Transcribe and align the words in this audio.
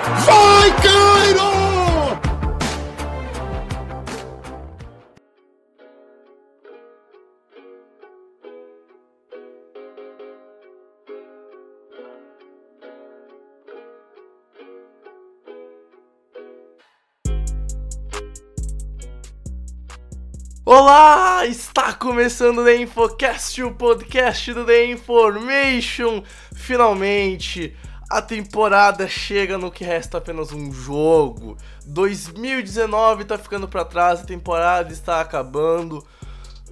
Vai, 0.00 0.70
Cairo! 0.80 1.48
Olá, 20.64 21.44
está 21.46 21.92
começando 21.92 22.58
o 22.58 22.64
The 22.64 22.76
Infocast, 22.76 23.60
o 23.64 23.74
podcast 23.74 24.54
do 24.54 24.64
The 24.64 24.86
Information. 24.86 26.22
Finalmente, 26.54 27.74
a 28.08 28.22
temporada 28.22 29.06
chega 29.06 29.58
no 29.58 29.70
que 29.70 29.84
resta 29.84 30.18
apenas 30.18 30.50
um 30.52 30.72
jogo. 30.72 31.58
2019 31.84 33.24
tá 33.24 33.36
ficando 33.36 33.68
para 33.68 33.84
trás, 33.84 34.20
a 34.20 34.24
temporada 34.24 34.92
está 34.92 35.20
acabando. 35.20 36.04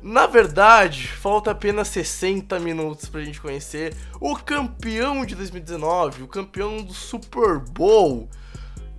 Na 0.03 0.27
verdade, 0.27 1.09
falta 1.09 1.51
apenas 1.51 1.89
60 1.89 2.59
minutos 2.61 3.09
pra 3.09 3.25
gente 3.25 3.41
conhecer 3.41 3.95
o 4.21 4.37
campeão 4.37 5.27
de 5.27 5.35
2019, 5.35 6.23
o 6.23 6.29
campeão 6.29 6.83
do 6.83 6.95
Super 6.95 7.59
Bowl. 7.59 8.29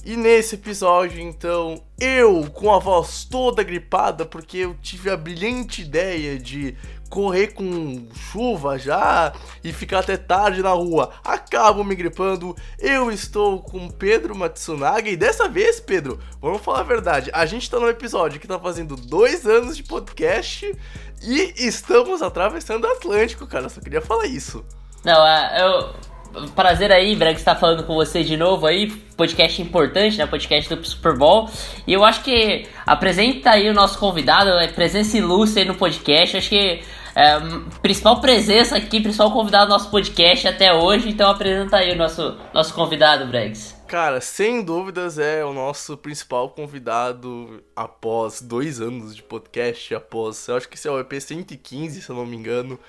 E 0.05 0.15
nesse 0.15 0.55
episódio, 0.55 1.19
então, 1.19 1.83
eu 1.99 2.49
com 2.51 2.73
a 2.73 2.79
voz 2.79 3.25
toda 3.25 3.63
gripada, 3.63 4.25
porque 4.25 4.59
eu 4.59 4.75
tive 4.75 5.09
a 5.09 5.17
brilhante 5.17 5.81
ideia 5.81 6.39
de 6.39 6.77
correr 7.09 7.47
com 7.47 8.07
chuva 8.31 8.77
já 8.77 9.33
e 9.63 9.71
ficar 9.71 9.99
até 9.99 10.17
tarde 10.17 10.61
na 10.61 10.71
rua, 10.71 11.11
acabo 11.23 11.83
me 11.83 11.95
gripando. 11.95 12.55
Eu 12.79 13.11
estou 13.11 13.61
com 13.61 13.89
Pedro 13.89 14.35
Matsunaga 14.35 15.09
e 15.09 15.17
dessa 15.17 15.47
vez, 15.47 15.79
Pedro, 15.79 16.19
vamos 16.41 16.61
falar 16.61 16.81
a 16.81 16.83
verdade, 16.83 17.29
a 17.33 17.45
gente 17.45 17.69
tá 17.69 17.79
num 17.79 17.89
episódio 17.89 18.39
que 18.39 18.47
tá 18.47 18.59
fazendo 18.59 18.95
dois 18.95 19.45
anos 19.45 19.77
de 19.77 19.83
podcast 19.83 20.75
e 21.21 21.53
estamos 21.57 22.21
atravessando 22.21 22.85
o 22.85 22.91
Atlântico, 22.91 23.47
cara. 23.47 23.69
Só 23.69 23.81
queria 23.81 24.01
falar 24.01 24.25
isso. 24.25 24.63
Não, 25.03 25.25
é, 25.25 25.61
eu. 25.61 26.17
Prazer 26.55 26.91
aí, 26.91 27.15
Breg, 27.15 27.37
estar 27.37 27.55
falando 27.55 27.83
com 27.83 27.95
você 27.95 28.23
de 28.23 28.37
novo 28.37 28.67
aí. 28.67 28.91
Podcast 28.91 29.59
importante, 29.61 30.17
né? 30.17 30.27
Podcast 30.27 30.75
do 30.75 30.85
Super 30.85 31.17
Bowl. 31.17 31.49
E 31.87 31.93
eu 31.93 32.03
acho 32.03 32.21
que 32.21 32.67
apresenta 32.85 33.51
aí 33.51 33.67
o 33.69 33.73
nosso 33.73 33.97
convidado, 33.97 34.49
é 34.51 34.67
presença 34.67 35.17
ilustre 35.17 35.61
aí 35.61 35.67
no 35.67 35.75
podcast. 35.75 36.37
Acho 36.37 36.49
que 36.49 36.83
é, 37.17 37.39
principal 37.81 38.21
presença 38.21 38.77
aqui, 38.77 39.01
principal 39.01 39.31
convidado 39.31 39.65
do 39.65 39.69
nosso 39.71 39.89
podcast 39.89 40.47
até 40.47 40.71
hoje. 40.71 41.09
Então 41.09 41.31
apresenta 41.31 41.77
aí 41.77 41.91
o 41.91 41.95
nosso, 41.95 42.37
nosso 42.53 42.75
convidado, 42.75 43.25
Bregs. 43.25 43.75
Cara, 43.87 44.21
sem 44.21 44.63
dúvidas 44.63 45.17
é 45.17 45.43
o 45.43 45.51
nosso 45.51 45.97
principal 45.97 46.51
convidado 46.51 47.63
após 47.75 48.39
dois 48.39 48.79
anos 48.79 49.15
de 49.15 49.23
podcast, 49.23 49.95
após, 49.95 50.47
eu 50.47 50.57
acho 50.57 50.69
que 50.69 50.75
esse 50.75 50.87
é 50.87 50.91
o 50.91 50.99
EP 50.99 51.11
115, 51.19 52.03
se 52.03 52.07
eu 52.07 52.15
não 52.15 52.25
me 52.25 52.37
engano. 52.37 52.79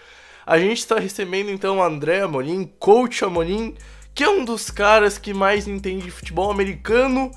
A 0.45 0.59
gente 0.59 0.79
está 0.79 0.99
recebendo 0.99 1.51
então 1.51 1.79
o 1.79 1.83
André 1.83 2.21
Amorim, 2.21 2.71
coach 2.79 3.25
Amorim, 3.25 3.75
que 4.15 4.25
é 4.25 4.29
um 4.29 4.45
dos 4.45 4.71
caras 4.71 5.17
que 5.17 5.33
mais 5.33 5.67
entende 5.67 6.05
de 6.05 6.11
futebol 6.11 6.51
americano 6.51 7.31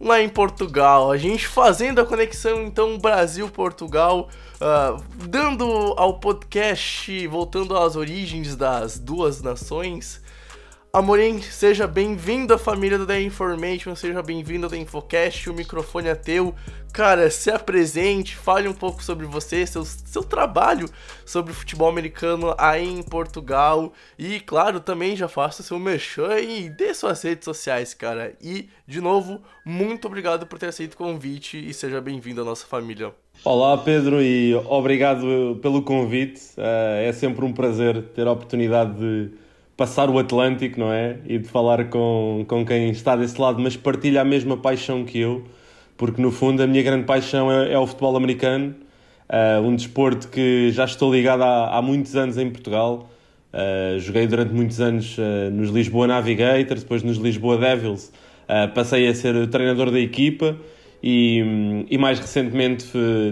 lá 0.00 0.20
em 0.20 0.28
Portugal. 0.28 1.10
A 1.10 1.16
gente 1.16 1.46
fazendo 1.46 2.00
a 2.00 2.04
conexão 2.04 2.62
então 2.62 2.98
Brasil-Portugal, 2.98 4.28
uh, 4.60 5.02
dando 5.28 5.64
ao 5.96 6.18
podcast, 6.18 7.26
voltando 7.26 7.76
às 7.76 7.96
origens 7.96 8.56
das 8.56 8.98
duas 8.98 9.42
nações. 9.42 10.20
Amorim, 10.94 11.40
seja 11.40 11.86
bem-vindo 11.86 12.52
à 12.52 12.58
família 12.58 12.98
do 12.98 13.06
The 13.06 13.18
Information, 13.22 13.96
seja 13.96 14.22
bem-vindo 14.22 14.66
ao 14.66 14.70
The 14.70 14.76
Infocast, 14.76 15.48
o 15.48 15.54
microfone 15.54 16.08
é 16.08 16.14
teu. 16.14 16.54
Cara, 16.92 17.30
se 17.30 17.50
apresente, 17.50 18.36
fale 18.36 18.68
um 18.68 18.74
pouco 18.74 19.02
sobre 19.02 19.24
você, 19.24 19.66
seu, 19.66 19.86
seu 19.86 20.22
trabalho 20.22 20.86
sobre 21.24 21.54
futebol 21.54 21.88
americano 21.88 22.54
aí 22.58 22.86
em 22.86 23.02
Portugal. 23.02 23.94
E, 24.18 24.38
claro, 24.40 24.80
também 24.80 25.16
já 25.16 25.28
faça 25.28 25.62
seu 25.62 25.78
merchan 25.78 26.38
e 26.40 26.68
dê 26.68 26.92
suas 26.92 27.22
redes 27.22 27.46
sociais, 27.46 27.94
cara. 27.94 28.34
E, 28.38 28.68
de 28.86 29.00
novo, 29.00 29.40
muito 29.64 30.06
obrigado 30.06 30.46
por 30.46 30.58
ter 30.58 30.66
aceito 30.66 30.92
o 30.92 30.98
convite 30.98 31.56
e 31.56 31.72
seja 31.72 32.02
bem-vindo 32.02 32.42
à 32.42 32.44
nossa 32.44 32.66
família. 32.66 33.14
Olá 33.42 33.78
Pedro 33.78 34.20
e 34.20 34.54
obrigado 34.66 35.58
pelo 35.62 35.80
convite. 35.80 36.38
Eh, 36.58 37.06
é 37.08 37.12
sempre 37.14 37.46
um 37.46 37.52
prazer 37.54 38.02
ter 38.14 38.26
a 38.26 38.32
oportunidade 38.32 38.92
de 38.98 39.41
passar 39.82 40.08
o 40.08 40.16
Atlântico, 40.16 40.78
não 40.78 40.92
é? 40.92 41.16
E 41.26 41.38
de 41.38 41.48
falar 41.48 41.86
com, 41.86 42.44
com 42.46 42.64
quem 42.64 42.90
está 42.90 43.16
desse 43.16 43.40
lado, 43.40 43.60
mas 43.60 43.76
partilha 43.76 44.20
a 44.20 44.24
mesma 44.24 44.56
paixão 44.56 45.04
que 45.04 45.18
eu, 45.18 45.42
porque 45.96 46.22
no 46.22 46.30
fundo 46.30 46.62
a 46.62 46.68
minha 46.68 46.84
grande 46.84 47.04
paixão 47.04 47.50
é, 47.50 47.72
é 47.72 47.78
o 47.80 47.84
futebol 47.84 48.16
americano, 48.16 48.76
uh, 49.28 49.60
um 49.60 49.74
desporto 49.74 50.28
que 50.28 50.70
já 50.70 50.84
estou 50.84 51.12
ligado 51.12 51.42
há, 51.42 51.76
há 51.76 51.82
muitos 51.82 52.14
anos 52.14 52.38
em 52.38 52.48
Portugal. 52.48 53.10
Uh, 53.52 53.98
joguei 53.98 54.24
durante 54.28 54.54
muitos 54.54 54.80
anos 54.80 55.18
uh, 55.18 55.50
nos 55.50 55.70
Lisboa 55.70 56.06
Navigators, 56.06 56.84
depois 56.84 57.02
nos 57.02 57.16
Lisboa 57.16 57.58
Devils, 57.58 58.12
passei 58.74 59.08
a 59.08 59.14
ser 59.16 59.48
treinador 59.48 59.90
da 59.90 59.98
equipa 59.98 60.56
e, 61.02 61.86
e 61.90 61.98
mais 61.98 62.20
recentemente 62.20 62.86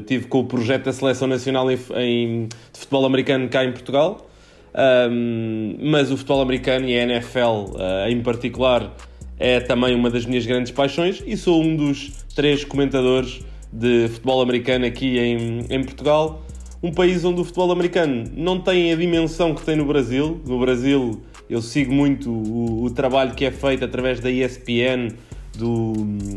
tive 0.06 0.26
com 0.26 0.40
o 0.40 0.44
projeto 0.44 0.84
da 0.84 0.92
Seleção 0.92 1.28
Nacional 1.28 1.70
em, 1.70 1.78
em, 1.94 2.48
de 2.48 2.78
Futebol 2.78 3.04
Americano 3.04 3.48
cá 3.48 3.64
em 3.64 3.70
Portugal. 3.70 4.29
Um, 4.72 5.76
mas 5.90 6.10
o 6.12 6.16
futebol 6.16 6.40
americano 6.40 6.88
e 6.88 6.96
a 6.96 7.02
NFL 7.02 7.40
uh, 7.40 8.08
em 8.08 8.22
particular 8.22 8.94
é 9.38 9.58
também 9.58 9.94
uma 9.94 10.08
das 10.10 10.24
minhas 10.24 10.46
grandes 10.46 10.70
paixões 10.70 11.22
e 11.26 11.36
sou 11.36 11.62
um 11.62 11.74
dos 11.74 12.12
três 12.36 12.62
comentadores 12.64 13.40
de 13.72 14.08
futebol 14.08 14.40
americano 14.40 14.84
aqui 14.84 15.18
em, 15.18 15.66
em 15.68 15.82
Portugal, 15.82 16.42
um 16.82 16.92
país 16.92 17.24
onde 17.24 17.40
o 17.40 17.44
futebol 17.44 17.72
americano 17.72 18.24
não 18.36 18.60
tem 18.60 18.92
a 18.92 18.96
dimensão 18.96 19.54
que 19.54 19.62
tem 19.62 19.76
no 19.76 19.84
Brasil. 19.84 20.40
No 20.46 20.58
Brasil 20.60 21.20
eu 21.48 21.60
sigo 21.60 21.92
muito 21.92 22.30
o, 22.30 22.84
o 22.84 22.90
trabalho 22.90 23.34
que 23.34 23.44
é 23.44 23.50
feito 23.50 23.84
através 23.84 24.20
da 24.20 24.30
ESPN, 24.30 25.14
do, 25.56 25.92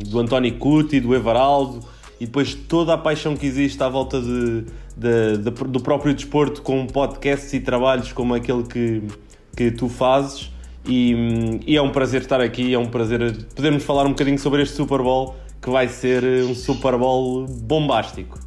do 0.07 0.19
António 0.19 0.53
Cuti, 0.55 0.99
do 0.99 1.13
Everaldo 1.13 1.81
e 2.19 2.25
depois 2.25 2.53
toda 2.53 2.93
a 2.93 2.97
paixão 2.97 3.35
que 3.35 3.45
existe 3.45 3.81
à 3.83 3.89
volta 3.89 4.19
de, 4.21 4.65
de, 4.95 5.37
de, 5.37 5.51
do 5.51 5.79
próprio 5.79 6.13
desporto 6.13 6.61
com 6.61 6.85
podcasts 6.87 7.53
e 7.53 7.59
trabalhos 7.59 8.11
como 8.11 8.33
aquele 8.33 8.63
que, 8.63 9.03
que 9.55 9.71
tu 9.71 9.89
fazes. 9.89 10.51
E, 10.85 11.59
e, 11.65 11.77
é 11.77 11.81
um 11.81 11.91
prazer 11.91 12.21
estar 12.21 12.41
aqui, 12.41 12.73
é 12.73 12.77
um 12.77 12.87
prazer 12.87 13.45
podermos 13.55 13.83
falar 13.83 14.05
um 14.05 14.09
bocadinho 14.09 14.37
sobre 14.37 14.61
este 14.61 14.75
Super 14.75 15.01
Bowl 15.01 15.35
que 15.61 15.69
vai 15.69 15.87
ser 15.87 16.23
um 16.43 16.53
Super 16.53 16.97
Bowl 16.97 17.47
bombástico. 17.47 18.37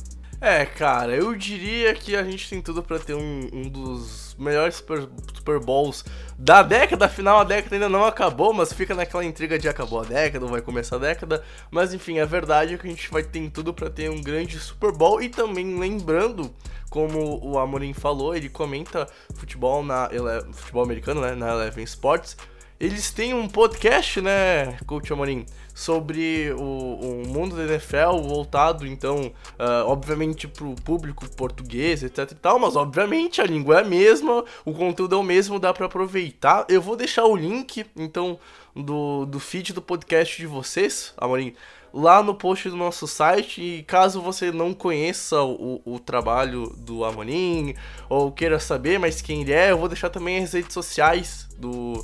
É, 0.47 0.65
cara, 0.65 1.12
eu 1.12 1.34
diria 1.34 1.93
que 1.93 2.15
a 2.15 2.23
gente 2.23 2.49
tem 2.49 2.62
tudo 2.62 2.81
para 2.81 3.01
ter 3.01 3.15
um, 3.15 3.51
um 3.53 3.69
dos 3.69 4.37
melhores 4.39 4.77
Super, 4.77 5.09
Super 5.34 5.59
Bowls 5.59 6.04
da 6.39 6.63
década. 6.63 7.07
Afinal, 7.07 7.41
a 7.41 7.45
década 7.45 7.75
ainda 7.75 7.89
não 7.89 8.04
acabou, 8.04 8.53
mas 8.54 8.72
fica 8.72 8.95
naquela 8.95 9.25
intriga 9.25 9.59
de 9.59 9.69
acabou 9.69 10.03
a 10.03 10.04
década, 10.04 10.45
ou 10.45 10.51
vai 10.53 10.60
começar 10.60 10.95
a 10.97 10.98
década. 11.01 11.43
Mas 11.69 11.93
enfim, 11.93 12.21
a 12.21 12.25
verdade 12.25 12.75
é 12.75 12.78
que 12.78 12.87
a 12.87 12.91
gente 12.91 13.10
vai 13.10 13.25
ter 13.25 13.51
tudo 13.51 13.75
para 13.75 13.91
ter 13.91 14.09
um 14.09 14.22
grande 14.22 14.57
Super 14.60 14.93
Bowl. 14.93 15.21
E 15.21 15.28
também 15.28 15.81
lembrando, 15.81 16.54
como 16.91 17.45
o 17.45 17.59
Amorim 17.59 17.93
falou, 17.93 18.33
ele 18.33 18.48
comenta 18.48 19.09
futebol 19.34 19.83
na 19.83 20.09
futebol 20.53 20.84
americano, 20.84 21.22
né, 21.22 21.34
na 21.34 21.54
Eleven 21.54 21.83
Sports. 21.83 22.37
Eles 22.78 23.10
têm 23.10 23.34
um 23.34 23.48
podcast, 23.48 24.21
né, 24.21 24.77
Coach 24.87 25.13
Amorim? 25.13 25.45
Sobre 25.77 26.51
o, 26.55 26.63
o 26.63 27.28
mundo 27.28 27.55
da 27.55 27.65
NFL 27.65 28.23
voltado, 28.27 28.87
então, 28.87 29.27
uh, 29.27 29.84
obviamente, 29.87 30.49
para 30.49 30.65
o 30.65 30.75
público 30.75 31.28
português, 31.37 32.03
etc 32.03 32.33
e 32.33 32.34
tal, 32.34 32.59
mas 32.59 32.77
obviamente 32.77 33.43
a 33.43 33.45
língua 33.45 33.77
é 33.77 33.81
a 33.83 33.84
mesma, 33.84 34.43
o 34.65 34.73
conteúdo 34.73 35.15
é 35.15 35.19
o 35.19 35.23
mesmo, 35.23 35.59
dá 35.59 35.75
para 35.75 35.84
aproveitar. 35.84 36.65
Eu 36.71 36.81
vou 36.81 36.97
deixar 36.97 37.27
o 37.27 37.37
link, 37.37 37.84
então, 37.95 38.39
do, 38.75 39.27
do 39.27 39.39
feed 39.39 39.75
do 39.75 39.83
podcast 39.83 40.39
de 40.39 40.47
vocês, 40.47 41.13
Amorim, 41.19 41.53
lá 41.93 42.22
no 42.22 42.34
post 42.34 42.71
do 42.71 42.77
nosso 42.77 43.07
site. 43.07 43.61
E 43.61 43.83
caso 43.83 44.22
você 44.22 44.51
não 44.51 44.72
conheça 44.72 45.43
o, 45.43 45.83
o 45.84 45.99
trabalho 45.99 46.75
do 46.79 47.05
Amorim 47.05 47.75
ou 48.09 48.33
queira 48.33 48.59
saber 48.59 48.99
mais 48.99 49.21
quem 49.21 49.43
ele 49.43 49.53
é, 49.53 49.72
eu 49.72 49.79
vou 49.79 49.89
deixar 49.89 50.09
também 50.09 50.43
as 50.43 50.55
redes 50.55 50.72
sociais 50.72 51.47
do, 51.59 52.03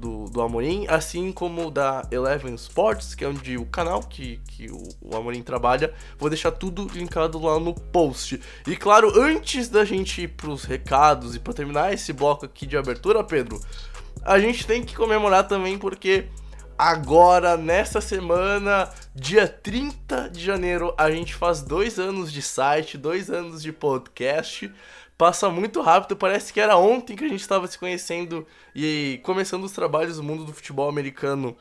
do, 0.00 0.24
do 0.24 0.40
Amorim, 0.40 0.86
assim 0.88 1.30
como 1.30 1.70
da 1.70 2.06
Eleven 2.10 2.54
Sports, 2.54 3.14
que 3.14 3.24
é 3.24 3.28
onde 3.28 3.58
o 3.58 3.66
canal 3.66 4.02
que, 4.02 4.40
que 4.48 4.70
o, 4.70 4.88
o 5.02 5.16
Amorim 5.16 5.42
trabalha. 5.42 5.92
Vou 6.18 6.30
deixar 6.30 6.50
tudo 6.52 6.88
linkado 6.92 7.38
lá 7.38 7.60
no 7.60 7.74
post. 7.74 8.40
E 8.66 8.76
claro, 8.76 9.12
antes 9.20 9.68
da 9.68 9.84
gente 9.84 10.22
ir 10.22 10.28
pros 10.28 10.64
recados 10.64 11.36
e 11.36 11.38
para 11.38 11.52
terminar 11.52 11.92
esse 11.92 12.12
bloco 12.12 12.46
aqui 12.46 12.66
de 12.66 12.76
abertura, 12.76 13.22
Pedro, 13.22 13.60
a 14.22 14.40
gente 14.40 14.66
tem 14.66 14.82
que 14.82 14.96
comemorar 14.96 15.46
também 15.46 15.78
porque 15.78 16.26
agora, 16.78 17.58
nessa 17.58 18.00
semana, 18.00 18.88
dia 19.14 19.46
30 19.46 20.30
de 20.30 20.42
janeiro, 20.42 20.94
a 20.96 21.10
gente 21.10 21.34
faz 21.34 21.60
dois 21.60 21.98
anos 21.98 22.32
de 22.32 22.40
site, 22.40 22.96
dois 22.96 23.28
anos 23.28 23.62
de 23.62 23.70
podcast 23.70 24.72
passa 25.20 25.50
muito 25.50 25.82
rápido, 25.82 26.16
parece 26.16 26.50
que 26.50 26.58
era 26.58 26.78
ontem 26.78 27.14
que 27.14 27.22
a 27.22 27.28
gente 27.28 27.42
estava 27.42 27.66
se 27.66 27.78
conhecendo 27.78 28.46
e 28.74 29.20
começando 29.22 29.64
os 29.64 29.72
trabalhos 29.72 30.16
no 30.16 30.22
mundo 30.22 30.46
do 30.46 30.54
futebol 30.54 30.88
americano. 30.88 31.54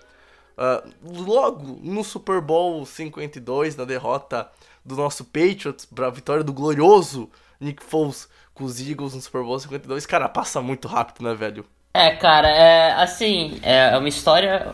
Uh, 0.57 1.21
logo 1.25 1.77
no 1.83 2.01
Super 2.01 2.39
Bowl 2.39 2.85
52, 2.85 3.75
na 3.75 3.83
derrota 3.83 4.49
do 4.85 4.95
nosso 4.95 5.25
Patriots 5.25 5.83
para 5.83 6.07
a 6.07 6.09
vitória 6.09 6.41
do 6.41 6.53
glorioso 6.53 7.29
Nick 7.59 7.83
Foles 7.83 8.29
com 8.53 8.63
os 8.63 8.79
Eagles 8.79 9.13
no 9.13 9.19
Super 9.19 9.43
Bowl 9.43 9.59
52, 9.59 10.05
cara, 10.05 10.29
passa 10.29 10.61
muito 10.61 10.87
rápido, 10.87 11.21
né, 11.25 11.35
velho? 11.35 11.65
É, 11.93 12.11
cara, 12.11 12.47
é 12.47 12.93
assim, 12.93 13.59
é 13.61 13.97
uma 13.97 14.07
história 14.07 14.73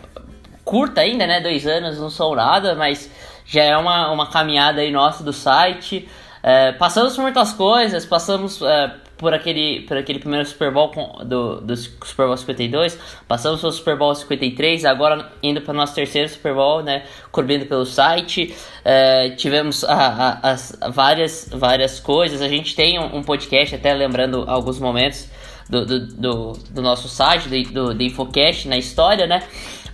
curta 0.64 1.02
ainda, 1.02 1.26
né? 1.26 1.42
Dois 1.42 1.66
anos, 1.66 1.98
não 1.98 2.12
sou 2.12 2.36
nada, 2.36 2.76
mas 2.76 3.10
já 3.48 3.64
é 3.64 3.76
uma, 3.76 4.12
uma 4.12 4.30
caminhada 4.30 4.82
aí 4.82 4.92
nossa 4.92 5.24
do 5.24 5.34
site. 5.34 6.08
É, 6.48 6.74
passamos 6.74 7.16
por 7.16 7.24
muitas 7.24 7.54
coisas, 7.54 8.06
passamos 8.06 8.62
é, 8.62 8.94
por, 9.18 9.34
aquele, 9.34 9.82
por 9.88 9.98
aquele 9.98 10.20
primeiro 10.20 10.46
Super 10.46 10.72
Bowl 10.72 10.90
com, 10.90 11.26
do, 11.26 11.60
do 11.60 11.76
Super 11.76 12.28
Bowl 12.28 12.38
52, 12.38 13.00
passamos 13.28 13.62
pelo 13.62 13.72
Super 13.72 13.98
Bowl 13.98 14.14
53, 14.14 14.86
agora 14.86 15.32
indo 15.42 15.60
para 15.62 15.74
o 15.74 15.76
nosso 15.76 15.96
terceiro 15.96 16.30
Super 16.30 16.54
Bowl, 16.54 16.84
né, 16.84 17.04
cobrindo 17.32 17.66
pelo 17.66 17.84
site. 17.84 18.56
É, 18.84 19.32
tivemos 19.32 19.84
a, 19.86 19.96
a, 19.96 20.52
as, 20.52 20.78
várias, 20.94 21.50
várias 21.52 22.00
coisas, 22.00 22.44
a 22.44 22.48
gente 22.48 22.76
tem 22.76 23.00
um, 23.00 23.18
um 23.18 23.24
podcast, 23.24 23.74
até 23.74 23.92
lembrando 23.96 24.44
alguns 24.48 24.80
momentos. 24.80 25.28
Do, 25.68 25.84
do, 25.84 26.00
do, 26.00 26.54
do 26.70 26.80
nosso 26.80 27.10
site, 27.10 27.50
do, 27.50 27.92
do 27.92 28.04
Infocast 28.04 28.68
na 28.68 28.78
história, 28.78 29.26
né? 29.26 29.42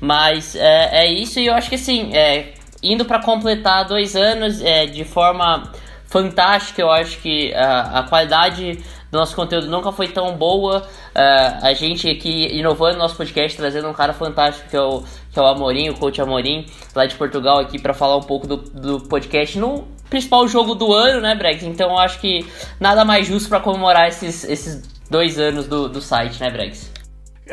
Mas 0.01 0.53
é, 0.53 1.05
é 1.05 1.09
isso, 1.09 1.39
e 1.39 1.45
eu 1.45 1.53
acho 1.53 1.69
que 1.69 1.75
assim, 1.75 2.13
é, 2.13 2.55
indo 2.83 3.05
para 3.05 3.21
completar 3.21 3.87
dois 3.87 4.13
anos 4.17 4.61
é, 4.61 4.85
de 4.85 5.05
forma 5.05 5.71
fantástica. 6.11 6.81
Eu 6.81 6.91
acho 6.91 7.17
que 7.19 7.51
a, 7.55 7.99
a 7.99 8.03
qualidade 8.03 8.77
do 9.09 9.17
nosso 9.17 9.35
conteúdo 9.35 9.67
nunca 9.67 9.91
foi 9.91 10.07
tão 10.07 10.35
boa. 10.35 10.83
Uh, 11.15 11.65
a 11.65 11.73
gente 11.73 12.07
aqui 12.09 12.47
inovando 12.55 12.97
nosso 12.97 13.15
podcast, 13.15 13.57
trazendo 13.57 13.87
um 13.89 13.93
cara 13.93 14.13
fantástico 14.13 14.69
que 14.69 14.75
é 14.75 14.81
o, 14.81 15.03
que 15.31 15.39
é 15.39 15.41
o 15.41 15.45
Amorim, 15.45 15.89
o 15.89 15.95
coach 15.95 16.21
Amorim, 16.21 16.65
lá 16.93 17.05
de 17.05 17.15
Portugal, 17.15 17.59
aqui 17.59 17.79
para 17.79 17.93
falar 17.93 18.17
um 18.17 18.23
pouco 18.23 18.45
do, 18.45 18.57
do 18.57 18.99
podcast 19.01 19.57
no 19.57 19.87
principal 20.09 20.45
jogo 20.47 20.75
do 20.75 20.93
ano, 20.93 21.21
né, 21.21 21.33
Brex? 21.33 21.63
Então 21.63 21.91
eu 21.91 21.97
acho 21.97 22.19
que 22.19 22.45
nada 22.79 23.05
mais 23.05 23.25
justo 23.27 23.47
para 23.47 23.61
comemorar 23.61 24.09
esses, 24.09 24.43
esses 24.43 24.83
dois 25.09 25.39
anos 25.39 25.67
do, 25.67 25.87
do 25.87 26.01
site, 26.01 26.39
né, 26.41 26.49
Brex? 26.49 26.90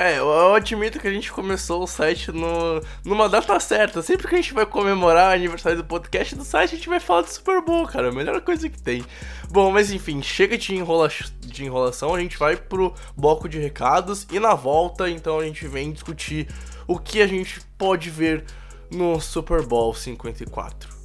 É, 0.00 0.20
eu 0.20 0.54
admito 0.54 1.00
que 1.00 1.08
a 1.08 1.12
gente 1.12 1.32
começou 1.32 1.82
o 1.82 1.86
site 1.88 2.30
no, 2.30 2.80
numa 3.04 3.28
data 3.28 3.58
certa. 3.58 4.00
Sempre 4.00 4.28
que 4.28 4.34
a 4.36 4.40
gente 4.40 4.54
vai 4.54 4.64
comemorar 4.64 5.32
o 5.32 5.34
aniversário 5.34 5.76
do 5.76 5.84
podcast 5.84 6.36
do 6.36 6.44
site, 6.44 6.72
a 6.72 6.76
gente 6.76 6.88
vai 6.88 7.00
falar 7.00 7.22
do 7.22 7.30
Super 7.30 7.60
Bowl, 7.60 7.84
cara. 7.84 8.10
A 8.10 8.12
melhor 8.12 8.40
coisa 8.42 8.68
que 8.68 8.80
tem. 8.80 9.04
Bom, 9.50 9.72
mas 9.72 9.90
enfim, 9.90 10.22
chega 10.22 10.56
de, 10.56 10.72
enrola, 10.72 11.10
de 11.40 11.64
enrolação, 11.64 12.14
a 12.14 12.20
gente 12.20 12.38
vai 12.38 12.56
pro 12.56 12.94
bloco 13.16 13.48
de 13.48 13.58
recados 13.58 14.24
e 14.30 14.38
na 14.38 14.54
volta, 14.54 15.10
então 15.10 15.40
a 15.40 15.44
gente 15.44 15.66
vem 15.66 15.90
discutir 15.90 16.46
o 16.86 16.96
que 16.96 17.20
a 17.20 17.26
gente 17.26 17.60
pode 17.76 18.08
ver 18.08 18.44
no 18.92 19.18
Super 19.20 19.66
Bowl 19.66 19.92
54. 19.92 20.97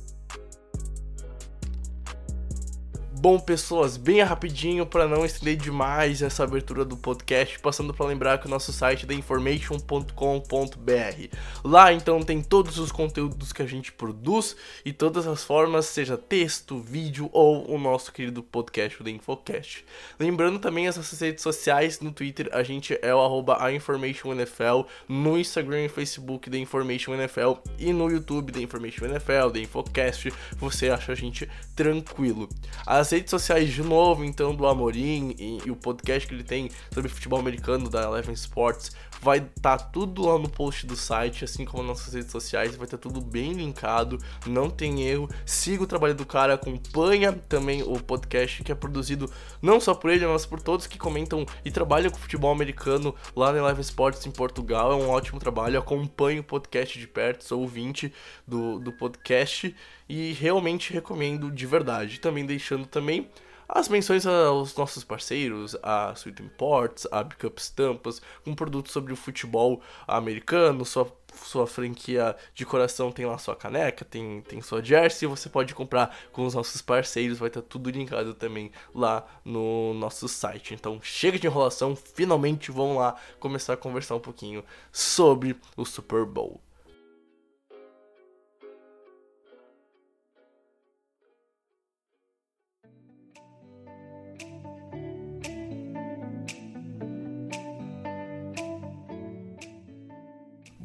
Bom, 3.24 3.40
pessoas, 3.40 3.96
bem 3.96 4.22
rapidinho 4.22 4.86
para 4.86 5.08
não 5.08 5.24
estender 5.24 5.56
demais 5.56 6.22
essa 6.22 6.44
abertura 6.44 6.84
do 6.84 6.98
podcast, 6.98 7.58
passando 7.58 7.94
para 7.94 8.06
lembrar 8.06 8.38
que 8.38 8.48
o 8.48 8.50
nosso 8.50 8.74
site 8.74 9.06
é 9.06 9.08
theinformation.com.br. 9.08 11.38
Lá 11.64 11.94
então 11.94 12.22
tem 12.22 12.44
todos 12.44 12.78
os 12.78 12.92
conteúdos 12.92 13.54
que 13.54 13.62
a 13.62 13.66
gente 13.66 13.94
produz 13.94 14.58
e 14.84 14.92
todas 14.92 15.26
as 15.26 15.42
formas, 15.42 15.86
seja 15.86 16.18
texto, 16.18 16.78
vídeo 16.78 17.30
ou 17.32 17.74
o 17.74 17.80
nosso 17.80 18.12
querido 18.12 18.44
podcast, 18.44 19.00
o 19.00 19.06
The 19.06 19.12
Infocast. 19.12 19.86
Lembrando 20.20 20.60
também 20.60 20.90
as 20.90 20.98
nossas 20.98 21.22
redes 21.22 21.44
sociais, 21.44 22.02
no 22.02 22.12
Twitter 22.12 22.50
a 22.52 22.62
gente 22.62 23.00
é 23.02 23.16
o 23.16 23.22
arroba 23.22 23.58
NFL, 23.72 24.82
no 25.08 25.40
Instagram 25.40 25.86
e 25.86 25.88
Facebook 25.88 26.50
The 26.50 26.58
Information 26.58 27.14
NFL 27.14 27.54
e 27.80 27.94
no 27.94 28.12
YouTube 28.12 28.52
The 28.52 28.60
Information 28.60 29.06
NFL, 29.06 29.52
The 29.54 29.62
Infocast, 29.62 30.34
você 30.58 30.90
acha 30.90 31.14
a 31.14 31.16
gente 31.16 31.50
tranquilo. 31.74 32.50
As 32.86 33.13
redes 33.14 33.30
sociais 33.30 33.72
de 33.72 33.84
novo, 33.84 34.26
então, 34.26 34.56
do 34.56 34.66
Amorim 34.66 35.36
e, 35.38 35.60
e, 35.66 35.72
o 35.72 35.76
podcast 35.76 36.28
que 36.28 36.34
ele 36.34 36.44
tem 36.44 36.70
sobre 36.92 37.10
futebol 37.10 37.40
americano 37.40 37.90
da 37.90 38.04
Eleven 38.04 38.34
Sports, 38.34 38.92
vai 39.22 39.40
estar 39.40 39.78
tá 39.78 39.84
tudo 39.86 40.26
lá 40.26 40.38
no 40.38 40.50
post 40.50 40.86
do 40.86 40.96
site, 40.96 41.44
assim 41.44 41.66
como 41.66 41.84
nas 41.84 42.00
nossas 42.00 42.14
redes 42.14 42.32
sociais, 42.32 42.76
vai 42.76 42.86
estar 42.86 42.98
tá 42.98 43.02
tudo 43.02 43.22
bem 43.22 43.54
linkado, 43.54 44.18
não 44.46 44.70
tem 44.70 45.08
erro. 45.08 45.30
Siga 45.46 45.84
o 45.84 45.88
trabalho 45.88 46.16
do 46.16 46.26
cara, 46.26 46.54
acompanha 46.54 47.34
também 47.34 47.84
o 47.84 48.00
podcast 48.00 48.64
que 48.64 48.72
é 48.72 48.76
produzido 48.76 49.32
não 49.62 49.80
só 49.80 49.94
por 49.94 50.10
ele, 50.10 50.26
mas 50.26 50.46
por 50.46 50.62
todos 50.62 50.88
que 50.88 50.98
comentam 50.98 51.46
e 51.64 51.72
trabalham 51.72 52.12
com 52.12 52.18
futebol 52.18 52.52
americano 52.52 53.16
lá 53.36 53.52
na 53.52 53.60
Eleven 53.60 53.82
Sports 53.82 54.26
em 54.26 54.32
Portugal. 54.32 54.92
É 54.92 54.96
um 54.96 55.10
ótimo 55.10 55.40
trabalho, 55.40 55.80
acompanhe 55.80 56.40
o 56.40 56.44
podcast 56.44 56.98
de 56.98 57.08
perto, 57.08 57.44
sou 57.44 57.62
ouvinte 57.62 58.14
do, 58.48 58.80
do 58.80 58.92
podcast 58.92 59.76
e 60.08 60.34
realmente 60.34 60.94
recomendo 60.94 61.52
de 61.52 61.66
verdade. 61.66 62.20
Também 62.20 62.46
deixando 62.46 62.86
também 62.86 63.30
as 63.76 63.88
menções 63.88 64.24
aos 64.28 64.76
nossos 64.76 65.04
parceiros, 65.04 65.76
a 65.82 66.14
Sweet 66.16 66.44
Imports, 66.44 67.08
a 67.12 67.24
Bickup 67.24 67.60
Estampas, 67.60 68.22
com 68.46 68.54
produtos 68.54 68.92
sobre 68.92 69.12
o 69.12 69.16
futebol 69.16 69.82
americano, 70.08 70.86
sua, 70.86 71.12
sua 71.34 71.66
franquia 71.66 72.36
de 72.54 72.68
coração 72.68 73.12
tem 73.12 73.26
lá 73.26 73.36
sua 73.40 73.56
caneca, 73.56 74.06
tem, 74.06 74.42
tem 74.42 74.62
sua 74.62 74.84
jersey, 74.84 75.28
você 75.28 75.50
pode 75.50 75.74
comprar 75.74 76.16
com 76.32 76.46
os 76.46 76.54
nossos 76.54 76.84
parceiros, 76.84 77.40
vai 77.40 77.48
estar 77.48 77.64
tá 77.64 77.68
tudo 77.68 77.90
linkado 77.90 78.36
também 78.36 78.72
lá 78.94 79.26
no 79.44 79.96
nosso 79.96 80.28
site. 80.28 80.76
Então 80.76 81.00
chega 81.02 81.40
de 81.40 81.48
enrolação, 81.48 81.96
finalmente 81.96 82.72
vamos 82.72 82.98
lá 82.98 83.16
começar 83.40 83.74
a 83.74 83.78
conversar 83.78 84.14
um 84.14 84.20
pouquinho 84.20 84.64
sobre 84.92 85.56
o 85.76 85.84
Super 85.84 86.26
Bowl. 86.26 86.62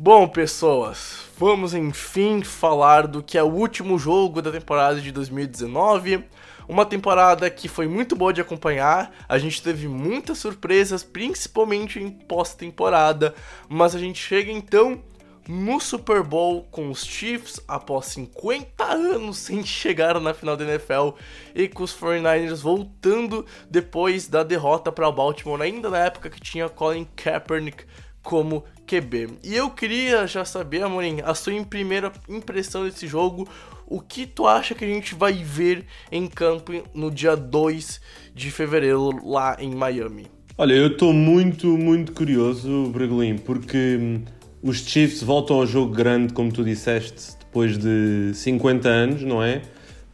Bom, 0.01 0.29
pessoas, 0.29 1.25
vamos 1.37 1.75
enfim 1.75 2.45
falar 2.45 3.09
do 3.09 3.21
que 3.21 3.37
é 3.37 3.43
o 3.43 3.53
último 3.53 3.99
jogo 3.99 4.41
da 4.41 4.53
temporada 4.53 5.01
de 5.01 5.11
2019. 5.11 6.25
Uma 6.69 6.87
temporada 6.87 7.51
que 7.51 7.67
foi 7.67 7.89
muito 7.89 8.15
boa 8.15 8.33
de 8.33 8.41
acompanhar, 8.41 9.13
a 9.29 9.39
gente 9.39 9.61
teve 9.61 9.89
muitas 9.89 10.39
surpresas, 10.39 11.03
principalmente 11.03 11.99
em 11.99 12.11
pós-temporada, 12.11 13.35
mas 13.69 13.93
a 13.93 13.99
gente 13.99 14.23
chega 14.23 14.53
então 14.53 15.03
no 15.49 15.81
Super 15.81 16.23
Bowl 16.23 16.63
com 16.71 16.91
os 16.91 17.05
Chiefs 17.05 17.61
após 17.67 18.07
50 18.07 18.85
anos 18.85 19.39
sem 19.39 19.65
chegar 19.65 20.21
na 20.21 20.33
final 20.33 20.57
da 20.57 20.65
NFL 20.65 21.17
e 21.57 21.67
com 21.67 21.83
os 21.83 21.93
49ers 21.93 22.61
voltando 22.63 23.45
depois 23.69 24.29
da 24.29 24.45
derrota 24.45 24.93
para 24.93 25.09
o 25.09 25.13
Baltimore, 25.13 25.61
ainda 25.61 25.91
na 25.91 25.99
época 25.99 26.31
que 26.31 26.41
tinha 26.41 26.69
Colin 26.69 27.05
Kaepernick 27.17 27.85
como 28.29 28.63
QB. 28.87 29.39
E 29.43 29.57
eu 29.57 29.71
queria 29.71 30.27
já 30.27 30.45
saber, 30.45 30.83
Amorim, 30.83 31.23
a 31.25 31.35
sua 31.35 31.65
primeira 31.65 32.13
impressão 32.29 32.85
desse 32.85 33.07
jogo. 33.07 33.49
O 33.87 34.03
que 34.03 34.27
tu 34.27 34.47
acha 34.47 34.75
que 34.75 34.85
a 34.85 34.89
gente 34.89 35.15
vai 35.15 35.33
ver 35.33 35.87
em 36.13 36.27
campo 36.27 36.73
no 36.93 37.11
dia 37.11 37.35
2 37.35 37.99
de 38.35 38.51
fevereiro 38.51 39.27
lá 39.27 39.57
em 39.59 39.75
Miami? 39.75 40.27
Olha, 40.59 40.75
eu 40.75 40.89
estou 40.89 41.15
muito, 41.15 41.69
muito 41.79 42.13
curioso, 42.13 42.91
Bregolin, 42.93 43.39
porque 43.39 43.97
hum, 43.99 44.23
os 44.63 44.85
Chiefs 44.87 45.23
voltam 45.23 45.57
ao 45.57 45.67
jogo 45.67 45.95
grande, 45.95 46.35
como 46.35 46.53
tu 46.53 46.63
disseste, 46.63 47.35
depois 47.39 47.79
de 47.79 48.33
50 48.35 48.89
anos, 48.91 49.23
não 49.23 49.43
é? 49.43 49.63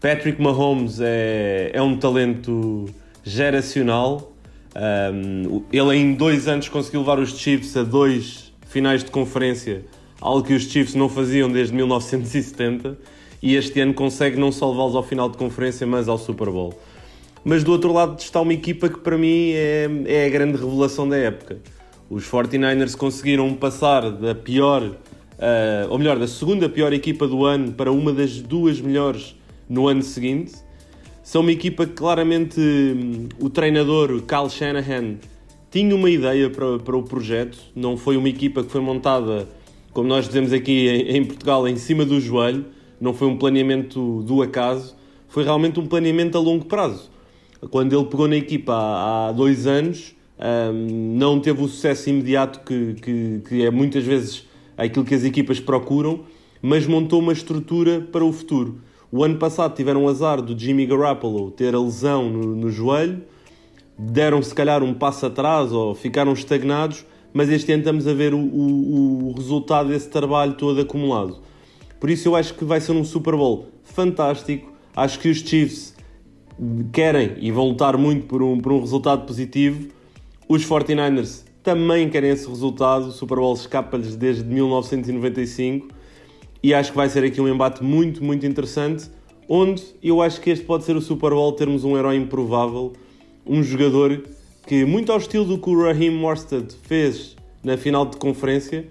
Patrick 0.00 0.40
Mahomes 0.40 1.00
é, 1.00 1.72
é 1.74 1.82
um 1.82 1.96
talento 1.96 2.86
geracional 3.24 4.33
um, 4.74 5.62
ele 5.72 5.96
em 5.96 6.14
dois 6.14 6.48
anos 6.48 6.68
conseguiu 6.68 7.00
levar 7.00 7.18
os 7.18 7.38
Chiefs 7.38 7.76
a 7.76 7.82
dois 7.82 8.52
finais 8.66 9.04
de 9.04 9.10
conferência, 9.10 9.84
algo 10.20 10.42
que 10.42 10.54
os 10.54 10.64
Chiefs 10.64 10.94
não 10.94 11.08
faziam 11.08 11.50
desde 11.50 11.74
1970. 11.74 12.98
e 13.42 13.56
este 13.56 13.78
ano 13.80 13.92
consegue 13.92 14.38
não 14.38 14.50
só 14.50 14.70
levá-los 14.70 14.96
ao 14.96 15.02
final 15.02 15.28
de 15.28 15.36
conferência, 15.36 15.86
mas 15.86 16.08
ao 16.08 16.16
Super 16.16 16.48
Bowl. 16.48 16.72
Mas 17.44 17.62
do 17.62 17.72
outro 17.72 17.92
lado 17.92 18.18
está 18.18 18.40
uma 18.40 18.54
equipa 18.54 18.88
que 18.88 18.98
para 18.98 19.18
mim 19.18 19.50
é, 19.52 19.86
é 20.06 20.26
a 20.26 20.28
grande 20.30 20.56
revelação 20.56 21.06
da 21.06 21.16
época. 21.18 21.58
Os 22.08 22.24
49ers 22.24 22.96
conseguiram 22.96 23.52
passar 23.52 24.10
da 24.10 24.34
pior, 24.34 24.82
uh, 24.82 24.96
ou 25.90 25.98
melhor, 25.98 26.18
da 26.18 26.26
segunda 26.26 26.70
pior 26.70 26.94
equipa 26.94 27.28
do 27.28 27.44
ano 27.44 27.72
para 27.72 27.92
uma 27.92 28.14
das 28.14 28.40
duas 28.40 28.80
melhores 28.80 29.36
no 29.68 29.88
ano 29.88 30.02
seguinte. 30.02 30.54
São 31.24 31.40
uma 31.40 31.52
equipa 31.52 31.86
que 31.86 31.94
claramente 31.94 32.60
hum, 32.60 33.28
o 33.40 33.48
treinador 33.48 34.20
Kyle 34.24 34.50
Shanahan 34.50 35.16
tinha 35.70 35.96
uma 35.96 36.10
ideia 36.10 36.50
para, 36.50 36.78
para 36.78 36.94
o 36.94 37.02
projeto, 37.02 37.58
não 37.74 37.96
foi 37.96 38.18
uma 38.18 38.28
equipa 38.28 38.62
que 38.62 38.70
foi 38.70 38.82
montada, 38.82 39.48
como 39.94 40.06
nós 40.06 40.26
dizemos 40.26 40.52
aqui 40.52 40.86
em, 40.86 41.16
em 41.16 41.24
Portugal, 41.24 41.66
em 41.66 41.76
cima 41.76 42.04
do 42.04 42.20
joelho, 42.20 42.66
não 43.00 43.14
foi 43.14 43.26
um 43.26 43.38
planeamento 43.38 44.22
do 44.22 44.42
acaso, 44.42 44.94
foi 45.26 45.44
realmente 45.44 45.80
um 45.80 45.86
planeamento 45.86 46.36
a 46.36 46.40
longo 46.42 46.66
prazo. 46.66 47.10
Quando 47.70 47.98
ele 47.98 48.04
pegou 48.04 48.28
na 48.28 48.36
equipa 48.36 48.74
há, 48.74 49.28
há 49.28 49.32
dois 49.32 49.66
anos, 49.66 50.14
um, 50.38 51.16
não 51.16 51.40
teve 51.40 51.62
o 51.62 51.68
sucesso 51.68 52.10
imediato 52.10 52.60
que, 52.60 53.00
que, 53.00 53.40
que, 53.48 53.64
é 53.64 53.70
muitas 53.70 54.04
vezes 54.04 54.46
aquilo 54.76 55.06
que 55.06 55.14
as 55.14 55.24
equipas 55.24 55.58
procuram, 55.58 56.20
mas 56.60 56.86
montou 56.86 57.18
uma 57.18 57.32
estrutura 57.32 58.06
para 58.12 58.22
o 58.22 58.30
futuro. 58.30 58.78
O 59.16 59.22
ano 59.22 59.36
passado 59.36 59.76
tiveram 59.76 60.06
o 60.06 60.08
azar 60.08 60.42
do 60.42 60.58
Jimmy 60.58 60.86
Garoppolo 60.86 61.52
ter 61.52 61.72
a 61.72 61.78
lesão 61.78 62.28
no, 62.28 62.56
no 62.56 62.68
joelho, 62.68 63.22
deram 63.96 64.42
se 64.42 64.52
calhar 64.52 64.82
um 64.82 64.92
passo 64.92 65.26
atrás 65.26 65.70
ou 65.70 65.94
ficaram 65.94 66.32
estagnados, 66.32 67.06
mas 67.32 67.48
este 67.48 67.70
ano 67.70 67.82
estamos 67.82 68.08
a 68.08 68.12
ver 68.12 68.34
o, 68.34 68.40
o, 68.40 69.28
o 69.28 69.32
resultado 69.36 69.90
desse 69.90 70.08
trabalho 70.08 70.54
todo 70.54 70.80
acumulado. 70.80 71.38
Por 72.00 72.10
isso 72.10 72.26
eu 72.26 72.34
acho 72.34 72.54
que 72.54 72.64
vai 72.64 72.80
ser 72.80 72.90
um 72.90 73.04
Super 73.04 73.36
Bowl 73.36 73.68
fantástico. 73.84 74.72
Acho 74.96 75.20
que 75.20 75.28
os 75.28 75.38
Chiefs 75.38 75.94
querem 76.92 77.36
e 77.38 77.52
vão 77.52 77.68
lutar 77.68 77.96
muito 77.96 78.26
por 78.26 78.42
um, 78.42 78.58
por 78.58 78.72
um 78.72 78.80
resultado 78.80 79.26
positivo. 79.26 79.90
Os 80.48 80.66
49ers 80.66 81.44
também 81.62 82.10
querem 82.10 82.30
esse 82.30 82.48
resultado. 82.48 83.06
O 83.06 83.12
Super 83.12 83.36
Bowl 83.36 83.54
escapa-lhes 83.54 84.16
desde 84.16 84.42
1995 84.42 85.93
e 86.64 86.72
acho 86.72 86.92
que 86.92 86.96
vai 86.96 87.10
ser 87.10 87.22
aqui 87.22 87.42
um 87.42 87.46
embate 87.46 87.84
muito, 87.84 88.24
muito 88.24 88.46
interessante. 88.46 89.10
Onde 89.46 89.84
eu 90.02 90.22
acho 90.22 90.40
que 90.40 90.48
este 90.48 90.64
pode 90.64 90.84
ser 90.84 90.96
o 90.96 91.00
Super 91.02 91.32
Bowl 91.32 91.52
termos 91.52 91.84
um 91.84 91.94
herói 91.94 92.16
improvável 92.16 92.94
um 93.46 93.62
jogador 93.62 94.22
que, 94.66 94.82
muito 94.86 95.12
ao 95.12 95.18
estilo 95.18 95.44
do 95.44 95.58
que 95.58 95.68
o 95.68 95.82
Raheem 95.82 96.12
Morstead 96.12 96.74
fez 96.84 97.36
na 97.62 97.76
final 97.76 98.06
de 98.06 98.16
conferência, 98.16 98.88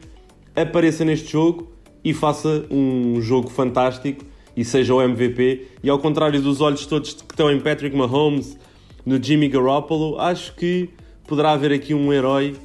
apareça 0.56 1.04
neste 1.04 1.32
jogo 1.32 1.72
e 2.04 2.14
faça 2.14 2.64
um 2.70 3.20
jogo 3.20 3.50
fantástico 3.50 4.24
e 4.56 4.64
seja 4.64 4.94
o 4.94 5.02
MVP. 5.02 5.66
E 5.84 5.90
ao 5.90 5.98
contrário 5.98 6.40
dos 6.40 6.62
olhos 6.62 6.86
todos 6.86 7.14
que 7.14 7.34
estão 7.34 7.52
em 7.52 7.60
Patrick 7.60 7.98
Mahomes, 7.98 8.56
no 9.04 9.22
Jimmy 9.22 9.48
Garoppolo, 9.48 10.20
acho 10.20 10.56
que 10.56 10.92
poderá 11.28 11.54
haver 11.54 11.72
aqui 11.72 11.96
um 11.96 12.14
herói 12.14 12.56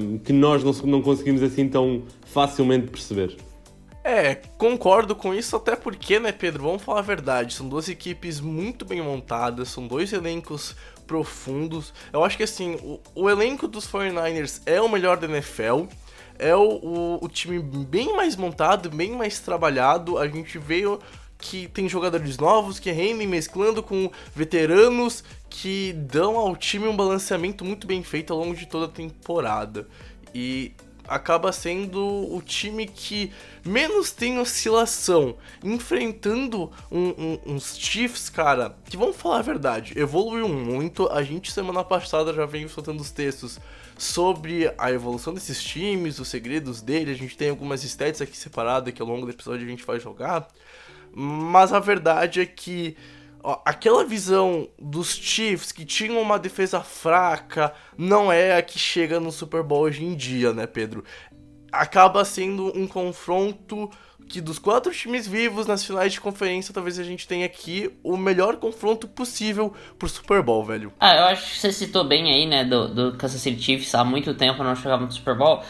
um, 0.00 0.16
que 0.16 0.32
nós 0.32 0.64
não, 0.64 0.72
não 0.90 1.02
conseguimos 1.02 1.42
assim 1.42 1.68
tão 1.68 2.04
facilmente 2.24 2.86
perceber. 2.86 3.36
É, 4.02 4.34
concordo 4.56 5.14
com 5.14 5.34
isso, 5.34 5.56
até 5.56 5.76
porque, 5.76 6.18
né, 6.18 6.32
Pedro? 6.32 6.64
Vamos 6.64 6.82
falar 6.82 7.00
a 7.00 7.02
verdade. 7.02 7.54
São 7.54 7.68
duas 7.68 7.88
equipes 7.88 8.40
muito 8.40 8.84
bem 8.84 9.02
montadas, 9.02 9.68
são 9.68 9.86
dois 9.86 10.12
elencos 10.12 10.74
profundos. 11.06 11.92
Eu 12.12 12.24
acho 12.24 12.36
que 12.36 12.42
assim, 12.42 12.76
o, 12.76 13.00
o 13.14 13.28
elenco 13.28 13.68
dos 13.68 13.86
49ers 13.86 14.62
é 14.64 14.80
o 14.80 14.88
melhor 14.88 15.18
da 15.18 15.26
NFL. 15.26 15.84
É 16.38 16.56
o, 16.56 16.62
o, 16.62 17.24
o 17.24 17.28
time 17.28 17.58
bem 17.60 18.16
mais 18.16 18.36
montado, 18.36 18.88
bem 18.88 19.12
mais 19.12 19.38
trabalhado. 19.40 20.16
A 20.16 20.26
gente 20.26 20.58
veio 20.58 20.98
que 21.36 21.68
tem 21.68 21.88
jogadores 21.88 22.38
novos 22.38 22.78
que 22.78 22.90
rendem 22.90 23.26
mesclando 23.26 23.82
com 23.82 24.10
veteranos 24.34 25.24
que 25.48 25.92
dão 25.92 26.36
ao 26.36 26.54
time 26.54 26.86
um 26.86 26.96
balanceamento 26.96 27.64
muito 27.64 27.86
bem 27.86 28.02
feito 28.02 28.32
ao 28.32 28.38
longo 28.38 28.54
de 28.54 28.66
toda 28.66 28.86
a 28.86 28.88
temporada. 28.88 29.86
E 30.34 30.72
acaba 31.10 31.50
sendo 31.50 32.00
o 32.32 32.40
time 32.40 32.86
que 32.86 33.32
menos 33.64 34.12
tem 34.12 34.38
oscilação, 34.38 35.36
enfrentando 35.62 36.70
um, 36.90 37.08
um, 37.08 37.38
uns 37.46 37.76
Chiefs, 37.76 38.30
cara, 38.30 38.76
que 38.88 38.96
vamos 38.96 39.16
falar 39.16 39.40
a 39.40 39.42
verdade, 39.42 39.92
evoluiu 39.98 40.48
muito. 40.48 41.08
A 41.08 41.24
gente 41.24 41.50
semana 41.50 41.82
passada 41.82 42.32
já 42.32 42.46
veio 42.46 42.68
soltando 42.68 43.00
os 43.00 43.10
textos 43.10 43.58
sobre 43.98 44.72
a 44.78 44.92
evolução 44.92 45.34
desses 45.34 45.60
times, 45.60 46.20
os 46.20 46.28
segredos 46.28 46.80
dele. 46.80 47.10
A 47.10 47.16
gente 47.16 47.36
tem 47.36 47.50
algumas 47.50 47.82
stats 47.82 48.20
aqui 48.20 48.36
separadas 48.36 48.94
que 48.94 49.02
ao 49.02 49.08
longo 49.08 49.26
do 49.26 49.32
episódio 49.32 49.66
a 49.66 49.70
gente 49.70 49.84
vai 49.84 49.98
jogar. 49.98 50.46
Mas 51.12 51.72
a 51.72 51.80
verdade 51.80 52.40
é 52.40 52.46
que 52.46 52.96
Ó, 53.42 53.60
aquela 53.64 54.04
visão 54.04 54.68
dos 54.78 55.14
Chiefs 55.14 55.72
que 55.72 55.84
tinham 55.84 56.20
uma 56.20 56.38
defesa 56.38 56.80
fraca 56.80 57.72
não 57.96 58.30
é 58.30 58.56
a 58.56 58.62
que 58.62 58.78
chega 58.78 59.18
no 59.18 59.32
Super 59.32 59.62
Bowl 59.62 59.82
hoje 59.82 60.04
em 60.04 60.14
dia, 60.14 60.52
né, 60.52 60.66
Pedro? 60.66 61.04
Acaba 61.72 62.24
sendo 62.24 62.76
um 62.76 62.86
confronto 62.86 63.90
que 64.28 64.40
dos 64.40 64.58
quatro 64.58 64.92
times 64.92 65.26
vivos 65.26 65.66
nas 65.66 65.84
finais 65.84 66.12
de 66.12 66.20
conferência, 66.20 66.72
talvez 66.72 66.98
a 66.98 67.02
gente 67.02 67.26
tenha 67.26 67.44
aqui 67.46 67.90
o 68.02 68.16
melhor 68.16 68.56
confronto 68.56 69.08
possível 69.08 69.74
pro 69.98 70.08
Super 70.08 70.40
Bowl, 70.40 70.64
velho. 70.64 70.92
Ah, 71.00 71.16
eu 71.16 71.24
acho 71.24 71.50
que 71.50 71.58
você 71.58 71.72
citou 71.72 72.04
bem 72.04 72.32
aí, 72.32 72.46
né, 72.46 72.64
do, 72.64 72.88
do 72.88 73.18
Kansas 73.18 73.40
City 73.40 73.60
Chiefs, 73.60 73.94
há 73.94 74.04
muito 74.04 74.32
tempo 74.34 74.62
não 74.62 74.76
chegava 74.76 75.04
no 75.04 75.10
Super 75.10 75.36
Bowl. 75.36 75.62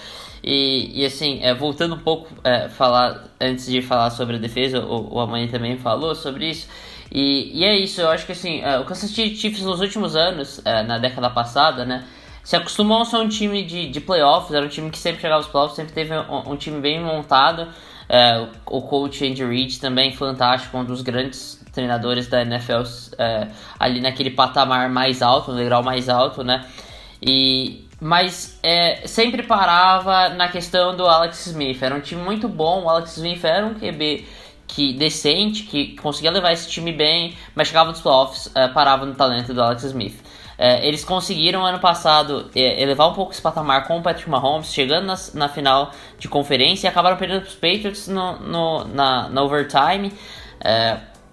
E, 0.43 1.03
e 1.03 1.05
assim, 1.05 1.41
é, 1.43 1.55
voltando 1.55 1.95
um 1.95 1.99
pouco, 1.99 2.29
é, 2.45 2.69
falar 2.69 3.29
antes 3.41 3.67
de 3.67 3.83
falar 3.83 4.11
sobre 4.11 4.37
a 4.37 4.39
defesa, 4.39 4.81
o, 4.81 5.15
o 5.15 5.21
Amani 5.21 5.49
também 5.49 5.79
falou 5.79 6.15
sobre 6.15 6.51
isso. 6.51 6.69
E, 7.11 7.59
e 7.59 7.65
é 7.65 7.77
isso, 7.77 8.01
eu 8.01 8.09
acho 8.09 8.25
que 8.25 8.33
assim, 8.33 8.63
uh, 8.63 8.81
o 8.81 8.85
Kansas 8.85 9.11
City 9.11 9.35
Chiefs 9.35 9.63
nos 9.63 9.81
últimos 9.81 10.15
anos, 10.15 10.59
uh, 10.59 10.87
na 10.87 10.99
década 10.99 11.29
passada, 11.29 11.85
né, 11.85 12.05
se 12.45 12.55
acostumou 12.55 13.03
a 13.03 13.05
ser 13.05 13.17
um 13.17 13.29
time 13.29 13.65
de, 13.65 13.89
de 13.89 14.01
playoffs, 14.01 14.55
era 14.55 14.65
um 14.65 14.69
time 14.69 14.91
que 14.91 14.99
sempre 14.99 15.21
chegava 15.21 15.41
aos 15.41 15.49
playoffs, 15.49 15.77
sempre 15.77 15.93
teve 15.93 16.17
um, 16.17 16.53
um 16.53 16.57
time 16.57 16.81
bem 16.81 17.03
montado. 17.03 17.63
Uh, 17.63 18.49
o 18.67 18.83
coach 18.83 19.25
Andy 19.25 19.45
Reid 19.45 19.79
também 19.79 20.13
fantástico, 20.13 20.77
um 20.77 20.85
dos 20.85 21.01
grandes 21.01 21.65
treinadores 21.73 22.27
da 22.27 22.43
NFL 22.43 22.83
ali 23.79 24.01
naquele 24.01 24.31
patamar 24.31 24.89
mais 24.91 25.23
alto, 25.23 25.53
no 25.53 25.59
degrau 25.59 25.81
mais 25.81 26.09
alto, 26.09 26.43
né? 26.43 26.67
E, 27.23 27.87
mas 28.01 28.59
é, 28.65 29.07
sempre 29.07 29.45
parava 29.45 30.31
na 30.31 30.49
questão 30.49 30.97
do 30.97 31.07
Alex 31.07 31.47
Smith. 31.47 31.81
Era 31.81 31.95
um 31.95 32.01
time 32.01 32.23
muito 32.23 32.49
bom, 32.49 32.83
o 32.83 32.89
Alex 32.89 33.17
Smith 33.17 33.45
era 33.45 33.65
um 33.65 33.75
QB 33.75 34.27
que 34.75 34.93
decente, 34.93 35.65
que 35.65 35.97
conseguia 35.97 36.31
levar 36.31 36.53
esse 36.53 36.69
time 36.69 36.93
bem, 36.93 37.37
mas 37.55 37.69
chegava 37.69 37.91
nos 37.91 38.01
playoffs, 38.01 38.47
uh, 38.47 38.73
parava 38.73 39.05
no 39.05 39.15
talento 39.15 39.53
do 39.53 39.63
Alex 39.63 39.83
Smith. 39.85 40.15
Uh, 40.59 40.79
eles 40.83 41.05
conseguiram 41.05 41.65
ano 41.65 41.81
passado 41.81 42.51
uh, 42.55 42.59
elevar 42.59 43.09
um 43.09 43.15
pouco 43.15 43.33
esse 43.33 43.43
patamar 43.43 43.87
com 43.87 43.99
o 43.99 44.03
Patrick 44.03 44.31
Mahomes, 44.31 44.73
chegando 44.73 45.07
na, 45.07 45.17
na 45.35 45.49
final 45.49 45.93
de 46.19 46.29
conferência 46.29 46.87
e 46.87 46.89
acabaram 46.89 47.17
perdendo 47.17 47.41
para 47.41 47.49
os 47.49 47.55
Patriots 47.55 48.07
no, 48.07 48.39
no, 48.39 48.85
na, 48.85 49.29
na 49.29 49.43
overtime. 49.43 50.13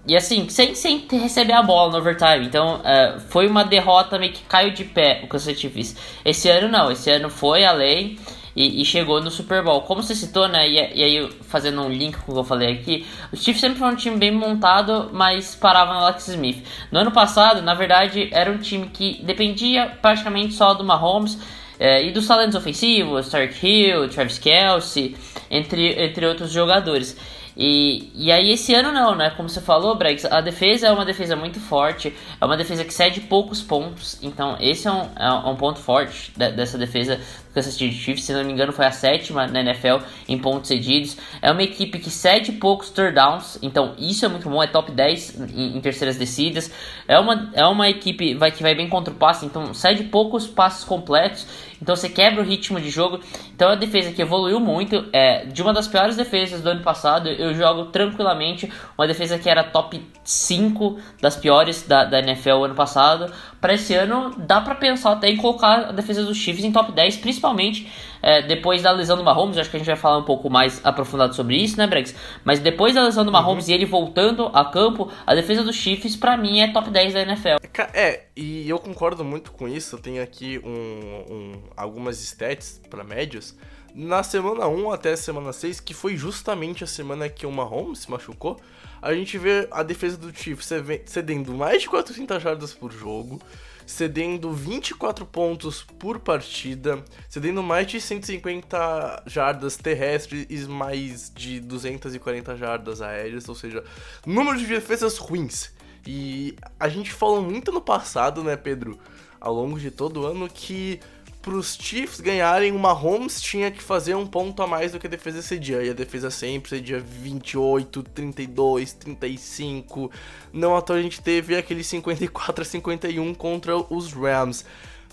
e 0.06 0.16
assim, 0.16 0.48
sem, 0.48 0.74
sem 0.74 1.06
receber 1.12 1.52
a 1.52 1.62
bola 1.62 1.92
no 1.92 1.98
overtime. 1.98 2.46
Então 2.46 2.80
foi 3.28 3.46
uma 3.46 3.64
derrota 3.64 4.18
meio 4.18 4.32
que 4.32 4.42
caiu 4.44 4.72
de 4.72 4.84
pé 4.84 5.20
o 5.22 5.28
Kansas 5.28 5.58
Chiefs. 5.58 5.94
Esse 6.24 6.48
ano 6.48 6.68
não, 6.68 6.90
esse 6.90 7.10
ano 7.10 7.28
foi 7.28 7.64
além 7.64 8.18
e, 8.58 8.82
e, 8.82 8.84
chegou 8.84 9.22
no 9.22 9.30
Super 9.30 9.62
Bowl. 9.62 9.82
Como 9.82 10.02
você 10.02 10.16
citou, 10.16 10.48
né? 10.48 10.68
E, 10.68 10.74
e, 10.74 11.04
aí, 11.04 11.30
fazendo 11.42 11.80
um 11.80 11.88
link 11.88 12.16
com 12.16 12.32
o 12.32 12.34
que 12.34 12.40
eu 12.40 12.44
falei 12.44 12.72
aqui, 12.72 13.06
os 13.32 13.40
Chiefs 13.40 13.60
sempre 13.60 13.78
foram 13.78 13.92
um 13.92 13.96
time 13.96 14.16
bem 14.16 14.32
montado, 14.32 15.10
mas 15.12 15.54
parava 15.54 15.94
no 15.94 16.00
Alex 16.00 16.26
Smith. 16.26 16.66
No 16.90 16.98
ano 16.98 17.12
passado, 17.12 17.62
na 17.62 17.74
verdade, 17.74 18.28
era 18.32 18.50
um 18.50 18.58
time 18.58 18.88
que 18.88 19.22
dependia 19.22 19.96
praticamente 20.02 20.54
só 20.54 20.74
do 20.74 20.82
Mahomes. 20.82 21.38
É, 21.80 22.04
e 22.04 22.10
dos 22.10 22.26
talentos 22.26 22.56
ofensivos, 22.56 23.28
Tark 23.28 23.54
Hill, 23.62 24.08
Travis 24.08 24.36
Kelsey, 24.36 25.16
entre, 25.48 25.92
entre 26.02 26.26
outros 26.26 26.50
jogadores. 26.50 27.16
E, 27.60 28.12
e 28.14 28.30
aí 28.30 28.50
esse 28.52 28.72
ano 28.72 28.92
não, 28.92 29.16
né? 29.16 29.30
Como 29.30 29.48
você 29.48 29.60
falou, 29.60 29.96
Bregs, 29.96 30.24
a 30.24 30.40
defesa 30.40 30.86
é 30.86 30.92
uma 30.92 31.04
defesa 31.04 31.34
muito 31.34 31.58
forte, 31.58 32.14
é 32.40 32.44
uma 32.44 32.56
defesa 32.56 32.84
que 32.84 32.94
cede 32.94 33.20
poucos 33.20 33.60
pontos, 33.60 34.16
então 34.22 34.56
esse 34.60 34.86
é 34.86 34.92
um, 34.92 35.08
é 35.16 35.32
um 35.50 35.56
ponto 35.56 35.80
forte 35.80 36.32
de, 36.36 36.52
dessa 36.52 36.78
defesa 36.78 37.20
Kansas 37.58 37.74
City 37.74 37.92
Chiefs, 37.92 38.24
se 38.24 38.32
não 38.32 38.44
me 38.44 38.52
engano 38.52 38.72
foi 38.72 38.86
a 38.86 38.92
sétima 38.92 39.46
na 39.48 39.60
NFL 39.60 40.04
em 40.28 40.38
pontos 40.38 40.68
cedidos. 40.68 41.16
É 41.42 41.50
uma 41.50 41.62
equipe 41.62 41.98
que 41.98 42.10
cede 42.10 42.52
poucos 42.52 42.90
third 42.90 43.14
downs, 43.14 43.58
então 43.60 43.94
isso 43.98 44.24
é 44.24 44.28
muito 44.28 44.48
bom, 44.48 44.62
é 44.62 44.66
top 44.68 44.92
10 44.92 45.40
em, 45.54 45.76
em 45.76 45.80
terceiras 45.80 46.16
descidas. 46.16 46.70
É 47.08 47.18
uma, 47.18 47.50
é 47.52 47.66
uma 47.66 47.88
equipe 47.88 48.34
vai, 48.34 48.52
que 48.52 48.62
vai 48.62 48.74
bem 48.74 48.88
contra 48.88 49.12
o 49.12 49.16
passe, 49.16 49.44
então 49.44 49.74
cede 49.74 50.04
poucos 50.04 50.46
passes 50.46 50.84
completos 50.84 51.46
então 51.80 51.94
você 51.94 52.08
quebra 52.08 52.42
o 52.42 52.44
ritmo 52.44 52.80
de 52.80 52.90
jogo. 52.90 53.20
Então 53.54 53.70
a 53.70 53.74
defesa 53.74 54.12
que 54.12 54.20
evoluiu 54.20 54.60
muito, 54.60 55.08
é 55.12 55.44
de 55.46 55.62
uma 55.62 55.72
das 55.72 55.86
piores 55.86 56.16
defesas 56.16 56.60
do 56.60 56.70
ano 56.70 56.82
passado, 56.82 57.28
eu 57.28 57.48
eu 57.48 57.54
jogo 57.54 57.86
tranquilamente 57.86 58.70
uma 58.96 59.06
defesa 59.06 59.38
que 59.38 59.48
era 59.48 59.64
top 59.64 60.04
5 60.22 60.98
das 61.20 61.34
piores 61.34 61.82
da, 61.86 62.04
da 62.04 62.18
NFL 62.18 62.64
ano 62.64 62.74
passado. 62.74 63.32
Para 63.60 63.74
esse 63.74 63.94
ano, 63.94 64.34
dá 64.38 64.60
para 64.60 64.74
pensar 64.74 65.12
até 65.12 65.28
em 65.28 65.36
colocar 65.36 65.88
a 65.88 65.92
defesa 65.92 66.24
dos 66.24 66.36
Chiefs 66.36 66.64
em 66.64 66.70
top 66.70 66.92
10, 66.92 67.16
principalmente 67.16 67.90
é, 68.22 68.42
depois 68.42 68.82
da 68.82 68.92
lesão 68.92 69.16
do 69.16 69.24
Mahomes. 69.24 69.58
Acho 69.58 69.70
que 69.70 69.76
a 69.76 69.78
gente 69.78 69.86
vai 69.86 69.96
falar 69.96 70.18
um 70.18 70.24
pouco 70.24 70.48
mais 70.48 70.80
aprofundado 70.84 71.34
sobre 71.34 71.56
isso, 71.56 71.76
né, 71.76 71.86
Bregs? 71.86 72.14
Mas 72.44 72.60
depois 72.60 72.94
da 72.94 73.02
lesão 73.02 73.24
do 73.24 73.32
Mahomes 73.32 73.66
uhum. 73.66 73.72
e 73.72 73.74
ele 73.74 73.84
voltando 73.84 74.50
a 74.52 74.64
campo, 74.64 75.10
a 75.26 75.34
defesa 75.34 75.62
dos 75.62 75.76
Chiefs, 75.76 76.14
para 76.16 76.36
mim, 76.36 76.60
é 76.60 76.72
top 76.72 76.90
10 76.90 77.14
da 77.14 77.22
NFL. 77.22 77.56
É, 77.94 78.26
e 78.36 78.68
eu 78.68 78.78
concordo 78.78 79.24
muito 79.24 79.50
com 79.52 79.66
isso. 79.66 79.96
Eu 79.96 80.00
tenho 80.00 80.22
aqui 80.22 80.60
um, 80.64 81.34
um 81.34 81.62
algumas 81.76 82.20
stats 82.22 82.80
para 82.88 83.02
médios 83.02 83.56
na 83.98 84.22
semana 84.22 84.68
1 84.68 84.92
até 84.92 85.14
a 85.14 85.16
semana 85.16 85.52
6, 85.52 85.80
que 85.80 85.92
foi 85.92 86.16
justamente 86.16 86.84
a 86.84 86.86
semana 86.86 87.28
que 87.28 87.44
o 87.44 87.50
Mahomes 87.50 87.98
se 87.98 88.10
machucou, 88.10 88.56
a 89.02 89.12
gente 89.12 89.36
vê 89.36 89.66
a 89.72 89.82
defesa 89.82 90.16
do 90.16 90.32
Chiefs 90.32 90.68
cedendo 91.04 91.52
mais 91.52 91.82
de 91.82 91.88
400 91.88 92.40
jardas 92.40 92.72
por 92.72 92.92
jogo, 92.92 93.42
cedendo 93.84 94.52
24 94.52 95.26
pontos 95.26 95.82
por 95.98 96.20
partida, 96.20 97.04
cedendo 97.28 97.60
mais 97.60 97.88
de 97.88 98.00
150 98.00 99.24
jardas 99.26 99.76
terrestres 99.76 100.46
e 100.48 100.68
mais 100.68 101.32
de 101.34 101.58
240 101.58 102.56
jardas 102.56 103.02
aéreas, 103.02 103.48
ou 103.48 103.54
seja, 103.56 103.82
número 104.24 104.56
de 104.56 104.66
defesas 104.66 105.18
ruins. 105.18 105.72
E 106.06 106.54
a 106.78 106.88
gente 106.88 107.12
falou 107.12 107.42
muito 107.42 107.72
no 107.72 107.80
passado, 107.80 108.44
né, 108.44 108.56
Pedro, 108.56 108.96
ao 109.40 109.52
longo 109.52 109.76
de 109.76 109.90
todo 109.90 110.20
o 110.20 110.26
ano, 110.26 110.48
que 110.48 111.00
para 111.40 111.54
os 111.54 111.76
Chiefs 111.80 112.20
ganharem, 112.20 112.72
o 112.72 112.78
Mahomes 112.78 113.40
tinha 113.40 113.70
que 113.70 113.82
fazer 113.82 114.14
um 114.14 114.26
ponto 114.26 114.62
a 114.62 114.66
mais 114.66 114.92
do 114.92 114.98
que 114.98 115.06
a 115.06 115.10
defesa 115.10 115.40
cedia. 115.40 115.82
E 115.82 115.90
a 115.90 115.94
defesa 115.94 116.30
sempre 116.30 116.68
cedia 116.70 117.00
28, 117.00 118.02
32, 118.02 118.92
35. 118.92 120.10
Não 120.52 120.76
à 120.76 120.82
toa 120.82 120.96
a 120.96 121.02
gente 121.02 121.20
teve 121.20 121.56
aquele 121.56 121.84
54 121.84 122.62
a 122.62 122.64
51 122.64 123.34
contra 123.34 123.76
os 123.76 124.12
Rams. 124.12 124.64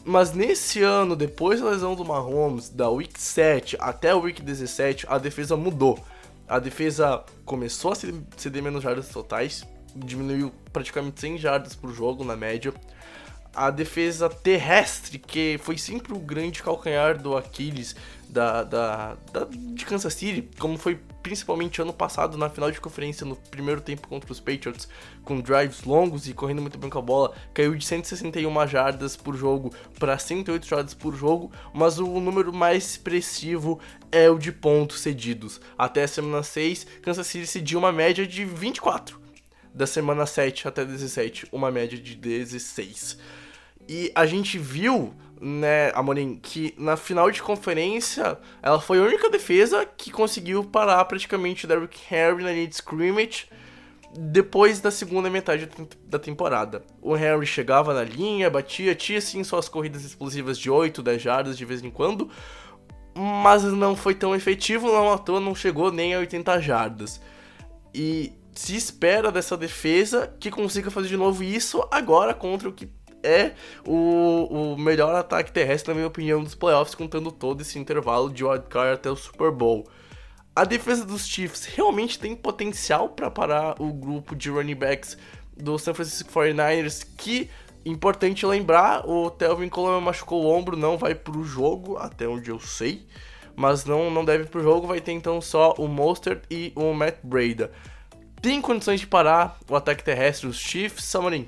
Mas 0.03 0.33
nesse 0.33 0.81
ano, 0.81 1.15
depois 1.15 1.61
da 1.61 1.69
lesão 1.69 1.95
do 1.95 2.03
Mahomes, 2.03 2.69
da 2.69 2.89
Week 2.89 3.19
7 3.19 3.77
até 3.79 4.11
a 4.11 4.17
Week 4.17 4.41
17, 4.41 5.05
a 5.09 5.17
defesa 5.17 5.55
mudou. 5.55 5.99
A 6.47 6.59
defesa 6.59 7.23
começou 7.43 7.91
a 7.91 7.95
ceder 7.95 8.61
menos 8.61 8.83
jardas 8.83 9.09
totais, 9.09 9.63
diminuiu 9.95 10.51
praticamente 10.71 11.21
100 11.21 11.37
jardas 11.39 11.75
por 11.75 11.91
jogo 11.91 12.23
na 12.23 12.35
média 12.35 12.71
a 13.55 13.69
defesa 13.69 14.29
terrestre, 14.29 15.17
que 15.17 15.57
foi 15.63 15.77
sempre 15.77 16.13
o 16.13 16.19
grande 16.19 16.61
calcanhar 16.61 17.17
do 17.17 17.37
Aquiles 17.37 17.95
da, 18.27 18.63
da, 18.63 19.17
da, 19.31 19.47
de 19.49 19.85
Kansas 19.85 20.13
City, 20.13 20.47
como 20.59 20.77
foi 20.77 20.99
principalmente 21.23 21.81
ano 21.81 21.93
passado 21.93 22.37
na 22.37 22.49
final 22.49 22.69
de 22.69 22.81
conferência 22.81 23.25
no 23.25 23.35
primeiro 23.35 23.81
tempo 23.81 24.07
contra 24.07 24.31
os 24.31 24.39
Patriots, 24.39 24.87
com 25.23 25.39
drives 25.39 25.83
longos 25.83 26.27
e 26.27 26.33
correndo 26.33 26.61
muito 26.61 26.77
bem 26.77 26.89
com 26.89 26.99
a 26.99 27.01
bola, 27.01 27.33
caiu 27.53 27.75
de 27.75 27.85
161 27.85 28.67
jardas 28.67 29.15
por 29.15 29.35
jogo 29.35 29.73
para 29.97 30.17
108 30.17 30.67
jardas 30.67 30.93
por 30.93 31.15
jogo, 31.15 31.51
mas 31.73 31.97
o 31.97 32.19
número 32.19 32.53
mais 32.53 32.91
expressivo 32.91 33.79
é 34.11 34.29
o 34.29 34.37
de 34.37 34.51
pontos 34.51 34.99
cedidos. 34.99 35.61
Até 35.77 36.03
a 36.03 36.07
semana 36.07 36.43
6, 36.43 36.85
Kansas 37.01 37.25
City 37.25 37.47
cediu 37.47 37.79
uma 37.79 37.91
média 37.91 38.27
de 38.27 38.43
24. 38.43 39.19
Da 39.73 39.87
semana 39.87 40.25
7 40.25 40.67
até 40.67 40.85
17, 40.85 41.47
uma 41.51 41.71
média 41.71 41.97
de 41.97 42.15
16. 42.15 43.17
E 43.87 44.11
a 44.15 44.25
gente 44.25 44.57
viu, 44.57 45.13
né, 45.39 45.91
Amorim, 45.93 46.39
que 46.41 46.73
na 46.77 46.97
final 46.97 47.29
de 47.29 47.41
conferência 47.41 48.37
ela 48.61 48.79
foi 48.79 48.99
a 48.99 49.03
única 49.03 49.29
defesa 49.29 49.85
que 49.85 50.11
conseguiu 50.11 50.63
parar 50.63 51.03
praticamente 51.05 51.65
o 51.65 51.67
Derrick 51.67 51.99
Henry 52.11 52.43
na 52.43 52.51
linha 52.51 52.67
de 52.67 52.75
scrimmage 52.75 53.47
depois 54.17 54.79
da 54.79 54.89
segunda 54.89 55.29
metade 55.29 55.69
da 56.07 56.17
temporada. 56.17 56.83
O 57.01 57.15
Henry 57.15 57.45
chegava 57.45 57.93
na 57.93 58.03
linha, 58.03 58.49
batia, 58.49 58.95
tinha 58.95 59.19
sim 59.19 59.43
suas 59.43 59.67
corridas 59.67 60.05
explosivas 60.05 60.57
de 60.57 60.69
8, 60.69 61.03
10 61.03 61.21
jardas 61.21 61.57
de 61.57 61.65
vez 61.65 61.83
em 61.83 61.91
quando, 61.91 62.29
mas 63.13 63.63
não 63.63 63.95
foi 63.95 64.15
tão 64.15 64.33
efetivo, 64.33 64.87
não 64.87 65.17
toa, 65.17 65.39
não 65.39 65.53
chegou 65.53 65.91
nem 65.91 66.15
a 66.15 66.19
80 66.19 66.61
jardas. 66.61 67.21
E 67.93 68.33
se 68.53 68.75
espera 68.75 69.31
dessa 69.31 69.57
defesa 69.57 70.33
que 70.39 70.49
consiga 70.49 70.89
fazer 70.89 71.09
de 71.09 71.17
novo 71.17 71.43
isso 71.43 71.85
agora 71.91 72.33
contra 72.33 72.69
o 72.69 72.73
que 72.73 72.89
é 73.25 73.53
o, 73.85 74.73
o 74.73 74.77
melhor 74.77 75.15
ataque 75.15 75.51
terrestre, 75.51 75.89
na 75.89 75.95
minha 75.95 76.07
opinião, 76.07 76.43
dos 76.43 76.55
playoffs, 76.55 76.93
contando 76.93 77.31
todo 77.31 77.61
esse 77.61 77.79
intervalo 77.79 78.29
de 78.29 78.43
wildcard 78.43 78.93
até 78.93 79.09
o 79.09 79.15
Super 79.15 79.51
Bowl. 79.51 79.87
A 80.55 80.63
defesa 80.63 81.03
dos 81.03 81.27
Chiefs 81.27 81.65
realmente 81.65 82.17
tem 82.17 82.33
potencial 82.33 83.09
para 83.09 83.29
parar 83.29 83.81
o 83.81 83.91
grupo 83.91 84.35
de 84.35 84.49
running 84.49 84.75
backs 84.75 85.17
do 85.57 85.77
San 85.77 85.93
Francisco 85.93 86.31
49ers, 86.31 87.05
que, 87.17 87.49
importante 87.85 88.45
lembrar, 88.45 89.05
o 89.05 89.29
Telvin 89.29 89.67
Coleman 89.67 90.01
machucou 90.01 90.43
o 90.43 90.47
ombro, 90.47 90.77
não 90.77 90.97
vai 90.97 91.13
pro 91.13 91.43
jogo, 91.43 91.97
até 91.97 92.27
onde 92.27 92.49
eu 92.49 92.59
sei, 92.59 93.05
mas 93.55 93.83
não, 93.83 94.09
não 94.09 94.23
deve 94.23 94.45
pro 94.45 94.63
jogo, 94.63 94.87
vai 94.87 95.01
ter 95.01 95.11
então 95.11 95.41
só 95.41 95.73
o 95.77 95.87
Mostert 95.87 96.43
e 96.49 96.71
o 96.75 96.93
Matt 96.93 97.17
Breda. 97.23 97.71
Tem 98.41 98.61
condições 98.61 98.99
de 98.99 99.07
parar 99.07 99.57
o 99.69 99.75
ataque 99.75 100.03
terrestre 100.03 100.47
dos 100.47 100.57
Chiefs, 100.57 101.03
Samarin? 101.05 101.47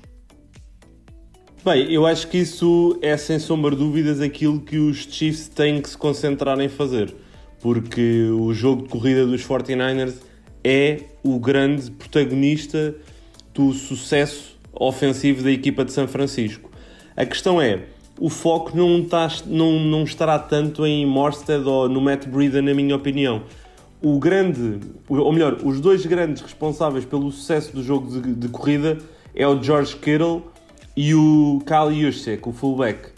Bem, 1.64 1.92
eu 1.92 2.06
acho 2.06 2.28
que 2.28 2.38
isso 2.38 2.96
é 3.02 3.16
sem 3.16 3.36
sombra 3.40 3.72
de 3.72 3.78
dúvidas 3.78 4.20
aquilo 4.20 4.60
que 4.60 4.78
os 4.78 4.98
Chiefs 4.98 5.48
têm 5.48 5.82
que 5.82 5.90
se 5.90 5.98
concentrar 5.98 6.58
em 6.60 6.68
fazer, 6.68 7.12
porque 7.60 8.30
o 8.30 8.54
jogo 8.54 8.82
de 8.82 8.88
corrida 8.88 9.26
dos 9.26 9.44
49ers 9.44 10.14
é 10.62 11.00
o 11.20 11.36
grande 11.40 11.90
protagonista 11.90 12.94
do 13.52 13.72
sucesso 13.72 14.56
ofensivo 14.72 15.42
da 15.42 15.50
equipa 15.50 15.84
de 15.84 15.92
São 15.92 16.06
Francisco. 16.06 16.70
A 17.16 17.26
questão 17.26 17.60
é, 17.60 17.86
o 18.20 18.30
foco 18.30 18.76
não, 18.76 19.00
está, 19.00 19.28
não, 19.44 19.80
não 19.80 20.04
estará 20.04 20.38
tanto 20.38 20.86
em 20.86 21.04
Morstead 21.04 21.66
ou 21.68 21.88
no 21.88 22.00
Matt 22.00 22.26
Breida, 22.28 22.62
na 22.62 22.72
minha 22.72 22.94
opinião. 22.94 23.42
O 24.00 24.20
grande, 24.20 24.78
ou 25.08 25.32
melhor, 25.32 25.58
os 25.64 25.80
dois 25.80 26.06
grandes 26.06 26.40
responsáveis 26.40 27.04
pelo 27.04 27.32
sucesso 27.32 27.74
do 27.74 27.82
jogo 27.82 28.20
de, 28.20 28.32
de 28.32 28.48
corrida 28.48 28.98
é 29.34 29.46
o 29.46 29.60
George 29.60 29.96
Kittle 29.96 30.44
e 31.00 31.14
o 31.14 31.62
Juszczyk, 31.94 32.48
o 32.48 32.52
fullback. 32.52 33.10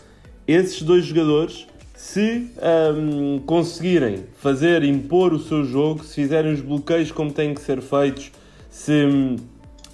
Esses 0.46 0.82
dois 0.82 1.02
jogadores, 1.06 1.66
se 1.94 2.50
um, 2.94 3.38
conseguirem 3.38 4.26
fazer, 4.36 4.84
impor 4.84 5.32
o 5.32 5.38
seu 5.38 5.64
jogo, 5.64 6.04
se 6.04 6.16
fizerem 6.16 6.52
os 6.52 6.60
bloqueios 6.60 7.10
como 7.10 7.32
têm 7.32 7.54
que 7.54 7.60
ser 7.62 7.80
feitos, 7.80 8.32
se, 8.68 8.92
hum, 8.92 9.36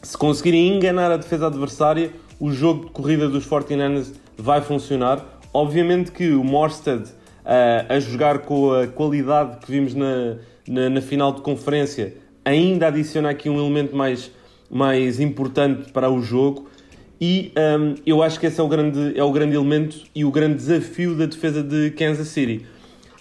se 0.03 0.19
conseguirem 0.19 0.77
enganar 0.77 1.13
a 1.13 1.17
defesa 1.17 1.47
adversária, 1.47 2.11
o 2.41 2.51
jogo 2.51 2.87
de 2.87 2.91
corrida 2.91 3.29
dos 3.29 3.47
49ers 3.47 4.15
vai 4.37 4.61
funcionar. 4.61 5.25
Obviamente 5.55 6.11
que 6.11 6.33
o 6.33 6.43
Morstead 6.43 7.05
uh, 7.05 7.87
a 7.89 8.01
jogar 8.01 8.41
com 8.41 8.73
a 8.73 8.89
qualidade 8.89 9.59
que 9.65 9.71
vimos 9.71 9.95
na, 9.95 10.39
na, 10.67 10.91
na, 10.91 11.01
final 11.01 11.33
de 11.33 11.41
conferência 11.41 12.17
ainda 12.45 12.89
adiciona 12.89 13.31
aqui 13.31 13.49
um 13.49 13.61
elemento 13.61 13.95
mais, 13.95 14.33
mais 14.69 15.21
importante 15.21 15.93
para 15.93 16.11
o 16.11 16.21
jogo 16.21 16.69
e 17.21 17.53
um, 17.57 17.95
eu 18.05 18.23
acho 18.23 18.39
que 18.39 18.47
esse 18.47 18.61
é 18.61 18.63
o, 18.63 18.69
grande, 18.69 19.19
é 19.19 19.25
o 19.25 19.33
grande 19.33 19.57
elemento 19.57 20.03
e 20.15 20.25
o 20.25 20.31
grande 20.31 20.57
desafio 20.57 21.15
da 21.15 21.27
defesa 21.27 21.63
de 21.63 21.91
Kansas 21.93 22.29
City. 22.29 22.67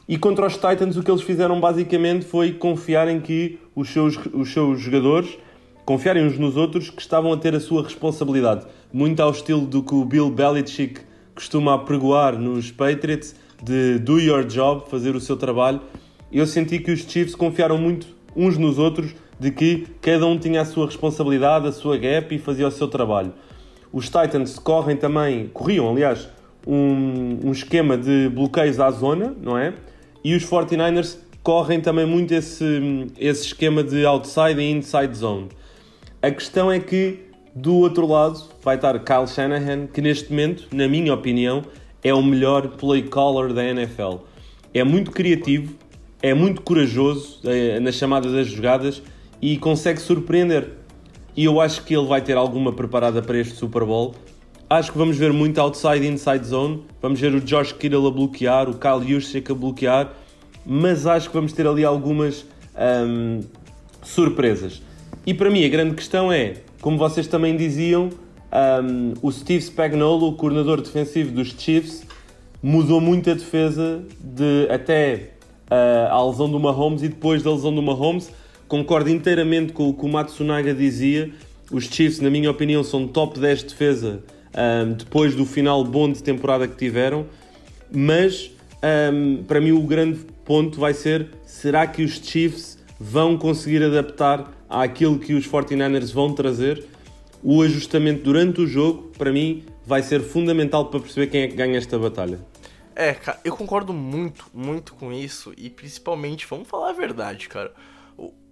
E 0.08 0.18
contra 0.18 0.46
os 0.46 0.54
Titans, 0.54 0.98
o 0.98 1.04
que 1.04 1.10
eles 1.10 1.24
fizeram 1.24 1.60
basicamente 1.60 2.26
foi 2.26 2.52
confiar 2.52 3.08
em 3.08 3.20
que 3.20 3.58
os 3.76 3.90
seus, 3.90 4.18
os 4.34 4.52
seus 4.52 4.80
jogadores 4.80 5.38
confiarem 5.86 6.26
uns 6.26 6.38
nos 6.38 6.58
outros 6.58 6.90
que 6.90 7.02
estavam 7.02 7.32
a 7.32 7.38
ter 7.38 7.56
a 7.56 7.60
sua 7.60 7.84
responsabilidade. 7.84 8.66
Muito 8.92 9.20
ao 9.22 9.32
estilo 9.32 9.66
do 9.66 9.82
que 9.82 9.94
o 9.94 10.04
Bill 10.04 10.30
Belichick 10.30 11.02
costuma 11.34 11.76
apregoar 11.76 12.38
nos 12.38 12.72
Patriots, 12.72 13.36
de 13.64 14.00
do 14.00 14.20
your 14.20 14.44
job, 14.44 14.90
fazer 14.90 15.16
o 15.16 15.22
seu 15.22 15.38
trabalho. 15.38 15.82
Eu 16.32 16.46
senti 16.46 16.80
que 16.80 16.92
os 16.92 17.02
Chiefs 17.02 17.36
confiaram 17.36 17.78
muito 17.78 18.08
uns 18.36 18.58
nos 18.58 18.78
outros, 18.78 19.16
de 19.40 19.52
que 19.52 19.88
cada 20.02 20.26
um 20.26 20.38
tinha 20.38 20.62
a 20.62 20.66
sua 20.66 20.86
responsabilidade, 20.86 21.68
a 21.68 21.72
sua 21.72 21.98
gap 21.98 22.34
e 22.34 22.40
fazia 22.40 22.68
o 22.68 22.72
seu 22.72 22.88
trabalho. 22.88 23.34
Os 23.96 24.08
Titans 24.08 24.60
correm 24.60 24.98
também, 24.98 25.48
corriam 25.54 25.90
aliás, 25.90 26.28
um, 26.68 27.40
um 27.46 27.52
esquema 27.54 27.98
de 27.98 28.28
bloqueios 28.28 28.78
à 28.78 28.92
zona, 28.92 29.34
não 29.42 29.58
é? 29.58 29.74
E 30.22 30.36
os 30.36 30.46
49ers 30.46 31.18
correm 31.42 31.80
também 31.80 32.06
muito 32.06 32.34
esse, 32.34 33.08
esse 33.18 33.46
esquema 33.46 33.82
de 33.82 34.06
outside 34.06 34.60
e 34.60 34.70
inside 34.70 35.16
zone. 35.16 35.48
A 36.22 36.30
questão 36.30 36.70
é 36.70 36.78
que 36.78 37.20
do 37.56 37.76
outro 37.76 38.06
lado 38.06 38.44
vai 38.62 38.76
estar 38.76 39.00
Kyle 39.00 39.26
Shanahan, 39.26 39.88
que 39.88 40.02
neste 40.02 40.30
momento, 40.30 40.68
na 40.74 40.90
minha 40.90 41.14
opinião, 41.14 41.64
é 42.04 42.14
o 42.14 42.22
melhor 42.22 42.68
play 42.72 43.04
caller 43.04 43.54
da 43.54 43.64
NFL. 43.64 44.18
É 44.74 44.84
muito 44.84 45.10
criativo, 45.10 45.74
é 46.22 46.34
muito 46.34 46.62
corajoso 46.64 47.40
é, 47.46 47.80
nas 47.80 47.96
chamadas 47.96 48.34
das 48.34 48.48
jogadas 48.48 49.02
e 49.42 49.56
consegue 49.56 50.02
surpreender 50.02 50.84
e 51.36 51.46
eu 51.46 51.60
acho 51.60 51.84
que 51.84 51.96
ele 51.96 52.08
vai 52.08 52.22
ter 52.22 52.38
alguma 52.38 52.72
preparada 52.72 53.22
para 53.22 53.38
este 53.38 53.56
Super 53.56 53.84
Bowl. 53.84 54.16
Acho 54.70 54.92
que 54.92 54.98
vamos 54.98 55.18
ver 55.18 55.32
muito 55.32 55.60
outside 55.60 56.08
inside 56.08 56.46
zone. 56.46 56.84
Vamos 57.02 57.20
ver 57.20 57.34
o 57.36 57.42
Josh 57.42 57.72
Kittle 57.72 58.08
a 58.08 58.12
bloquear, 58.12 58.70
o 58.70 58.74
Kyle 58.74 59.08
Juszczyk 59.08 59.52
a 59.52 59.56
bloquear, 59.56 60.14
mas 60.66 61.06
acho 61.06 61.30
que 61.30 61.36
vamos 61.36 61.54
ter 61.54 61.68
ali 61.68 61.86
algumas 61.86 62.46
um, 63.08 63.42
surpresas. 64.02 64.82
E 65.26 65.34
para 65.34 65.50
mim 65.50 65.64
a 65.66 65.70
grande 65.70 65.96
questão 65.96 66.32
é, 66.32 66.56
como 66.82 66.98
vocês 66.98 67.28
também 67.28 67.56
diziam, 67.56 68.10
um, 68.84 69.14
o 69.22 69.32
Steve 69.32 69.62
Spagnuolo, 69.62 70.30
o 70.30 70.34
coordenador 70.34 70.82
defensivo 70.82 71.32
dos 71.32 71.50
Chiefs, 71.50 72.06
mudou 72.62 73.00
muito 73.02 73.30
a 73.30 73.34
defesa 73.34 74.04
de 74.20 74.68
até 74.72 75.32
uh, 75.70 76.12
a 76.12 76.26
lesão 76.26 76.50
do 76.50 76.60
Mahomes 76.60 77.04
e 77.04 77.10
depois 77.10 77.44
da 77.44 77.52
lesão 77.52 77.74
do 77.74 77.82
Mahomes. 77.82 78.32
Concordo 78.68 79.10
inteiramente 79.10 79.74
com 79.74 79.90
o 79.90 79.94
que 79.94 80.06
o 80.06 80.10
Matsunaga 80.10 80.74
dizia. 80.74 81.32
Os 81.72 81.86
Chiefs, 81.86 82.20
na 82.20 82.30
minha 82.30 82.50
opinião, 82.50 82.84
são 82.84 83.08
top 83.08 83.40
10 83.40 83.60
de 83.60 83.66
defesa 83.66 84.24
um, 84.56 84.94
depois 84.94 85.36
do 85.36 85.46
final 85.46 85.84
bom 85.84 86.12
de 86.12 86.24
temporada 86.24 86.68
que 86.68 86.76
tiveram. 86.76 87.26
Mas 87.92 88.52
um, 89.12 89.44
para 89.44 89.60
mim 89.62 89.72
o 89.72 89.82
grande 89.82 90.20
ponto 90.44 90.80
vai 90.80 90.94
ser: 90.94 91.30
será 91.46 91.86
que 91.86 92.04
os 92.04 92.14
Chiefs 92.14 92.78
vão 93.00 93.38
conseguir 93.38 93.84
adaptar 93.84 94.52
àquilo 94.70 95.20
que 95.20 95.34
os 95.34 95.48
49ers 95.48 96.14
vão 96.14 96.34
trazer? 96.34 96.86
O 97.44 97.62
ajustamento 97.62 98.24
durante 98.24 98.62
o 98.62 98.68
jogo, 98.68 99.12
para 99.18 99.32
mim, 99.32 99.64
vai 99.86 100.02
ser 100.02 100.22
fundamental 100.22 100.86
para 100.86 101.00
perceber 101.00 101.28
quem 101.28 101.42
é 101.42 101.48
que 101.48 101.56
ganha 101.56 101.78
esta 101.78 102.00
batalha. 102.00 102.40
É, 102.96 103.14
cara, 103.14 103.40
eu 103.44 103.56
concordo 103.56 103.94
muito, 103.94 104.46
muito 104.52 104.96
com 104.96 105.12
isso. 105.12 105.54
E 105.56 105.70
principalmente, 105.70 106.48
vamos 106.50 106.68
falar 106.68 106.90
a 106.90 106.94
verdade, 106.94 107.48
cara. 107.48 107.72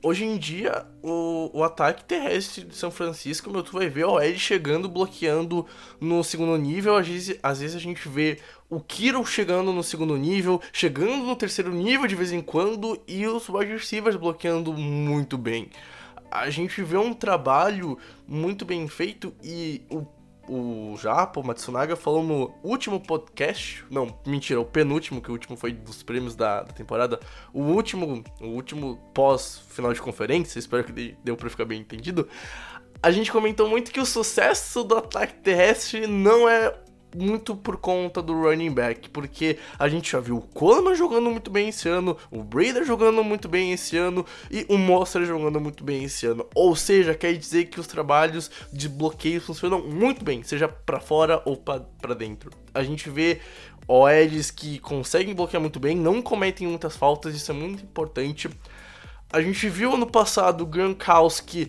Hoje 0.06 0.26
em 0.26 0.38
dia, 0.38 0.86
o, 1.02 1.50
o 1.54 1.63
ataque 1.63 2.04
terrestre 2.04 2.66
de 2.66 2.76
São 2.76 2.92
Francisco, 2.92 3.50
meu, 3.50 3.63
tu 3.63 3.72
vai 3.72 3.88
ver 3.88 4.04
o 4.04 4.20
Ed 4.20 4.38
chegando, 4.38 4.89
bloqueando 4.89 5.66
no 5.98 6.22
segundo 6.26 6.58
nível. 6.58 6.98
Às 6.98 7.08
vezes, 7.08 7.39
às 7.42 7.62
vezes 7.62 7.78
a 7.78 7.80
gente 7.80 8.10
vê 8.10 8.38
o 8.70 8.82
Kiro 8.82 9.26
chegando 9.26 9.72
no 9.72 9.82
segundo 9.82 10.18
nível, 10.18 10.62
chegando 10.74 11.24
no 11.24 11.38
terceiro 11.38 11.72
nível 11.72 12.06
de 12.06 12.16
vez 12.16 12.34
em 12.34 12.42
quando, 12.42 13.02
e 13.08 13.26
os 13.26 13.48
wide 13.48 13.72
receivers 13.72 14.18
bloqueando 14.18 14.74
muito 14.74 15.38
bem. 15.38 15.70
A 16.30 16.50
gente 16.50 16.84
vê 16.84 16.98
um 16.98 17.13
trabalho 17.13 17.98
muito 18.28 18.66
bem 18.66 18.86
feito 18.89 19.34
e 19.42 19.84
o 19.89 20.06
o 20.47 20.95
Japa, 20.97 21.39
o 21.39 21.43
Matsunaga, 21.45 21.95
falou 21.95 22.23
no 22.23 22.53
último 22.63 22.99
podcast. 22.99 23.86
Não, 23.89 24.08
mentira, 24.25 24.60
o 24.60 24.65
penúltimo, 24.65 25.21
que 25.21 25.29
o 25.29 25.34
último 25.34 25.56
foi 25.56 25.71
dos 25.71 26.03
prêmios 26.03 26.36
da, 26.36 26.63
da 26.63 26.73
temporada. 26.73 27.19
O 27.53 27.62
último, 27.62 28.23
o 28.41 28.47
último 28.47 28.97
pós-final 29.13 29.93
de 29.93 30.01
conferência, 30.01 30.60
espero 30.60 30.84
que 30.84 31.15
deu 31.23 31.36
pra 31.36 31.49
ficar 31.49 31.65
bem 31.65 31.79
entendido. 31.79 32.27
A 33.01 33.12
gente 33.12 33.32
comentou 33.32 33.67
muito 33.69 33.91
que 33.91 33.99
o 33.99 34.06
sucesso 34.06 34.84
do 34.84 34.95
ataque 34.95 35.36
terrestre 35.36 36.08
não 36.08 36.47
é 36.47 36.73
muito 37.15 37.56
por 37.56 37.78
conta 37.78 38.21
do 38.21 38.34
running 38.34 38.71
back, 38.71 39.10
porque 39.10 39.58
a 39.78 39.88
gente 39.88 40.12
já 40.12 40.19
viu 40.19 40.38
o 40.38 40.41
Coleman 40.41 40.95
jogando 40.95 41.30
muito 41.30 41.49
bem 41.49 41.69
esse 41.69 41.88
ano, 41.88 42.17
o 42.32 42.43
Brader 42.43 42.84
jogando 42.86 43.23
muito 43.23 43.47
bem 43.47 43.71
esse 43.71 43.97
ano 43.97 44.26
e 44.49 44.65
o 44.69 44.78
Monster 44.78 45.26
jogando 45.26 45.60
muito 45.60 45.84
bem 45.84 46.04
esse 46.04 46.26
ano. 46.26 46.45
Ou 46.56 46.76
seja, 46.76 47.13
quer 47.13 47.34
dizer 47.34 47.65
que 47.65 47.80
os 47.80 47.88
trabalhos 47.88 48.49
de 48.71 48.89
bloqueio 48.89 49.41
funcionam 49.41 49.82
muito 49.82 50.23
bem, 50.23 50.43
seja 50.43 50.67
para 50.67 50.99
fora 50.99 51.41
ou 51.45 51.58
para 51.58 52.13
dentro. 52.15 52.52
A 52.73 52.84
gente 52.84 53.10
vê 53.10 53.39
OLs 53.88 54.52
que 54.52 54.80
conseguem 54.80 55.36
bloquear 55.36 55.62
muito 55.62 55.80
bem, 55.80 55.95
não 55.95 56.21
cometem 56.21 56.67
muitas 56.67 56.95
faltas, 56.95 57.36
isso 57.36 57.52
é 57.52 57.54
muito 57.54 57.84
importante. 57.84 58.49
A 59.34 59.41
gente 59.41 59.67
viu 59.67 59.96
ano 59.96 60.06
passado 60.06 60.62
o 60.62 60.67
Gronkowski 60.67 61.67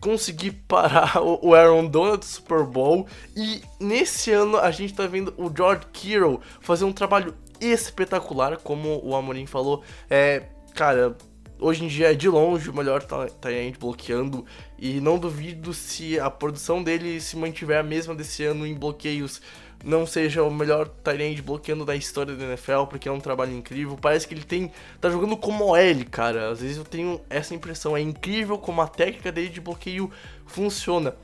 conseguir 0.00 0.50
parar 0.66 1.22
o 1.22 1.54
Aaron 1.54 1.86
Donald 1.86 2.18
do 2.18 2.24
Super 2.24 2.64
Bowl 2.64 3.06
e 3.36 3.62
nesse 3.78 4.32
ano 4.32 4.56
a 4.56 4.72
gente 4.72 4.92
tá 4.94 5.06
vendo 5.06 5.32
o 5.36 5.48
George 5.56 5.86
Kittle 5.92 6.40
fazer 6.60 6.84
um 6.84 6.92
trabalho 6.92 7.32
espetacular, 7.60 8.56
como 8.56 9.00
o 9.04 9.14
Amorim 9.14 9.46
falou. 9.46 9.84
É, 10.10 10.42
cara, 10.74 11.16
hoje 11.60 11.84
em 11.84 11.86
dia 11.86 12.10
é 12.10 12.14
de 12.16 12.28
longe 12.28 12.68
o 12.68 12.74
melhor 12.74 13.00
talento 13.04 13.78
bloqueando 13.78 14.44
e 14.76 15.00
não 15.00 15.16
duvido 15.16 15.72
se 15.72 16.18
a 16.18 16.28
produção 16.28 16.82
dele 16.82 17.20
se 17.20 17.36
mantiver 17.36 17.78
a 17.78 17.84
mesma 17.84 18.12
desse 18.12 18.42
ano 18.42 18.66
em 18.66 18.74
bloqueios 18.74 19.40
não 19.84 20.06
seja 20.06 20.42
o 20.42 20.50
melhor 20.50 20.88
Tyrande 20.88 21.42
bloqueando 21.42 21.84
da 21.84 21.94
história 21.94 22.34
da 22.34 22.44
NFL, 22.44 22.84
porque 22.88 23.08
é 23.08 23.12
um 23.12 23.20
trabalho 23.20 23.52
incrível. 23.52 23.98
Parece 24.00 24.26
que 24.26 24.34
ele 24.34 24.42
tem. 24.42 24.72
tá 25.00 25.10
jogando 25.10 25.36
como 25.36 25.66
OL, 25.66 26.04
cara. 26.10 26.50
Às 26.50 26.60
vezes 26.60 26.78
eu 26.78 26.84
tenho 26.84 27.20
essa 27.28 27.54
impressão. 27.54 27.96
É 27.96 28.00
incrível 28.00 28.56
como 28.56 28.80
a 28.80 28.88
técnica 28.88 29.30
dele 29.30 29.50
de 29.50 29.60
bloqueio 29.60 30.10
funciona. 30.46 31.14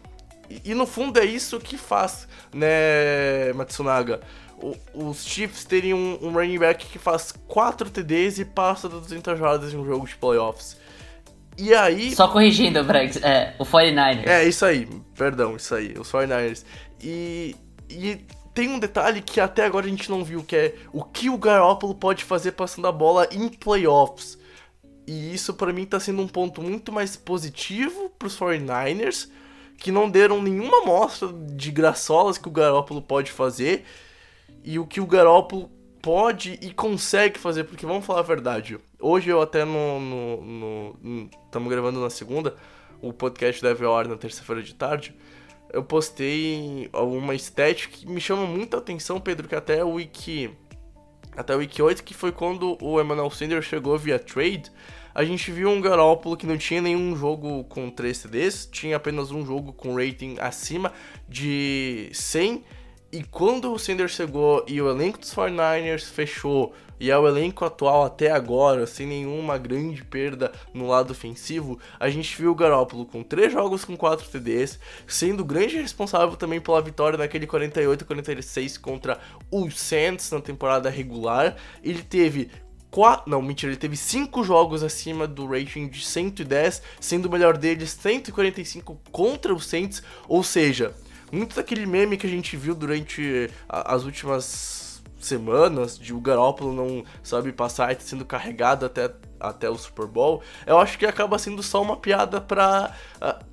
E, 0.48 0.72
e 0.72 0.74
no 0.74 0.86
fundo 0.86 1.18
é 1.18 1.24
isso 1.24 1.58
que 1.58 1.78
faz, 1.78 2.28
né, 2.52 3.52
Matsunaga? 3.54 4.20
O, 4.58 4.76
os 4.92 5.24
Chiefs 5.24 5.64
terem 5.64 5.94
um, 5.94 6.18
um 6.20 6.32
running 6.32 6.58
back 6.58 6.84
que 6.86 6.98
faz 6.98 7.32
4 7.48 7.88
TDs 7.88 8.38
e 8.38 8.44
passa 8.44 8.90
das 8.90 9.00
200 9.00 9.38
jardas 9.38 9.72
em 9.72 9.78
um 9.78 9.86
jogo 9.86 10.06
de 10.06 10.16
playoffs. 10.16 10.76
E 11.56 11.74
aí. 11.74 12.14
Só 12.14 12.28
corrigindo, 12.28 12.84
Brex, 12.84 13.16
é, 13.22 13.54
o 13.58 13.64
49ers. 13.64 14.26
É, 14.26 14.44
isso 14.44 14.64
aí, 14.66 14.86
perdão, 15.16 15.56
isso 15.56 15.74
aí, 15.74 15.94
os 15.98 16.10
49ers. 16.10 16.64
E, 17.02 17.56
e 17.88 18.20
tem 18.52 18.68
um 18.68 18.78
detalhe 18.78 19.22
que 19.22 19.40
até 19.40 19.64
agora 19.64 19.86
a 19.86 19.88
gente 19.88 20.10
não 20.10 20.24
viu, 20.24 20.42
que 20.42 20.56
é 20.56 20.74
o 20.92 21.04
que 21.04 21.30
o 21.30 21.38
Garoppolo 21.38 21.94
pode 21.94 22.24
fazer 22.24 22.52
passando 22.52 22.86
a 22.86 22.92
bola 22.92 23.28
em 23.30 23.48
playoffs. 23.48 24.38
E 25.06 25.34
isso 25.34 25.54
para 25.54 25.72
mim 25.72 25.86
tá 25.86 25.98
sendo 25.98 26.22
um 26.22 26.28
ponto 26.28 26.62
muito 26.62 26.92
mais 26.92 27.16
positivo 27.16 28.10
pros 28.18 28.38
49ers, 28.38 29.28
que 29.76 29.90
não 29.90 30.10
deram 30.10 30.42
nenhuma 30.42 30.82
amostra 30.82 31.28
de 31.32 31.70
graçolas 31.70 32.38
que 32.38 32.48
o 32.48 32.50
Garoppolo 32.50 33.00
pode 33.00 33.30
fazer 33.30 33.84
e 34.62 34.78
o 34.78 34.86
que 34.86 35.00
o 35.00 35.06
Garoppolo 35.06 35.70
pode 36.02 36.58
e 36.60 36.72
consegue 36.72 37.38
fazer, 37.38 37.64
porque 37.64 37.86
vamos 37.86 38.04
falar 38.04 38.20
a 38.20 38.24
verdade. 38.24 38.78
Hoje 38.98 39.30
eu 39.30 39.40
até 39.40 39.64
no. 39.64 40.96
Estamos 41.46 41.70
gravando 41.70 42.00
na 42.00 42.10
segunda, 42.10 42.56
o 43.00 43.12
podcast 43.12 43.62
deve 43.62 43.84
ao 43.84 43.96
ar 43.96 44.06
na 44.06 44.16
terça-feira 44.16 44.62
de 44.62 44.74
tarde 44.74 45.14
eu 45.72 45.82
postei 45.82 46.88
alguma 46.92 47.34
estética 47.34 47.96
que 47.96 48.06
me 48.06 48.20
chama 48.20 48.46
muita 48.46 48.78
atenção, 48.78 49.20
Pedro, 49.20 49.48
que 49.48 49.54
até 49.54 49.84
o 49.84 49.94
Wiki. 49.94 50.50
Até 51.36 51.54
o 51.54 51.58
Wiki 51.58 51.80
8, 51.80 52.02
que 52.02 52.12
foi 52.12 52.32
quando 52.32 52.76
o 52.82 53.00
Emmanuel 53.00 53.30
Sanders 53.30 53.64
chegou 53.64 53.96
via 53.96 54.18
trade, 54.18 54.70
a 55.14 55.24
gente 55.24 55.50
viu 55.50 55.68
um 55.68 55.80
Garópolo 55.80 56.36
que 56.36 56.46
não 56.46 56.58
tinha 56.58 56.82
nenhum 56.82 57.16
jogo 57.16 57.64
com 57.64 57.88
3 57.90 58.16
CDs, 58.16 58.68
tinha 58.70 58.96
apenas 58.96 59.30
um 59.30 59.44
jogo 59.46 59.72
com 59.72 59.94
rating 59.94 60.36
acima 60.40 60.92
de 61.28 62.10
100 62.12 62.64
e 63.12 63.24
quando 63.24 63.72
o 63.72 63.78
Sanders 63.78 64.12
chegou 64.12 64.64
e 64.68 64.80
o 64.80 64.88
elenco 64.88 65.18
dos 65.18 65.34
49ers 65.34 66.04
fechou, 66.04 66.72
e 67.00 67.10
é 67.10 67.18
o 67.18 67.26
elenco 67.26 67.64
atual 67.64 68.04
até 68.04 68.30
agora, 68.30 68.86
sem 68.86 69.06
nenhuma 69.06 69.56
grande 69.56 70.04
perda 70.04 70.52
no 70.74 70.86
lado 70.86 71.12
ofensivo, 71.12 71.80
a 71.98 72.10
gente 72.10 72.36
viu 72.36 72.52
o 72.52 72.54
Garoppolo 72.54 73.06
com 73.06 73.22
3 73.22 73.50
jogos 73.50 73.86
com 73.86 73.96
4 73.96 74.28
TDs, 74.28 74.78
sendo 75.06 75.42
grande 75.42 75.80
responsável 75.80 76.36
também 76.36 76.60
pela 76.60 76.82
vitória 76.82 77.16
naquele 77.16 77.46
48-46 77.46 78.78
contra 78.78 79.18
os 79.50 79.80
Saints 79.80 80.30
na 80.30 80.40
temporada 80.40 80.90
regular. 80.90 81.56
Ele 81.82 82.02
teve 82.02 82.50
quatro, 82.90 83.30
não, 83.30 83.40
mentira, 83.40 83.72
ele 83.72 83.80
teve 83.80 83.96
5 83.96 84.44
jogos 84.44 84.82
acima 84.82 85.26
do 85.26 85.46
rating 85.46 85.88
de 85.88 86.04
110, 86.04 86.82
sendo 87.00 87.26
o 87.26 87.30
melhor 87.30 87.56
deles 87.56 87.90
145 87.92 89.00
contra 89.10 89.54
os 89.54 89.66
Saints, 89.66 90.02
ou 90.28 90.42
seja, 90.42 90.94
muito 91.32 91.56
daquele 91.56 91.86
meme 91.86 92.16
que 92.16 92.26
a 92.26 92.30
gente 92.30 92.56
viu 92.56 92.74
durante 92.74 93.48
as 93.68 94.04
últimas 94.04 94.79
semanas 95.20 95.98
de 95.98 96.12
o 96.14 96.20
Garópolo 96.20 96.72
não 96.72 97.04
sabe 97.22 97.52
passar 97.52 97.92
e 97.92 98.00
sendo 98.00 98.24
carregado 98.24 98.86
até, 98.86 99.10
até 99.38 99.68
o 99.68 99.76
Super 99.76 100.06
Bowl, 100.06 100.42
eu 100.66 100.78
acho 100.78 100.98
que 100.98 101.06
acaba 101.06 101.38
sendo 101.38 101.62
só 101.62 101.80
uma 101.82 101.96
piada 101.96 102.40
pra. 102.40 102.94
Uh, 103.16 103.50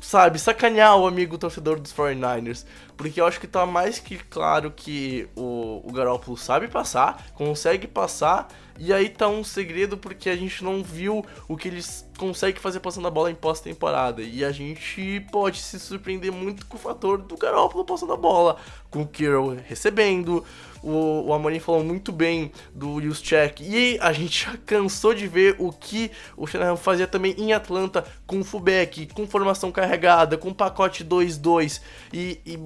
sabe, 0.00 0.38
sacanear 0.38 0.96
o 0.96 1.06
amigo 1.06 1.36
torcedor 1.36 1.80
dos 1.80 1.92
49ers. 1.92 2.64
Porque 2.96 3.20
eu 3.20 3.26
acho 3.26 3.40
que 3.40 3.46
tá 3.46 3.66
mais 3.66 3.98
que 3.98 4.16
claro 4.16 4.70
que 4.70 5.28
o, 5.34 5.82
o 5.84 5.92
Garoppolo 5.92 6.36
sabe 6.36 6.68
passar, 6.68 7.26
consegue 7.34 7.86
passar, 7.86 8.48
e 8.78 8.92
aí 8.92 9.08
tá 9.08 9.26
um 9.28 9.42
segredo 9.42 9.96
porque 9.96 10.30
a 10.30 10.36
gente 10.36 10.62
não 10.62 10.82
viu 10.82 11.24
o 11.48 11.56
que 11.56 11.68
eles 11.68 12.08
conseguem 12.18 12.60
fazer 12.60 12.80
passando 12.80 13.08
a 13.08 13.10
bola 13.10 13.30
em 13.30 13.34
pós-temporada. 13.34 14.22
E 14.22 14.44
a 14.44 14.52
gente 14.52 15.26
pode 15.32 15.58
se 15.58 15.78
surpreender 15.78 16.30
muito 16.30 16.66
com 16.66 16.76
o 16.76 16.80
fator 16.80 17.18
do 17.18 17.36
Garoppolo 17.36 17.84
passando 17.84 18.12
a 18.12 18.16
bola, 18.16 18.56
com 18.90 19.02
o 19.02 19.06
Kirill 19.06 19.58
recebendo. 19.66 20.44
O, 20.88 21.26
o 21.26 21.32
Amorim 21.32 21.58
falou 21.58 21.82
muito 21.82 22.12
bem 22.12 22.52
do 22.72 23.00
Juszczyk. 23.02 23.64
E 23.64 23.98
a 24.00 24.12
gente 24.12 24.44
já 24.46 24.56
cansou 24.64 25.12
de 25.12 25.26
ver 25.26 25.56
o 25.58 25.72
que 25.72 26.12
o 26.36 26.46
Shanahan 26.46 26.76
fazia 26.76 27.08
também 27.08 27.34
em 27.36 27.52
Atlanta 27.52 28.04
com 28.24 28.38
o 28.38 28.44
fullback, 28.44 29.06
com 29.12 29.26
formação 29.26 29.72
carregada, 29.72 30.38
com 30.38 30.54
pacote 30.54 31.04
2-2 31.04 31.80
e, 32.12 32.40
e 32.46 32.58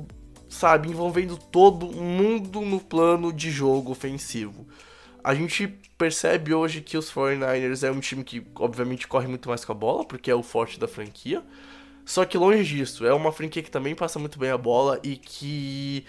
sabe, 0.50 0.90
envolvendo 0.90 1.38
todo 1.38 1.86
mundo 1.86 2.60
no 2.60 2.78
plano 2.78 3.32
de 3.32 3.50
jogo 3.50 3.90
ofensivo. 3.90 4.66
A 5.24 5.34
gente 5.34 5.68
percebe 5.96 6.52
hoje 6.52 6.80
que 6.82 6.98
os 6.98 7.10
49ers 7.10 7.86
é 7.86 7.90
um 7.90 8.00
time 8.00 8.22
que, 8.22 8.46
obviamente, 8.56 9.08
corre 9.08 9.28
muito 9.28 9.48
mais 9.48 9.64
com 9.64 9.72
a 9.72 9.74
bola, 9.74 10.04
porque 10.04 10.30
é 10.30 10.34
o 10.34 10.42
forte 10.42 10.78
da 10.78 10.88
franquia. 10.88 11.42
Só 12.04 12.24
que 12.24 12.36
longe 12.36 12.64
disso, 12.64 13.06
é 13.06 13.14
uma 13.14 13.32
franquia 13.32 13.62
que 13.62 13.70
também 13.70 13.94
passa 13.94 14.18
muito 14.18 14.38
bem 14.38 14.50
a 14.50 14.58
bola 14.58 14.98
e 15.02 15.16
que 15.16 16.04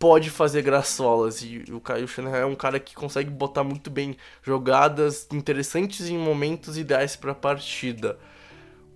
pode 0.00 0.30
fazer 0.30 0.62
graçolas. 0.62 1.42
E 1.42 1.62
o 1.70 1.78
Kyle 1.78 2.08
Shanahan 2.08 2.38
é 2.38 2.46
um 2.46 2.56
cara 2.56 2.80
que 2.80 2.94
consegue 2.94 3.30
botar 3.30 3.62
muito 3.62 3.90
bem 3.90 4.16
jogadas 4.42 5.28
interessantes 5.30 6.08
em 6.08 6.18
momentos 6.18 6.78
ideais 6.78 7.14
para 7.14 7.32
a 7.32 7.34
partida. 7.34 8.18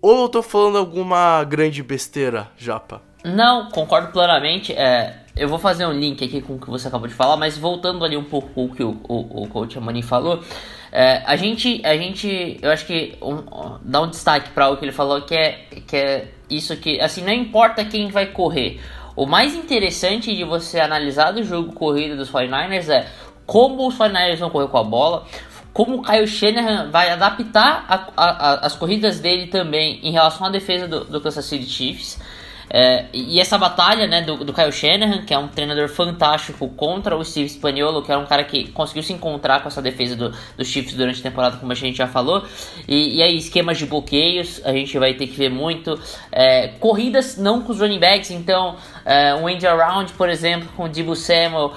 Ou 0.00 0.22
eu 0.22 0.28
tô 0.28 0.42
falando 0.42 0.78
alguma 0.78 1.44
grande 1.44 1.82
besteira, 1.82 2.50
Japa? 2.56 3.02
Não, 3.22 3.70
concordo 3.70 4.12
plenamente. 4.12 4.72
É, 4.72 5.24
eu 5.36 5.48
vou 5.48 5.58
fazer 5.58 5.86
um 5.86 5.92
link 5.92 6.24
aqui 6.24 6.40
com 6.40 6.54
o 6.54 6.58
que 6.58 6.68
você 6.68 6.88
acabou 6.88 7.06
de 7.06 7.14
falar, 7.14 7.36
mas 7.36 7.56
voltando 7.56 8.04
ali 8.04 8.16
um 8.16 8.24
pouco 8.24 8.48
com 8.48 8.64
o 8.66 8.74
que 8.74 8.82
o, 8.82 9.00
o, 9.08 9.44
o 9.44 9.48
coach 9.48 9.76
Amani 9.76 10.02
falou, 10.02 10.42
é, 10.92 11.22
a 11.26 11.36
gente, 11.36 11.80
a 11.84 11.96
gente, 11.96 12.58
eu 12.62 12.70
acho 12.70 12.86
que 12.86 13.16
um, 13.20 13.78
dá 13.82 14.02
um 14.02 14.08
destaque 14.08 14.50
para 14.50 14.68
o 14.68 14.76
que 14.76 14.84
ele 14.84 14.92
falou, 14.92 15.22
que 15.22 15.34
é, 15.34 15.52
que 15.86 15.96
é 15.96 16.28
isso 16.48 16.76
que, 16.76 17.00
assim, 17.00 17.22
não 17.22 17.32
importa 17.32 17.84
quem 17.84 18.10
vai 18.10 18.26
correr. 18.26 18.80
O 19.16 19.26
mais 19.26 19.54
interessante 19.54 20.34
de 20.34 20.42
você 20.42 20.80
analisar 20.80 21.30
do 21.30 21.42
jogo 21.44 21.72
corrida 21.72 22.16
dos 22.16 22.30
49ers 22.30 22.88
é 22.88 23.06
como 23.46 23.86
os 23.86 23.96
49ers 23.96 24.38
vão 24.38 24.50
correr 24.50 24.68
com 24.68 24.78
a 24.78 24.82
bola, 24.82 25.26
como 25.72 25.96
o 25.96 26.02
Kyle 26.02 26.26
Shanahan 26.26 26.90
vai 26.90 27.10
adaptar 27.10 27.84
a, 27.88 27.94
a, 28.16 28.30
a, 28.30 28.54
as 28.66 28.74
corridas 28.74 29.20
dele 29.20 29.46
também 29.46 30.00
em 30.02 30.10
relação 30.10 30.46
à 30.46 30.50
defesa 30.50 30.88
do, 30.88 31.04
do 31.04 31.20
Kansas 31.20 31.44
City 31.44 31.66
Chiefs. 31.66 32.20
É, 32.70 33.06
e 33.12 33.40
essa 33.40 33.58
batalha 33.58 34.06
né, 34.06 34.22
do, 34.22 34.44
do 34.44 34.52
Kyle 34.52 34.72
Shanahan, 34.72 35.24
que 35.24 35.32
é 35.32 35.38
um 35.38 35.48
treinador 35.48 35.88
fantástico, 35.88 36.68
contra 36.68 37.16
o 37.16 37.24
Steve 37.24 37.48
Spagnuolo, 37.48 38.02
que 38.02 38.10
é 38.10 38.16
um 38.16 38.26
cara 38.26 38.44
que 38.44 38.70
conseguiu 38.72 39.02
se 39.02 39.12
encontrar 39.12 39.60
com 39.62 39.68
essa 39.68 39.82
defesa 39.82 40.16
do, 40.16 40.32
dos 40.56 40.66
Chiefs 40.66 40.94
durante 40.94 41.20
a 41.20 41.22
temporada, 41.22 41.56
como 41.56 41.70
a 41.72 41.74
gente 41.74 41.96
já 41.96 42.06
falou. 42.06 42.44
E, 42.88 43.18
e 43.18 43.22
aí, 43.22 43.36
esquemas 43.36 43.78
de 43.78 43.86
bloqueios, 43.86 44.60
a 44.64 44.72
gente 44.72 44.98
vai 44.98 45.14
ter 45.14 45.26
que 45.26 45.36
ver 45.36 45.50
muito. 45.50 45.98
É, 46.32 46.68
corridas 46.80 47.36
não 47.36 47.62
com 47.62 47.72
os 47.72 47.80
running 47.80 48.00
backs, 48.00 48.30
então 48.30 48.76
é, 49.04 49.34
um 49.34 49.48
end 49.48 49.66
around, 49.66 50.12
por 50.14 50.28
exemplo, 50.28 50.68
com 50.76 50.84
o 50.84 50.88
Debo 50.88 51.14
Samuel 51.14 51.74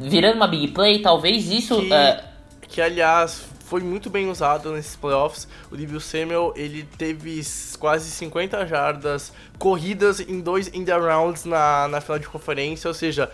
virando 0.00 0.36
uma 0.36 0.46
big 0.46 0.68
play, 0.68 1.00
talvez 1.00 1.50
isso. 1.50 1.80
Que, 1.80 1.92
é, 1.92 2.24
que 2.68 2.80
aliás 2.80 3.53
foi 3.74 3.82
muito 3.82 4.08
bem 4.08 4.30
usado 4.30 4.70
nesses 4.70 4.94
playoffs. 4.94 5.48
O 5.68 5.76
Devil 5.76 5.98
Samuel, 5.98 6.54
ele 6.54 6.84
teve 6.96 7.42
quase 7.76 8.08
50 8.08 8.64
jardas 8.68 9.32
corridas 9.58 10.20
em 10.20 10.40
dois 10.40 10.72
end 10.72 10.88
rounds 10.92 11.44
na, 11.44 11.88
na 11.88 12.00
final 12.00 12.20
de 12.20 12.28
conferência, 12.28 12.86
ou 12.86 12.94
seja, 12.94 13.28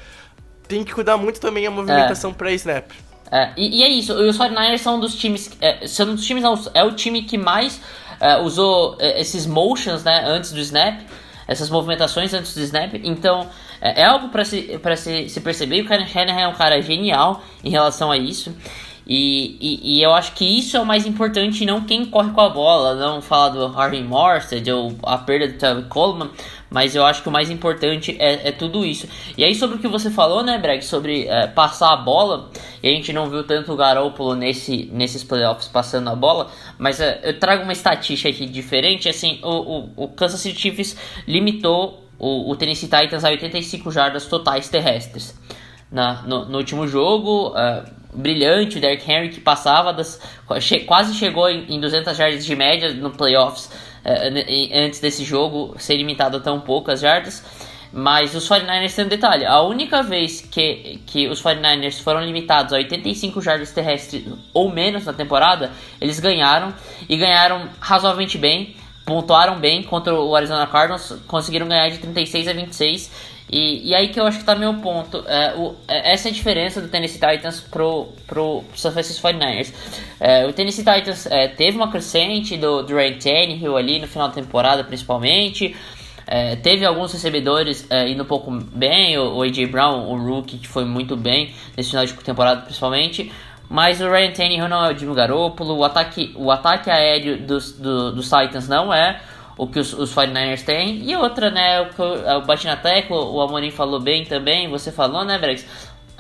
tem 0.67 0.83
que 0.83 0.95
cuidar 0.95 1.19
muito 1.19 1.41
também 1.41 1.67
a 1.67 1.71
movimentação 1.71 2.31
é. 2.31 2.33
pré-snap. 2.33 2.91
É, 3.31 3.53
e, 3.55 3.81
e, 3.81 3.83
é 3.83 3.89
isso, 3.91 4.15
os 4.15 4.39
49ers 4.39 4.79
são 4.79 4.97
um 4.97 5.01
dos 5.01 5.15
times, 5.15 5.51
é, 5.61 5.87
são 5.87 6.09
um 6.09 6.15
dos 6.15 6.25
times, 6.25 6.43
não, 6.43 6.59
é 6.73 6.83
o 6.83 6.93
time 6.93 7.21
que 7.25 7.37
mais 7.37 7.79
é, 8.19 8.39
usou 8.39 8.97
é, 8.99 9.21
esses 9.21 9.45
motions, 9.45 10.03
né, 10.03 10.25
antes 10.27 10.53
do 10.53 10.61
snap, 10.61 11.03
essas 11.47 11.69
movimentações 11.69 12.33
antes 12.33 12.55
do 12.55 12.63
snap, 12.63 12.95
então 12.95 13.47
é, 13.79 14.01
é 14.01 14.05
algo 14.07 14.31
para 14.31 14.47
se, 14.47 14.79
pra 14.79 14.97
se, 14.97 15.29
se 15.29 15.41
perceber, 15.43 15.83
o 15.83 15.87
Karen 15.87 16.07
Shanahan 16.07 16.41
é 16.41 16.49
um 16.49 16.55
cara 16.55 16.81
genial 16.81 17.43
em 17.63 17.69
relação 17.69 18.11
a 18.11 18.17
isso, 18.17 18.57
e, 19.13 19.57
e, 19.61 19.97
e, 19.97 20.03
eu 20.05 20.15
acho 20.15 20.35
que 20.35 20.45
isso 20.45 20.77
é 20.77 20.81
o 20.81 20.87
mais 20.87 21.05
importante, 21.05 21.67
não 21.67 21.81
quem 21.81 22.07
corre 22.07 22.31
com 22.31 22.41
a 22.41 22.49
bola, 22.49 22.95
não 22.95 23.21
falar 23.21 23.49
do 23.49 23.67
Harvey 23.67 24.05
Morstead 24.05 24.71
ou 24.71 24.95
a 25.03 25.19
perda 25.19 25.49
do 25.49 25.59
Tevin 25.59 25.89
Coleman, 25.89 26.31
mas 26.71 26.95
eu 26.95 27.05
acho 27.05 27.21
que 27.21 27.29
o 27.29 27.33
mais 27.33 27.51
importante 27.51 28.17
é, 28.21 28.51
é, 28.51 28.53
tudo 28.53 28.87
isso. 28.87 29.09
E 29.37 29.43
aí 29.43 29.53
sobre 29.53 29.79
o 29.79 29.81
que 29.81 29.89
você 29.89 30.13
falou, 30.13 30.45
né, 30.45 30.59
Breg, 30.59 30.85
sobre 30.85 31.27
é, 31.27 31.49
passar 31.49 31.93
a 31.93 31.97
bola, 31.97 32.53
e 32.81 32.89
a 32.89 32.93
gente 32.93 33.13
não 33.13 33.29
viu 33.29 33.43
tanto 33.43 33.73
o 33.73 33.77
Garoppolo 33.77 34.37
nesse, 34.37 34.89
nesses 34.93 35.25
playoffs 35.25 35.67
passando 35.67 36.09
a 36.09 36.15
bola, 36.15 36.49
mas 36.79 37.01
é, 37.01 37.21
eu 37.25 37.37
trago 37.37 37.65
uma 37.65 37.73
estatística 37.73 38.29
aqui 38.29 38.47
diferente, 38.47 39.09
assim, 39.09 39.41
o, 39.43 39.49
o, 39.49 40.05
o 40.05 40.09
Kansas 40.11 40.39
City 40.39 40.61
Chiefs 40.61 40.97
limitou 41.27 42.09
o, 42.17 42.49
o 42.49 42.55
Tennessee 42.55 42.89
Titans 42.89 43.25
a 43.25 43.31
85 43.31 43.91
jardas 43.91 44.27
totais 44.27 44.69
terrestres. 44.69 45.37
Na, 45.91 46.23
no, 46.23 46.45
no 46.45 46.59
último 46.59 46.87
jogo, 46.87 47.49
uh, 47.49 48.00
brilhante, 48.13 48.79
o 48.79 48.81
Derrick 48.81 49.11
Henry 49.11 49.29
que 49.31 49.41
passava 49.41 49.93
das 49.93 50.21
quase 50.87 51.15
chegou 51.15 51.49
em, 51.49 51.75
em 51.75 51.81
200 51.81 52.17
jardas 52.17 52.45
de 52.45 52.57
média 52.57 52.93
no 52.93 53.11
playoffs 53.11 53.67
uh, 53.67 54.75
antes 54.75 55.01
desse 55.01 55.25
jogo 55.25 55.75
ser 55.79 55.97
limitado 55.97 56.37
a 56.37 56.41
tão 56.41 56.61
poucas 56.61 57.01
jardas. 57.01 57.45
Mas 57.93 58.35
os 58.37 58.49
49ers 58.49 58.95
tem 58.95 59.05
um 59.05 59.09
detalhe: 59.09 59.45
a 59.45 59.61
única 59.63 60.03
vez 60.03 60.41
que, 60.41 61.01
que 61.07 61.27
os 61.29 61.43
49ers 61.43 62.01
foram 62.01 62.25
limitados 62.25 62.73
a 62.73 62.77
85 62.77 63.41
jardas 63.41 63.73
terrestres 63.73 64.25
ou 64.55 64.73
menos 64.73 65.05
na 65.05 65.13
temporada, 65.13 65.73
eles 66.01 66.21
ganharam 66.21 66.73
e 67.09 67.17
ganharam 67.17 67.69
razoavelmente 67.81 68.39
bem, 68.39 68.77
pontuaram 69.05 69.59
bem 69.59 69.83
contra 69.83 70.15
o 70.15 70.37
Arizona 70.37 70.67
Cardinals, 70.69 71.17
conseguiram 71.27 71.67
ganhar 71.67 71.89
de 71.91 71.99
36 71.99 72.47
a 72.47 72.53
26 72.53 73.31
e, 73.51 73.89
e 73.89 73.95
aí 73.95 74.09
que 74.09 74.21
eu 74.21 74.27
acho 74.27 74.39
que 74.39 74.45
tá 74.45 74.55
meu 74.55 74.73
ponto. 74.75 75.25
É, 75.27 75.55
o, 75.57 75.75
é, 75.89 76.13
essa 76.13 76.29
é 76.29 76.31
a 76.31 76.35
diferença 76.35 76.81
do 76.81 76.87
Tennessee 76.87 77.19
Titans 77.19 77.61
pro, 77.61 78.09
pro 78.27 78.63
San 78.77 78.93
Francisco 78.93 79.27
49ers. 79.27 79.75
É, 80.21 80.47
o 80.47 80.53
Tennessee 80.53 80.85
Titans 80.85 81.27
é, 81.27 81.49
teve 81.49 81.77
uma 81.77 81.91
crescente 81.91 82.57
do, 82.57 82.87
Ray 82.87 83.17
Tannehill 83.17 83.77
ali 83.77 83.99
no 83.99 84.07
final 84.07 84.29
da 84.29 84.35
temporada, 84.35 84.85
principalmente. 84.85 85.75
É, 86.29 86.55
teve 86.55 86.87
alguns 86.87 87.13
recebedores 87.13 87.91
é, 87.91 88.09
indo 88.09 88.23
um 88.23 88.27
pouco 88.27 88.53
bem, 88.53 89.19
o, 89.19 89.39
o 89.39 89.43
A.J. 89.43 89.67
Brown, 89.67 90.09
o 90.09 90.17
rookie, 90.17 90.59
que 90.59 90.69
foi 90.69 90.85
muito 90.85 91.17
bem 91.17 91.53
nesse 91.77 91.91
final 91.91 92.07
de 92.07 92.15
temporada, 92.15 92.61
principalmente. 92.61 93.33
Mas 93.69 94.01
o 94.01 94.09
Ryan 94.09 94.31
Tannehill 94.31 94.69
não 94.69 94.85
é 94.85 94.93
o 94.93 94.97
Jimmy 94.97 95.15
Garoppolo, 95.15 95.77
o 95.77 95.85
ataque, 95.85 96.33
o 96.37 96.53
ataque 96.53 96.89
aéreo 96.89 97.39
dos, 97.39 97.73
do, 97.73 98.13
dos 98.13 98.29
Titans 98.29 98.69
não 98.69 98.95
é 98.95 99.21
o 99.57 99.67
que 99.67 99.79
os, 99.79 99.93
os 99.93 100.15
49ers 100.15 100.65
têm. 100.65 101.03
E 101.09 101.17
outra, 101.17 101.51
né, 101.51 101.81
o 101.81 101.91
que 101.91 102.01
eu, 102.01 102.15
eu 102.17 102.43
bati 102.43 102.67
na 102.67 102.77
tecla, 102.77 103.17
o 103.25 103.41
Amorim 103.41 103.71
falou 103.71 104.01
bem 104.01 104.25
também, 104.25 104.69
você 104.69 104.91
falou, 104.91 105.25
né, 105.25 105.39
Brex? 105.39 105.67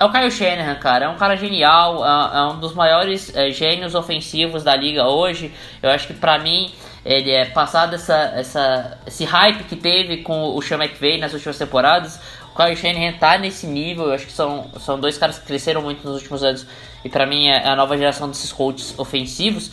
É 0.01 0.05
o 0.07 0.11
Kyle 0.11 0.31
Shanahan, 0.31 0.77
cara. 0.77 1.05
É 1.05 1.09
um 1.11 1.17
cara 1.17 1.37
genial, 1.37 2.03
é, 2.03 2.39
é 2.39 2.43
um 2.45 2.59
dos 2.59 2.73
maiores 2.73 3.37
é, 3.37 3.51
gênios 3.51 3.95
ofensivos 3.95 4.65
da 4.65 4.75
liga 4.75 5.07
hoje. 5.07 5.53
Eu 5.83 5.91
acho 5.91 6.07
que 6.07 6.15
para 6.15 6.39
mim 6.39 6.73
ele 7.05 7.31
é 7.31 7.45
passado 7.45 7.95
essa, 7.95 8.17
essa, 8.35 8.99
esse 9.07 9.27
hype 9.27 9.65
que 9.65 9.77
teve 9.77 10.19
com 10.19 10.57
o 10.57 10.63
Sean 10.63 10.79
McVay 10.79 11.19
nas 11.19 11.35
últimas 11.35 11.59
temporadas. 11.59 12.19
O 12.51 12.57
Kyle 12.57 12.75
Shanahan 12.75 13.13
tá 13.19 13.37
nesse 13.37 13.67
nível. 13.67 14.07
Eu 14.07 14.15
acho 14.15 14.25
que 14.25 14.33
são, 14.33 14.71
são 14.81 14.99
dois 14.99 15.19
caras 15.19 15.39
que 15.39 15.47
cresceram 15.47 15.83
muito 15.83 16.03
nos 16.03 16.17
últimos 16.17 16.43
anos. 16.43 16.67
E 17.05 17.09
para 17.11 17.27
mim 17.27 17.49
é 17.49 17.69
a 17.69 17.77
nova 17.77 17.95
geração 17.99 18.27
desses 18.27 18.51
coaches 18.51 18.99
ofensivos. 18.99 19.71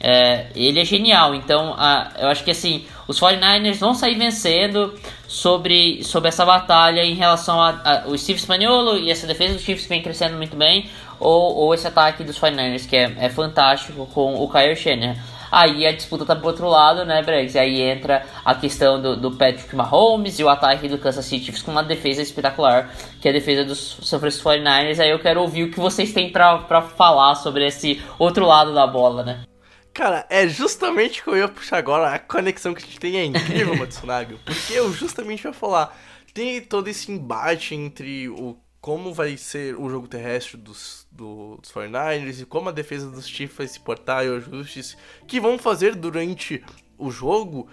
É, 0.00 0.46
ele 0.54 0.80
é 0.80 0.84
genial, 0.84 1.34
então 1.34 1.74
a, 1.76 2.12
eu 2.18 2.28
acho 2.28 2.44
que 2.44 2.52
assim, 2.52 2.86
os 3.08 3.18
49ers 3.18 3.78
vão 3.78 3.94
sair 3.94 4.14
vencendo 4.14 4.94
sobre, 5.26 6.04
sobre 6.04 6.28
essa 6.28 6.44
batalha 6.44 7.04
em 7.04 7.14
relação 7.14 7.60
ao 7.60 8.16
Steve 8.16 8.40
Spaniolo 8.40 8.96
e 8.96 9.10
essa 9.10 9.26
defesa 9.26 9.54
dos 9.54 9.62
Chiefs 9.62 9.86
vem 9.86 10.00
crescendo 10.00 10.36
muito 10.36 10.56
bem, 10.56 10.88
ou, 11.18 11.56
ou 11.56 11.74
esse 11.74 11.86
ataque 11.86 12.22
dos 12.22 12.38
49ers 12.38 12.88
que 12.88 12.96
é, 12.96 13.12
é 13.18 13.28
fantástico 13.28 14.06
com 14.06 14.36
o 14.36 14.48
Kyle 14.48 14.76
Shanahan. 14.76 15.16
Aí 15.50 15.86
a 15.86 15.92
disputa 15.92 16.26
tá 16.26 16.36
pro 16.36 16.48
outro 16.48 16.68
lado, 16.68 17.04
né, 17.04 17.22
Bregs? 17.22 17.56
Aí 17.56 17.80
entra 17.80 18.24
a 18.44 18.54
questão 18.54 19.00
do, 19.00 19.16
do 19.16 19.30
Patrick 19.32 19.74
Mahomes 19.74 20.38
e 20.38 20.44
o 20.44 20.48
ataque 20.48 20.88
do 20.88 20.98
Kansas 20.98 21.24
City 21.24 21.46
Chiefs 21.46 21.62
com 21.62 21.70
uma 21.70 21.82
defesa 21.82 22.20
espetacular, 22.20 22.90
que 23.20 23.28
é 23.28 23.30
a 23.30 23.34
defesa 23.34 23.64
dos 23.64 23.96
San 24.02 24.18
Francisco 24.18 24.48
49ers. 24.48 25.00
Aí 25.00 25.10
eu 25.10 25.18
quero 25.18 25.40
ouvir 25.40 25.64
o 25.64 25.70
que 25.70 25.80
vocês 25.80 26.12
têm 26.12 26.30
para 26.30 26.82
falar 26.82 27.34
sobre 27.34 27.66
esse 27.66 28.00
outro 28.18 28.46
lado 28.46 28.74
da 28.74 28.86
bola, 28.86 29.22
né? 29.22 29.40
Cara, 29.98 30.24
é 30.30 30.46
justamente 30.46 31.20
o 31.20 31.24
que 31.24 31.30
eu 31.30 31.36
ia 31.36 31.48
puxar 31.48 31.78
agora. 31.78 32.14
A 32.14 32.20
conexão 32.20 32.72
que 32.72 32.80
a 32.80 32.86
gente 32.86 33.00
tem 33.00 33.16
é 33.16 33.24
incrível, 33.24 33.74
Matsunaga. 33.74 34.38
Porque 34.44 34.74
eu 34.74 34.92
justamente 34.92 35.42
ia 35.42 35.52
falar. 35.52 35.92
Tem 36.32 36.60
todo 36.60 36.86
esse 36.86 37.10
embate 37.10 37.74
entre 37.74 38.28
o 38.28 38.56
como 38.80 39.12
vai 39.12 39.36
ser 39.36 39.74
o 39.74 39.90
jogo 39.90 40.06
terrestre 40.06 40.56
dos, 40.56 41.04
do, 41.10 41.56
dos 41.56 41.72
49ers 41.72 42.42
e 42.42 42.46
como 42.46 42.68
a 42.68 42.72
defesa 42.72 43.10
dos 43.10 43.26
Chiefs 43.26 43.56
vai 43.56 43.66
se 43.66 43.80
portar 43.80 44.24
e 44.24 44.28
os 44.28 44.46
ajustes 44.46 44.96
que 45.26 45.40
vão 45.40 45.58
fazer 45.58 45.96
durante 45.96 46.64
o 46.96 47.10
jogo. 47.10 47.68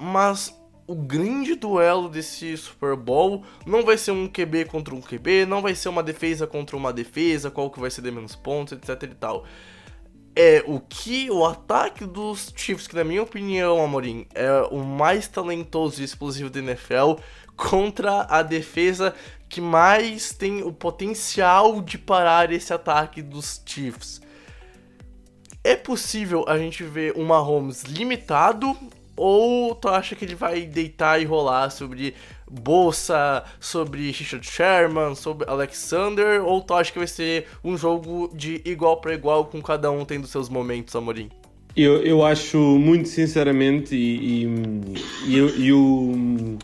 Mas 0.00 0.58
o 0.86 0.94
grande 0.94 1.54
duelo 1.54 2.08
desse 2.08 2.56
Super 2.56 2.96
Bowl 2.96 3.44
não 3.66 3.84
vai 3.84 3.98
ser 3.98 4.12
um 4.12 4.26
QB 4.26 4.64
contra 4.64 4.94
um 4.94 5.02
QB, 5.02 5.44
não 5.44 5.60
vai 5.60 5.74
ser 5.74 5.90
uma 5.90 6.02
defesa 6.02 6.46
contra 6.46 6.74
uma 6.74 6.90
defesa, 6.90 7.50
qual 7.50 7.70
que 7.70 7.78
vai 7.78 7.90
ser 7.90 8.00
de 8.00 8.10
menos 8.10 8.34
pontos, 8.34 8.72
etc 8.72 9.02
e 9.02 9.14
tal 9.14 9.44
é 10.34 10.62
o 10.66 10.80
que 10.80 11.30
o 11.30 11.44
ataque 11.44 12.04
dos 12.04 12.52
Chiefs, 12.56 12.86
que 12.86 12.94
na 12.94 13.04
minha 13.04 13.22
opinião, 13.22 13.82
Amorim, 13.82 14.26
é 14.34 14.62
o 14.70 14.78
mais 14.78 15.28
talentoso 15.28 16.00
e 16.00 16.04
explosivo 16.04 16.50
da 16.50 16.60
NFL, 16.60 17.14
contra 17.56 18.22
a 18.22 18.42
defesa 18.42 19.14
que 19.48 19.60
mais 19.60 20.32
tem 20.32 20.62
o 20.62 20.72
potencial 20.72 21.82
de 21.82 21.98
parar 21.98 22.52
esse 22.52 22.72
ataque 22.72 23.20
dos 23.20 23.60
Chiefs. 23.66 24.20
É 25.62 25.76
possível 25.76 26.44
a 26.48 26.56
gente 26.56 26.82
ver 26.84 27.14
um 27.18 27.24
Mahomes 27.26 27.82
limitado 27.82 28.74
ou 29.14 29.74
tu 29.74 29.88
acha 29.88 30.16
que 30.16 30.24
ele 30.24 30.34
vai 30.34 30.62
deitar 30.62 31.20
e 31.20 31.26
rolar 31.26 31.68
sobre 31.68 32.14
Bolsa, 32.50 33.44
sobre 33.60 34.10
Richard 34.10 34.46
Sherman, 34.46 35.14
sobre 35.14 35.48
Alexander, 35.48 36.44
ou 36.44 36.60
tu 36.60 36.74
acha 36.74 36.92
que 36.92 36.98
vai 36.98 37.06
ser 37.06 37.46
um 37.62 37.76
jogo 37.76 38.30
de 38.34 38.60
igual 38.64 39.00
para 39.00 39.14
igual 39.14 39.44
com 39.44 39.62
cada 39.62 39.90
um 39.90 40.04
tendo 40.04 40.26
seus 40.26 40.48
momentos, 40.48 40.94
Amorim? 40.96 41.30
Eu, 41.76 42.02
eu 42.02 42.24
acho 42.24 42.58
muito 42.58 43.08
sinceramente 43.08 43.94
e, 43.94 44.44
e, 44.44 45.36
e, 45.36 45.36
e 45.36 45.72
o, 45.72 46.58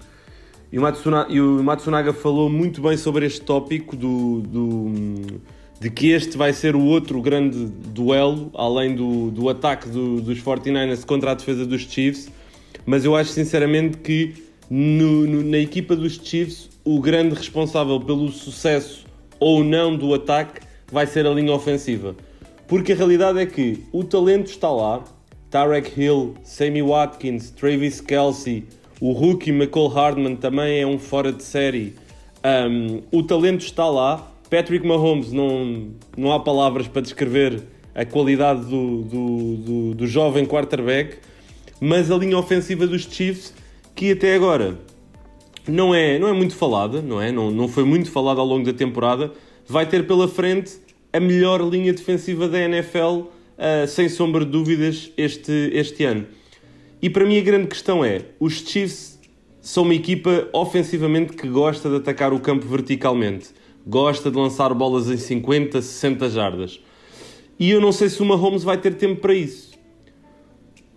e, 0.73 0.79
o 0.79 0.83
Matsunaga, 0.83 1.33
e 1.33 1.41
o 1.41 1.63
Matsunaga 1.63 2.13
falou 2.13 2.51
muito 2.51 2.81
bem 2.81 2.97
sobre 2.97 3.25
este 3.25 3.41
tópico 3.43 3.95
do, 3.95 4.41
do, 4.41 5.41
de 5.81 5.91
que 5.91 6.11
este 6.11 6.37
vai 6.37 6.53
ser 6.53 6.75
o 6.75 6.83
outro 6.83 7.23
grande 7.23 7.67
duelo, 7.67 8.51
além 8.55 8.97
do, 8.97 9.31
do 9.31 9.49
ataque 9.49 9.89
do, 9.89 10.21
dos 10.21 10.43
49ers 10.43 11.05
contra 11.05 11.31
a 11.31 11.35
defesa 11.35 11.65
dos 11.65 11.83
Chiefs 11.83 12.35
mas 12.87 13.05
eu 13.05 13.17
acho 13.17 13.31
sinceramente 13.31 13.99
que 13.99 14.46
no, 14.71 15.27
no, 15.27 15.43
na 15.43 15.59
equipa 15.59 15.95
dos 15.95 16.21
Chiefs 16.23 16.69
o 16.85 17.01
grande 17.01 17.35
responsável 17.35 18.01
pelo 18.01 18.31
sucesso 18.31 19.05
ou 19.41 19.65
não 19.65 19.97
do 19.97 20.15
ataque 20.15 20.61
vai 20.91 21.07
ser 21.07 21.27
a 21.27 21.31
linha 21.31 21.53
ofensiva. 21.53 22.15
Porque 22.69 22.93
a 22.93 22.97
realidade 22.97 23.39
é 23.39 23.47
que 23.47 23.85
o 23.93 24.03
talento 24.05 24.47
está 24.47 24.71
lá. 24.71 25.05
Tarek 25.51 26.01
Hill, 26.01 26.35
Sammy 26.43 26.83
Watkins, 26.83 27.51
Travis 27.51 28.01
Kelsey, 28.01 28.65
o 29.01 29.13
rookie 29.13 29.51
McCall 29.51 29.89
Hardman 29.89 30.37
também 30.37 30.81
é 30.81 30.87
um 30.87 30.99
fora 30.99 31.33
de 31.33 31.43
série. 31.43 31.95
Um, 32.45 33.03
o 33.11 33.23
talento 33.23 33.65
está 33.65 33.89
lá. 33.89 34.33
Patrick 34.51 34.87
Mahomes, 34.87 35.33
não, 35.33 35.91
não 36.17 36.33
há 36.33 36.41
palavras 36.41 36.89
para 36.89 37.03
descrever 37.03 37.63
a 37.95 38.05
qualidade 38.05 38.65
do, 38.65 39.03
do, 39.03 39.57
do, 39.57 39.95
do 39.95 40.07
jovem 40.07 40.47
quarterback. 40.47 41.19
Mas 41.81 42.11
a 42.11 42.17
linha 42.17 42.39
ofensiva 42.39 42.87
dos 42.87 43.03
Chiefs, 43.03 43.53
que 43.97 44.13
até 44.13 44.35
agora 44.35 44.79
não 45.67 45.95
é, 45.95 46.19
não 46.19 46.29
é 46.29 46.33
muito 46.33 46.55
falada, 46.55 47.01
não 47.01 47.21
é? 47.21 47.33
Não, 47.33 47.51
não 47.51 47.67
foi 47.67 47.83
muito 47.83 48.11
falada 48.11 48.39
ao 48.39 48.47
longo 48.47 48.65
da 48.65 48.73
temporada, 48.73 49.33
vai 49.67 49.89
ter 49.89 50.07
pela 50.07 50.29
frente 50.29 50.79
a 51.13 51.19
melhor 51.19 51.63
linha 51.63 51.93
defensiva 51.93 52.47
da 52.47 52.61
NFL, 52.61 53.23
uh, 53.23 53.87
sem 53.89 54.09
sombra 54.09 54.45
de 54.45 54.51
dúvidas, 54.51 55.11
este, 55.17 55.71
este 55.73 56.05
ano. 56.05 56.27
E 57.01 57.09
para 57.09 57.25
mim 57.25 57.39
a 57.39 57.43
grande 57.43 57.69
questão 57.69 58.05
é: 58.05 58.27
os 58.39 58.61
Chiefs 58.61 59.19
são 59.63 59.83
uma 59.83 59.95
equipa 59.95 60.47
ofensivamente 60.53 61.33
que 61.33 61.49
gosta 61.49 61.89
de 61.89 61.97
atacar 61.97 62.35
o 62.35 62.39
campo 62.39 62.67
verticalmente, 62.67 63.49
gosta 63.87 64.31
de 64.31 64.37
lançar 64.37 64.73
bolas 64.75 65.11
em 65.11 65.17
50, 65.17 65.81
60 65.81 66.31
jardas. 66.31 66.81
E 67.59 67.71
eu 67.71 67.81
não 67.81 67.93
sei 67.93 68.11
se 68.11 68.21
o 68.21 68.27
Mahomes 68.27 68.63
vai 68.63 68.77
ter 68.77 68.95
tempo 68.95 69.23
para 69.23 69.33
isso. 69.33 69.76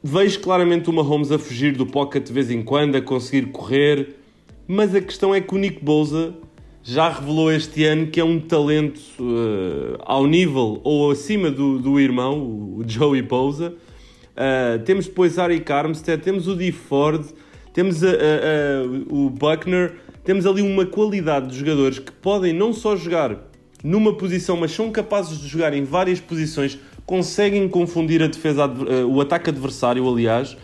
Vejo 0.02 0.40
claramente 0.40 0.90
o 0.90 0.94
Mahomes 0.94 1.30
a 1.30 1.38
fugir 1.38 1.76
do 1.76 1.86
pocket 1.86 2.26
de 2.26 2.32
vez 2.32 2.50
em 2.50 2.62
quando, 2.62 2.96
a 2.96 3.02
conseguir 3.02 3.48
correr, 3.48 4.16
mas 4.66 4.96
a 4.96 5.02
questão 5.02 5.36
é 5.36 5.42
que 5.42 5.54
o 5.54 5.58
Nick 5.58 5.84
Bosa 5.84 6.34
já 6.82 7.10
revelou 7.10 7.52
este 7.52 7.84
ano 7.84 8.08
que 8.08 8.18
é 8.18 8.24
um 8.24 8.40
talento 8.40 9.02
uh, 9.20 9.98
ao 10.00 10.26
nível 10.26 10.80
ou 10.86 11.12
acima 11.12 11.52
do, 11.52 11.80
do 11.80 12.00
irmão, 12.00 12.40
o 12.40 12.84
Joey 12.88 13.22
Bosa. 13.22 13.74
Uh, 14.38 14.82
temos 14.86 15.06
depois 15.06 15.38
Arik 15.38 15.70
Armstead, 15.70 16.24
temos 16.24 16.48
o 16.48 16.56
Dee 16.56 16.72
Ford, 16.72 17.26
temos 17.74 18.02
a, 18.02 18.08
a, 18.08 18.12
a, 18.12 19.14
o 19.14 19.30
Buckner, 19.30 19.96
temos 20.24 20.46
ali 20.46 20.62
uma 20.62 20.86
qualidade 20.86 21.50
de 21.50 21.60
jogadores 21.60 22.00
que 22.00 22.12
podem 22.14 22.54
não 22.54 22.72
só 22.72 22.96
jogar 22.96 23.50
numa 23.84 24.16
posição, 24.16 24.56
mas 24.56 24.72
são 24.72 24.92
capazes 24.92 25.40
de 25.40 25.48
jogar 25.48 25.74
em 25.74 25.84
várias 25.84 26.22
posições, 26.22 26.80
conseguem 27.10 27.68
confundir 27.68 28.22
a 28.22 28.28
defesa, 28.28 28.68
uh, 28.68 29.08
o 29.08 29.20
ataque 29.20 29.50
adversário, 29.50 30.08
aliás, 30.08 30.56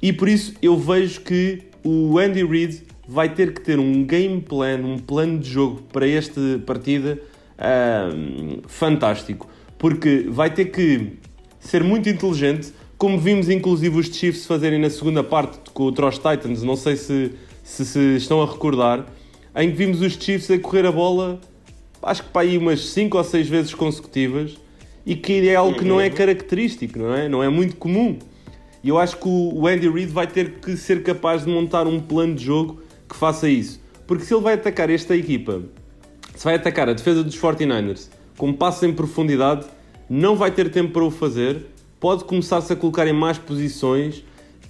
e 0.00 0.10
por 0.10 0.26
isso 0.26 0.54
eu 0.62 0.74
vejo 0.74 1.20
que 1.20 1.64
o 1.84 2.18
Andy 2.18 2.42
Reid 2.46 2.82
vai 3.06 3.28
ter 3.28 3.52
que 3.52 3.60
ter 3.60 3.78
um 3.78 4.02
game 4.02 4.40
plan, 4.40 4.78
um 4.78 4.96
plano 4.96 5.38
de 5.38 5.50
jogo 5.50 5.82
para 5.92 6.08
esta 6.08 6.40
partida 6.64 7.20
uh, 7.58 8.62
fantástico, 8.66 9.50
porque 9.76 10.24
vai 10.30 10.48
ter 10.48 10.64
que 10.64 11.12
ser 11.60 11.84
muito 11.84 12.08
inteligente, 12.08 12.72
como 12.96 13.18
vimos 13.18 13.50
inclusive 13.50 13.98
os 13.98 14.06
Chiefs 14.06 14.46
fazerem 14.46 14.80
na 14.80 14.88
segunda 14.88 15.22
parte 15.22 15.58
com 15.74 15.82
o 15.82 15.92
Trosh 15.92 16.16
Titans, 16.16 16.62
não 16.62 16.76
sei 16.76 16.96
se, 16.96 17.32
se, 17.62 17.84
se 17.84 18.16
estão 18.16 18.40
a 18.40 18.46
recordar, 18.46 19.04
em 19.54 19.70
que 19.70 19.76
vimos 19.76 20.00
os 20.00 20.14
Chiefs 20.14 20.50
a 20.50 20.58
correr 20.58 20.86
a 20.86 20.92
bola, 20.92 21.38
acho 22.02 22.22
que 22.22 22.30
para 22.30 22.46
aí 22.46 22.56
umas 22.56 22.80
5 22.80 23.18
ou 23.18 23.22
6 23.22 23.46
vezes 23.46 23.74
consecutivas, 23.74 24.56
e 25.06 25.14
que 25.14 25.48
é 25.48 25.54
algo 25.54 25.78
que 25.78 25.84
não 25.84 26.00
é 26.00 26.10
característico, 26.10 26.98
não 26.98 27.14
é? 27.14 27.28
Não 27.28 27.42
é 27.42 27.48
muito 27.48 27.76
comum. 27.76 28.18
E 28.82 28.88
eu 28.88 28.98
acho 28.98 29.16
que 29.16 29.28
o 29.28 29.66
Andy 29.66 29.88
Reid 29.88 30.12
vai 30.12 30.26
ter 30.26 30.54
que 30.54 30.76
ser 30.76 31.04
capaz 31.04 31.44
de 31.44 31.50
montar 31.50 31.86
um 31.86 32.00
plano 32.00 32.34
de 32.34 32.44
jogo 32.44 32.82
que 33.08 33.14
faça 33.14 33.48
isso. 33.48 33.80
Porque 34.04 34.24
se 34.24 34.34
ele 34.34 34.42
vai 34.42 34.54
atacar 34.54 34.90
esta 34.90 35.16
equipa, 35.16 35.62
se 36.34 36.44
vai 36.44 36.56
atacar 36.56 36.88
a 36.88 36.92
defesa 36.92 37.22
dos 37.22 37.38
49ers 37.38 38.08
com 38.36 38.52
passos 38.52 38.82
em 38.82 38.92
profundidade, 38.92 39.66
não 40.10 40.34
vai 40.34 40.50
ter 40.50 40.70
tempo 40.70 40.92
para 40.92 41.04
o 41.04 41.10
fazer, 41.10 41.66
pode 42.00 42.24
começar-se 42.24 42.72
a 42.72 42.76
colocar 42.76 43.06
em 43.06 43.12
más 43.12 43.38
posições 43.38 44.24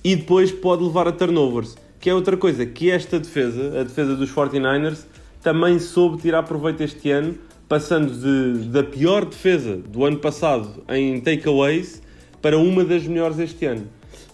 e 0.04 0.14
depois 0.14 0.52
pode 0.52 0.84
levar 0.84 1.08
a 1.08 1.12
turnovers. 1.12 1.76
Que 1.98 2.10
é 2.10 2.14
outra 2.14 2.36
coisa, 2.36 2.64
que 2.64 2.90
esta 2.90 3.18
defesa, 3.18 3.80
a 3.80 3.82
defesa 3.82 4.14
dos 4.14 4.30
49ers, 4.30 5.04
também 5.42 5.78
soube 5.78 6.20
tirar 6.20 6.42
proveito 6.42 6.82
este 6.82 7.10
ano, 7.10 7.36
passando 7.68 8.12
de, 8.12 8.68
da 8.68 8.82
pior 8.82 9.24
defesa 9.24 9.76
do 9.76 10.04
ano 10.04 10.18
passado 10.18 10.84
em 10.88 11.20
takeaways 11.20 12.02
para 12.40 12.58
uma 12.58 12.84
das 12.84 13.04
melhores 13.06 13.38
este 13.38 13.66
ano. 13.66 13.88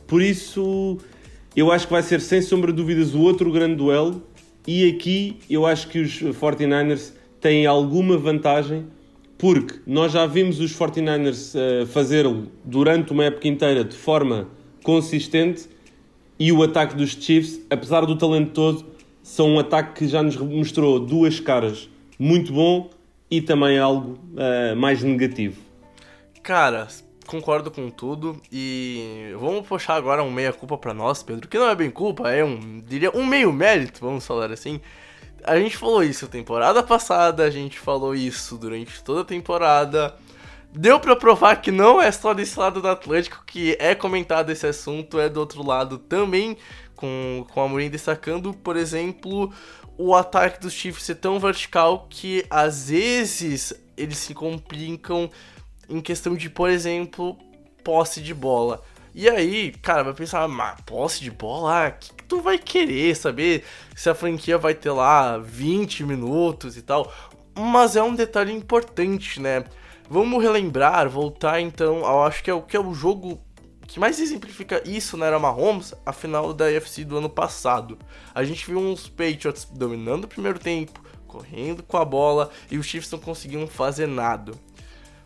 Por 0.06 0.20
isso, 0.20 0.98
eu 1.56 1.72
acho 1.72 1.86
que 1.86 1.92
vai 1.92 2.02
ser 2.02 2.20
sem 2.20 2.42
sombra 2.42 2.70
de 2.70 2.76
dúvidas 2.76 3.14
o 3.14 3.20
outro 3.20 3.50
grande 3.50 3.76
duelo. 3.76 4.22
E 4.66 4.88
aqui 4.88 5.38
eu 5.48 5.66
acho 5.66 5.88
que 5.88 6.00
os 6.00 6.20
49ers 6.20 7.12
têm 7.40 7.66
alguma 7.66 8.16
vantagem, 8.16 8.86
porque 9.38 9.80
nós 9.86 10.12
já 10.12 10.26
vimos 10.26 10.60
os 10.60 10.72
49ers 10.76 11.54
uh, 11.54 11.86
fazê-lo 11.86 12.48
durante 12.64 13.12
uma 13.12 13.24
época 13.24 13.48
inteira 13.48 13.82
de 13.82 13.96
forma 13.96 14.48
consistente. 14.82 15.68
E 16.38 16.52
o 16.52 16.62
ataque 16.62 16.94
dos 16.94 17.10
Chiefs, 17.10 17.60
apesar 17.70 18.04
do 18.04 18.16
talento 18.16 18.50
todo, 18.52 18.84
são 19.22 19.54
um 19.54 19.58
ataque 19.58 20.00
que 20.00 20.08
já 20.08 20.22
nos 20.22 20.36
mostrou 20.36 21.00
duas 21.00 21.40
caras 21.40 21.88
muito 22.18 22.52
bom 22.52 22.90
e 23.32 23.40
também 23.40 23.78
algo 23.78 24.18
uh, 24.34 24.76
mais 24.76 25.02
negativo. 25.02 25.58
Cara, 26.42 26.86
concordo 27.26 27.70
com 27.70 27.88
tudo 27.88 28.38
e 28.52 29.34
vamos 29.40 29.66
puxar 29.66 29.94
agora 29.94 30.22
um 30.22 30.30
meia 30.30 30.52
culpa 30.52 30.76
para 30.76 30.92
nós, 30.92 31.22
Pedro, 31.22 31.48
que 31.48 31.58
não 31.58 31.70
é 31.70 31.74
bem 31.74 31.90
culpa, 31.90 32.30
é 32.30 32.44
um, 32.44 32.82
diria, 32.86 33.10
um 33.16 33.24
meio 33.24 33.50
mérito, 33.50 34.00
vamos 34.02 34.26
falar 34.26 34.52
assim. 34.52 34.82
A 35.44 35.58
gente 35.58 35.78
falou 35.78 36.04
isso 36.04 36.28
temporada 36.28 36.82
passada, 36.82 37.44
a 37.44 37.50
gente 37.50 37.78
falou 37.78 38.14
isso 38.14 38.58
durante 38.58 39.02
toda 39.02 39.22
a 39.22 39.24
temporada. 39.24 40.14
Deu 40.70 41.00
para 41.00 41.16
provar 41.16 41.56
que 41.56 41.70
não 41.70 42.02
é 42.02 42.12
só 42.12 42.34
desse 42.34 42.58
lado 42.58 42.82
do 42.82 42.88
Atlântico 42.88 43.42
que 43.46 43.78
é 43.80 43.94
comentado 43.94 44.50
esse 44.50 44.66
assunto, 44.66 45.18
é 45.18 45.30
do 45.30 45.40
outro 45.40 45.66
lado 45.66 45.96
também, 45.96 46.54
com, 46.94 47.46
com 47.50 47.62
a 47.62 47.68
Mourinho 47.68 47.90
destacando, 47.90 48.52
por 48.52 48.76
exemplo, 48.76 49.50
o 50.04 50.16
ataque 50.16 50.60
dos 50.60 50.72
Chiefs 50.72 51.04
ser 51.04 51.14
tão 51.14 51.38
vertical 51.38 52.08
que 52.10 52.44
às 52.50 52.90
vezes 52.90 53.72
eles 53.96 54.18
se 54.18 54.34
complicam 54.34 55.30
em 55.88 56.00
questão 56.00 56.34
de, 56.34 56.50
por 56.50 56.68
exemplo, 56.68 57.38
posse 57.84 58.20
de 58.20 58.34
bola. 58.34 58.82
E 59.14 59.28
aí, 59.28 59.70
cara, 59.80 60.02
vai 60.02 60.12
pensar, 60.12 60.48
mas 60.48 60.80
posse 60.80 61.20
de 61.20 61.30
bola, 61.30 61.88
o 61.88 61.92
que, 61.92 62.14
que 62.14 62.24
tu 62.24 62.40
vai 62.40 62.58
querer 62.58 63.14
saber 63.14 63.64
se 63.94 64.10
a 64.10 64.14
franquia 64.14 64.58
vai 64.58 64.74
ter 64.74 64.90
lá 64.90 65.38
20 65.38 66.02
minutos 66.02 66.76
e 66.76 66.82
tal? 66.82 67.12
Mas 67.56 67.94
é 67.94 68.02
um 68.02 68.14
detalhe 68.14 68.52
importante, 68.52 69.40
né? 69.40 69.64
Vamos 70.10 70.42
relembrar, 70.42 71.08
voltar 71.08 71.60
então, 71.60 71.98
eu 71.98 72.22
acho 72.24 72.42
que 72.42 72.50
é 72.50 72.54
o 72.54 72.62
que 72.62 72.76
é 72.76 72.80
o 72.80 72.92
jogo 72.92 73.40
que 73.92 74.00
mais 74.00 74.18
exemplifica 74.20 74.82
isso 74.88 75.16
na 75.16 75.26
era 75.26 75.38
Mahomes, 75.38 75.94
a 76.04 76.12
final 76.12 76.52
da 76.52 76.66
UFC 76.66 77.04
do 77.04 77.18
ano 77.18 77.28
passado. 77.28 77.98
A 78.34 78.44
gente 78.44 78.66
viu 78.66 78.78
uns 78.78 79.08
Patriots 79.08 79.66
dominando 79.70 80.24
o 80.24 80.28
primeiro 80.28 80.58
tempo, 80.58 81.00
correndo 81.26 81.82
com 81.82 81.96
a 81.96 82.04
bola 82.04 82.50
e 82.70 82.78
os 82.78 82.86
Chiefs 82.86 83.10
não 83.10 83.18
conseguiam 83.18 83.66
fazer 83.66 84.06
nada 84.06 84.52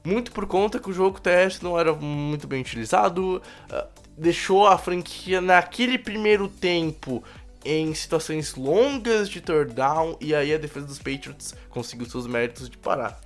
muito 0.07 0.31
por 0.31 0.47
conta 0.47 0.79
que 0.79 0.89
o 0.89 0.93
jogo 0.93 1.21
terrestre 1.21 1.65
não 1.65 1.79
era 1.79 1.93
muito 1.93 2.47
bem 2.47 2.61
utilizado, 2.61 3.43
uh, 3.71 3.89
deixou 4.17 4.67
a 4.67 4.79
franquia 4.79 5.41
naquele 5.41 5.99
primeiro 5.99 6.49
tempo 6.49 7.25
em 7.65 7.93
situações 7.93 8.55
longas 8.55 9.29
de 9.29 9.41
third 9.41 9.75
down 9.75 10.17
e 10.21 10.33
aí 10.33 10.55
a 10.55 10.59
defesa 10.59 10.87
dos 10.87 10.99
Patriots 10.99 11.53
conseguiu 11.69 12.09
seus 12.09 12.27
méritos 12.27 12.71
de 12.71 12.79
parar. 12.79 13.21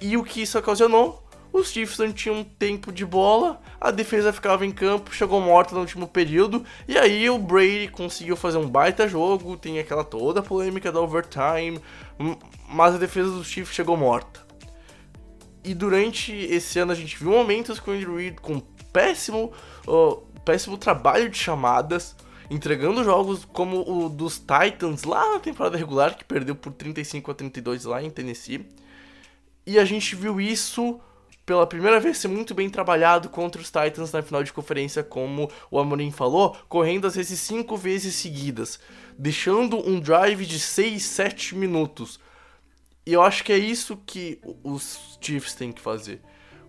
E 0.00 0.16
o 0.16 0.24
que 0.24 0.42
isso 0.42 0.58
ocasionou? 0.58 1.23
Os 1.54 1.70
Chiefs 1.70 1.98
não 1.98 2.12
tinham 2.12 2.42
tempo 2.42 2.90
de 2.90 3.06
bola, 3.06 3.60
a 3.80 3.92
defesa 3.92 4.32
ficava 4.32 4.66
em 4.66 4.72
campo, 4.72 5.14
chegou 5.14 5.40
morta 5.40 5.72
no 5.72 5.82
último 5.82 6.08
período, 6.08 6.64
e 6.88 6.98
aí 6.98 7.30
o 7.30 7.38
Brady 7.38 7.86
conseguiu 7.92 8.34
fazer 8.34 8.58
um 8.58 8.68
baita 8.68 9.06
jogo, 9.06 9.56
tem 9.56 9.78
aquela 9.78 10.02
toda 10.02 10.42
polêmica 10.42 10.90
da 10.90 11.00
overtime, 11.00 11.80
mas 12.68 12.96
a 12.96 12.98
defesa 12.98 13.30
dos 13.30 13.46
Chiefs 13.46 13.72
chegou 13.72 13.96
morta. 13.96 14.44
E 15.62 15.72
durante 15.74 16.32
esse 16.32 16.76
ano 16.80 16.90
a 16.90 16.96
gente 16.96 17.16
viu 17.16 17.30
momentos 17.30 17.78
com 17.78 17.92
o 17.92 17.94
Andrew 17.94 18.16
Reid 18.16 18.40
com 18.40 18.58
péssimo, 18.92 19.52
uh, 19.86 20.16
péssimo 20.44 20.76
trabalho 20.76 21.30
de 21.30 21.38
chamadas, 21.38 22.16
entregando 22.50 23.04
jogos 23.04 23.44
como 23.44 23.88
o 23.88 24.08
dos 24.08 24.40
Titans 24.40 25.04
lá 25.04 25.34
na 25.34 25.38
temporada 25.38 25.78
regular, 25.78 26.16
que 26.16 26.24
perdeu 26.24 26.56
por 26.56 26.72
35 26.72 27.30
a 27.30 27.34
32 27.34 27.84
lá 27.84 28.02
em 28.02 28.10
Tennessee. 28.10 28.66
E 29.64 29.78
a 29.78 29.84
gente 29.84 30.16
viu 30.16 30.40
isso 30.40 31.00
pela 31.44 31.66
primeira 31.66 32.00
vez 32.00 32.18
ser 32.18 32.28
muito 32.28 32.54
bem 32.54 32.70
trabalhado 32.70 33.28
contra 33.28 33.60
os 33.60 33.70
Titans 33.70 34.12
na 34.12 34.22
final 34.22 34.42
de 34.42 34.52
conferência, 34.52 35.02
como 35.02 35.50
o 35.70 35.78
Amorim 35.78 36.10
falou, 36.10 36.56
correndo 36.68 37.06
às 37.06 37.16
vezes 37.16 37.38
cinco 37.40 37.76
vezes 37.76 38.14
seguidas, 38.14 38.80
deixando 39.18 39.76
um 39.88 40.00
drive 40.00 40.46
de 40.46 40.58
6, 40.58 41.02
7 41.02 41.54
minutos. 41.54 42.18
E 43.06 43.12
eu 43.12 43.22
acho 43.22 43.44
que 43.44 43.52
é 43.52 43.58
isso 43.58 43.98
que 44.06 44.40
os 44.62 45.18
Chiefs 45.20 45.54
têm 45.54 45.70
que 45.70 45.80
fazer. 45.80 46.22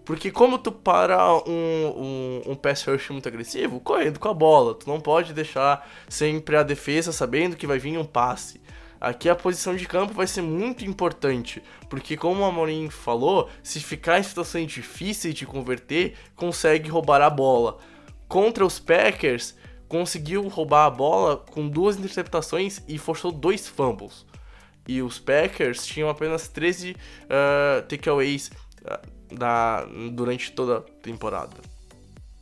Porque 0.04 0.30
como 0.30 0.60
tu 0.60 0.72
para 0.72 1.34
um, 1.34 1.42
um, 1.48 2.52
um 2.52 2.56
pass 2.56 2.84
rush 2.84 3.10
muito 3.10 3.28
agressivo? 3.28 3.80
Correndo 3.80 4.20
com 4.20 4.30
a 4.30 4.34
bola. 4.34 4.76
Tu 4.76 4.88
não 4.88 5.02
pode 5.02 5.34
deixar 5.34 5.90
sempre 6.08 6.56
a 6.56 6.62
defesa 6.62 7.12
sabendo 7.12 7.56
que 7.56 7.66
vai 7.66 7.80
vir 7.80 7.98
um 7.98 8.06
passe. 8.06 8.62
Aqui 9.00 9.30
a 9.30 9.36
posição 9.36 9.76
de 9.76 9.86
campo 9.88 10.14
vai 10.14 10.28
ser 10.28 10.42
muito 10.42 10.86
importante, 10.86 11.62
porque 11.90 12.16
como 12.16 12.42
o 12.42 12.46
Amorim 12.46 12.90
falou, 12.90 13.50
se 13.62 13.80
ficar 13.80 14.20
em 14.20 14.24
situações 14.24 14.72
difíceis 14.72 15.34
de 15.34 15.46
converter, 15.46 16.16
consegue 16.36 16.90
roubar 16.90 17.22
a 17.22 17.30
bola. 17.30 17.78
Contra 18.28 18.66
os 18.66 18.80
Packers, 18.80 19.56
conseguiu 19.88 20.48
roubar 20.48 20.86
a 20.86 20.90
bola 20.90 21.38
com 21.38 21.68
duas 21.68 21.98
interceptações 21.98 22.82
e 22.88 22.98
forçou 22.98 23.32
dois 23.32 23.68
fumbles. 23.68 24.26
E 24.88 25.02
os 25.02 25.20
Packers 25.20 25.86
tinham 25.86 26.10
apenas 26.10 26.48
13 26.48 26.92
uh, 26.92 27.82
takeaways 27.88 28.52
uh, 28.82 29.36
da, 29.36 29.86
durante 30.12 30.52
toda 30.52 30.78
a 30.78 30.82
temporada. 30.82 31.56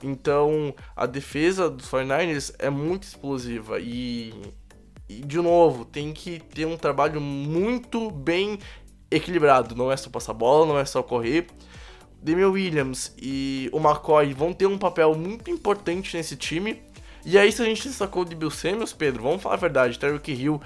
Então, 0.04 0.76
a 0.96 1.06
defesa 1.06 1.70
dos 1.70 1.90
49ers 1.90 2.54
é 2.60 2.70
muito 2.70 3.04
explosiva 3.04 3.80
e, 3.80 4.34
e, 5.20 5.26
de 5.26 5.38
novo, 5.38 5.86
tem 5.86 6.14
que 6.14 6.40
ter 6.40 6.66
um 6.66 6.78
trabalho 6.78 7.20
muito 7.22 8.10
bem 8.12 8.60
equilibrado. 9.10 9.76
Não 9.76 9.92
é 9.92 9.98
só 9.98 10.10
passar 10.10 10.34
bola, 10.34 10.66
não 10.66 10.78
é 10.78 10.86
só 10.86 11.04
correr. 11.04 11.48
Damian 12.22 12.50
Williams 12.50 13.14
e 13.22 13.70
o 13.74 13.78
McCoy 13.78 14.34
vão 14.34 14.54
ter 14.54 14.66
um 14.66 14.78
papel 14.78 15.14
muito 15.14 15.52
importante 15.52 16.16
nesse 16.16 16.38
time. 16.38 16.82
E 17.26 17.38
aí, 17.38 17.52
se 17.52 17.62
a 17.62 17.66
gente 17.66 17.88
destacou 17.88 18.26
de 18.26 18.36
Bill 18.36 18.50
Samuels, 18.50 18.94
Pedro, 18.94 19.24
vamos 19.24 19.42
falar 19.42 19.56
a 19.56 19.58
verdade, 19.58 20.00
Tyreek 20.00 20.32
Hill 20.32 20.62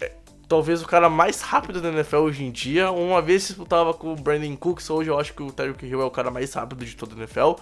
é 0.00 0.12
talvez 0.48 0.82
o 0.82 0.86
cara 0.86 1.08
mais 1.08 1.40
rápido 1.40 1.80
da 1.80 1.88
NFL 1.88 2.18
hoje 2.18 2.44
em 2.44 2.50
dia. 2.50 2.90
Uma 2.90 3.20
vez 3.20 3.42
se 3.42 3.48
disputava 3.48 3.92
com 3.92 4.12
o 4.12 4.16
Brandon 4.16 4.56
Cooks, 4.56 4.88
hoje 4.90 5.10
eu 5.10 5.18
acho 5.18 5.34
que 5.34 5.42
o 5.42 5.52
Tyreek 5.52 5.84
Hill 5.86 6.00
é 6.00 6.04
o 6.04 6.10
cara 6.10 6.30
mais 6.30 6.52
rápido 6.52 6.84
de 6.84 6.96
toda 6.96 7.14
a 7.14 7.18
NFL. 7.18 7.52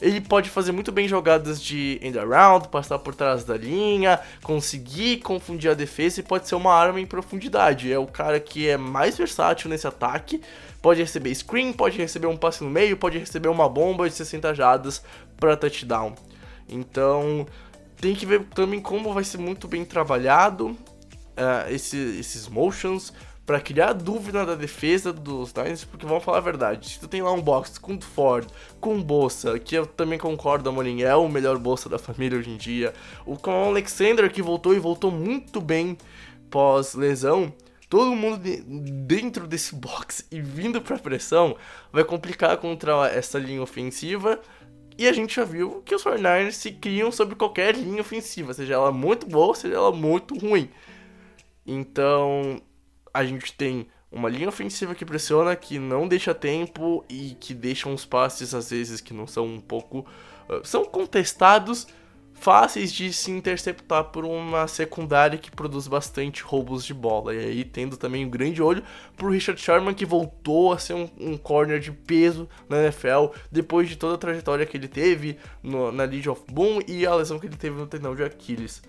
Ele 0.00 0.20
pode 0.20 0.48
fazer 0.48 0.72
muito 0.72 0.90
bem 0.90 1.06
jogadas 1.06 1.62
de 1.62 1.98
end 2.02 2.18
around, 2.18 2.68
passar 2.68 2.98
por 2.98 3.14
trás 3.14 3.44
da 3.44 3.56
linha, 3.56 4.18
conseguir 4.42 5.18
confundir 5.18 5.70
a 5.70 5.74
defesa 5.74 6.20
e 6.20 6.22
pode 6.22 6.48
ser 6.48 6.54
uma 6.54 6.72
arma 6.72 7.00
em 7.00 7.06
profundidade. 7.06 7.92
É 7.92 7.98
o 7.98 8.06
cara 8.06 8.40
que 8.40 8.68
é 8.68 8.76
mais 8.76 9.18
versátil 9.18 9.68
nesse 9.68 9.86
ataque. 9.86 10.40
Pode 10.80 11.00
receber 11.00 11.34
screen, 11.34 11.72
pode 11.72 11.98
receber 11.98 12.26
um 12.26 12.36
passe 12.36 12.64
no 12.64 12.70
meio, 12.70 12.96
pode 12.96 13.18
receber 13.18 13.48
uma 13.48 13.68
bomba 13.68 14.08
de 14.08 14.14
60 14.14 14.54
jadas 14.54 15.02
para 15.38 15.56
touchdown. 15.56 16.14
Então, 16.68 17.46
tem 18.00 18.14
que 18.14 18.24
ver 18.24 18.44
também 18.54 18.80
como 18.80 19.12
vai 19.12 19.24
ser 19.24 19.38
muito 19.38 19.68
bem 19.68 19.84
trabalhado 19.84 20.68
uh, 20.68 21.70
esse, 21.70 21.98
esses 22.18 22.48
motions 22.48 23.12
para 23.50 23.60
criar 23.60 23.94
dúvida 23.94 24.46
da 24.46 24.54
defesa 24.54 25.12
dos 25.12 25.52
Niners, 25.52 25.82
porque 25.82 26.06
vamos 26.06 26.22
falar 26.22 26.38
a 26.38 26.40
verdade, 26.40 26.88
se 26.88 27.00
tu 27.00 27.08
tem 27.08 27.20
lá 27.20 27.32
um 27.32 27.42
box 27.42 27.80
com 27.80 28.00
Ford, 28.00 28.46
com 28.78 29.02
Bolsa, 29.02 29.58
que 29.58 29.74
eu 29.74 29.86
também 29.86 30.20
concordo, 30.20 30.68
Amorim, 30.68 31.02
é 31.02 31.16
o 31.16 31.28
melhor 31.28 31.58
Bolsa 31.58 31.88
da 31.88 31.98
família 31.98 32.38
hoje 32.38 32.48
em 32.48 32.56
dia, 32.56 32.94
o 33.26 33.36
com 33.36 33.50
Alexander 33.50 34.30
que 34.30 34.40
voltou 34.40 34.72
e 34.72 34.78
voltou 34.78 35.10
muito 35.10 35.60
bem 35.60 35.98
pós 36.48 36.94
lesão, 36.94 37.52
todo 37.88 38.14
mundo 38.14 38.38
de, 38.38 38.62
dentro 38.62 39.48
desse 39.48 39.74
box 39.74 40.24
e 40.30 40.40
vindo 40.40 40.80
para 40.80 40.96
pressão 40.96 41.56
vai 41.92 42.04
complicar 42.04 42.56
contra 42.58 43.08
essa 43.08 43.36
linha 43.36 43.62
ofensiva 43.62 44.38
e 44.96 45.08
a 45.08 45.12
gente 45.12 45.34
já 45.34 45.44
viu 45.44 45.82
que 45.84 45.92
os 45.92 46.04
49ers 46.04 46.52
se 46.52 46.70
criam 46.70 47.10
sobre 47.10 47.34
qualquer 47.34 47.74
linha 47.74 48.00
ofensiva, 48.00 48.54
seja 48.54 48.74
ela 48.74 48.92
muito 48.92 49.26
boa, 49.26 49.56
seja 49.56 49.74
ela 49.74 49.90
muito 49.90 50.38
ruim. 50.38 50.70
Então, 51.66 52.60
a 53.12 53.24
gente 53.24 53.52
tem 53.52 53.86
uma 54.10 54.28
linha 54.28 54.48
ofensiva 54.48 54.94
que 54.94 55.04
pressiona, 55.04 55.54
que 55.54 55.78
não 55.78 56.08
deixa 56.08 56.34
tempo 56.34 57.04
e 57.08 57.36
que 57.38 57.54
deixa 57.54 57.88
uns 57.88 58.04
passes 58.04 58.54
às 58.54 58.70
vezes 58.70 59.00
que 59.00 59.14
não 59.14 59.26
são 59.26 59.46
um 59.46 59.60
pouco. 59.60 60.06
Uh, 60.48 60.66
são 60.66 60.84
contestados, 60.84 61.86
fáceis 62.32 62.92
de 62.92 63.12
se 63.12 63.30
interceptar 63.30 64.04
por 64.04 64.24
uma 64.24 64.66
secundária 64.66 65.38
que 65.38 65.50
produz 65.50 65.86
bastante 65.86 66.42
roubos 66.42 66.84
de 66.84 66.92
bola. 66.92 67.34
E 67.34 67.38
aí, 67.38 67.64
tendo 67.64 67.96
também 67.96 68.26
um 68.26 68.30
grande 68.30 68.60
olho 68.60 68.82
pro 69.16 69.30
Richard 69.30 69.60
Sherman, 69.60 69.94
que 69.94 70.04
voltou 70.04 70.72
a 70.72 70.78
ser 70.78 70.94
um, 70.94 71.08
um 71.18 71.36
corner 71.36 71.78
de 71.78 71.92
peso 71.92 72.48
na 72.68 72.82
NFL, 72.82 73.26
depois 73.52 73.88
de 73.88 73.96
toda 73.96 74.14
a 74.14 74.18
trajetória 74.18 74.66
que 74.66 74.76
ele 74.76 74.88
teve 74.88 75.38
no, 75.62 75.92
na 75.92 76.04
League 76.04 76.28
of 76.28 76.42
Boom 76.50 76.80
e 76.88 77.06
a 77.06 77.14
lesão 77.14 77.38
que 77.38 77.46
ele 77.46 77.56
teve 77.56 77.76
no 77.76 77.86
tendão 77.86 78.16
de 78.16 78.24
Aquiles. 78.24 78.82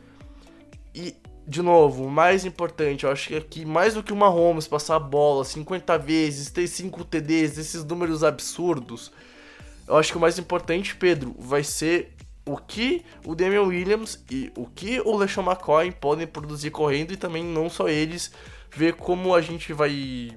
E, 0.95 1.15
de 1.47 1.61
novo, 1.61 2.05
o 2.05 2.09
mais 2.09 2.45
importante, 2.45 3.03
eu 3.03 3.11
acho 3.11 3.29
que 3.29 3.35
aqui, 3.35 3.65
mais 3.65 3.93
do 3.93 4.03
que 4.03 4.13
uma 4.13 4.27
Holmes 4.27 4.67
passar 4.67 4.95
a 4.95 4.99
bola 4.99 5.43
50 5.43 5.97
vezes, 5.97 6.51
ter 6.51 6.67
5 6.67 7.03
TDs, 7.05 7.57
esses 7.57 7.83
números 7.83 8.23
absurdos, 8.23 9.11
eu 9.87 9.97
acho 9.97 10.11
que 10.11 10.17
o 10.17 10.21
mais 10.21 10.37
importante, 10.37 10.95
Pedro, 10.95 11.35
vai 11.37 11.63
ser 11.63 12.13
o 12.45 12.57
que 12.57 13.03
o 13.25 13.35
Damian 13.35 13.63
Williams 13.63 14.23
e 14.29 14.51
o 14.55 14.65
que 14.65 14.99
o 15.01 15.17
LeSean 15.17 15.43
McCoy 15.43 15.91
podem 15.91 16.27
produzir 16.27 16.71
correndo 16.71 17.11
e 17.11 17.17
também 17.17 17.43
não 17.43 17.69
só 17.69 17.89
eles, 17.89 18.31
ver 18.73 18.93
como 18.93 19.35
a 19.35 19.41
gente 19.41 19.73
vai 19.73 20.31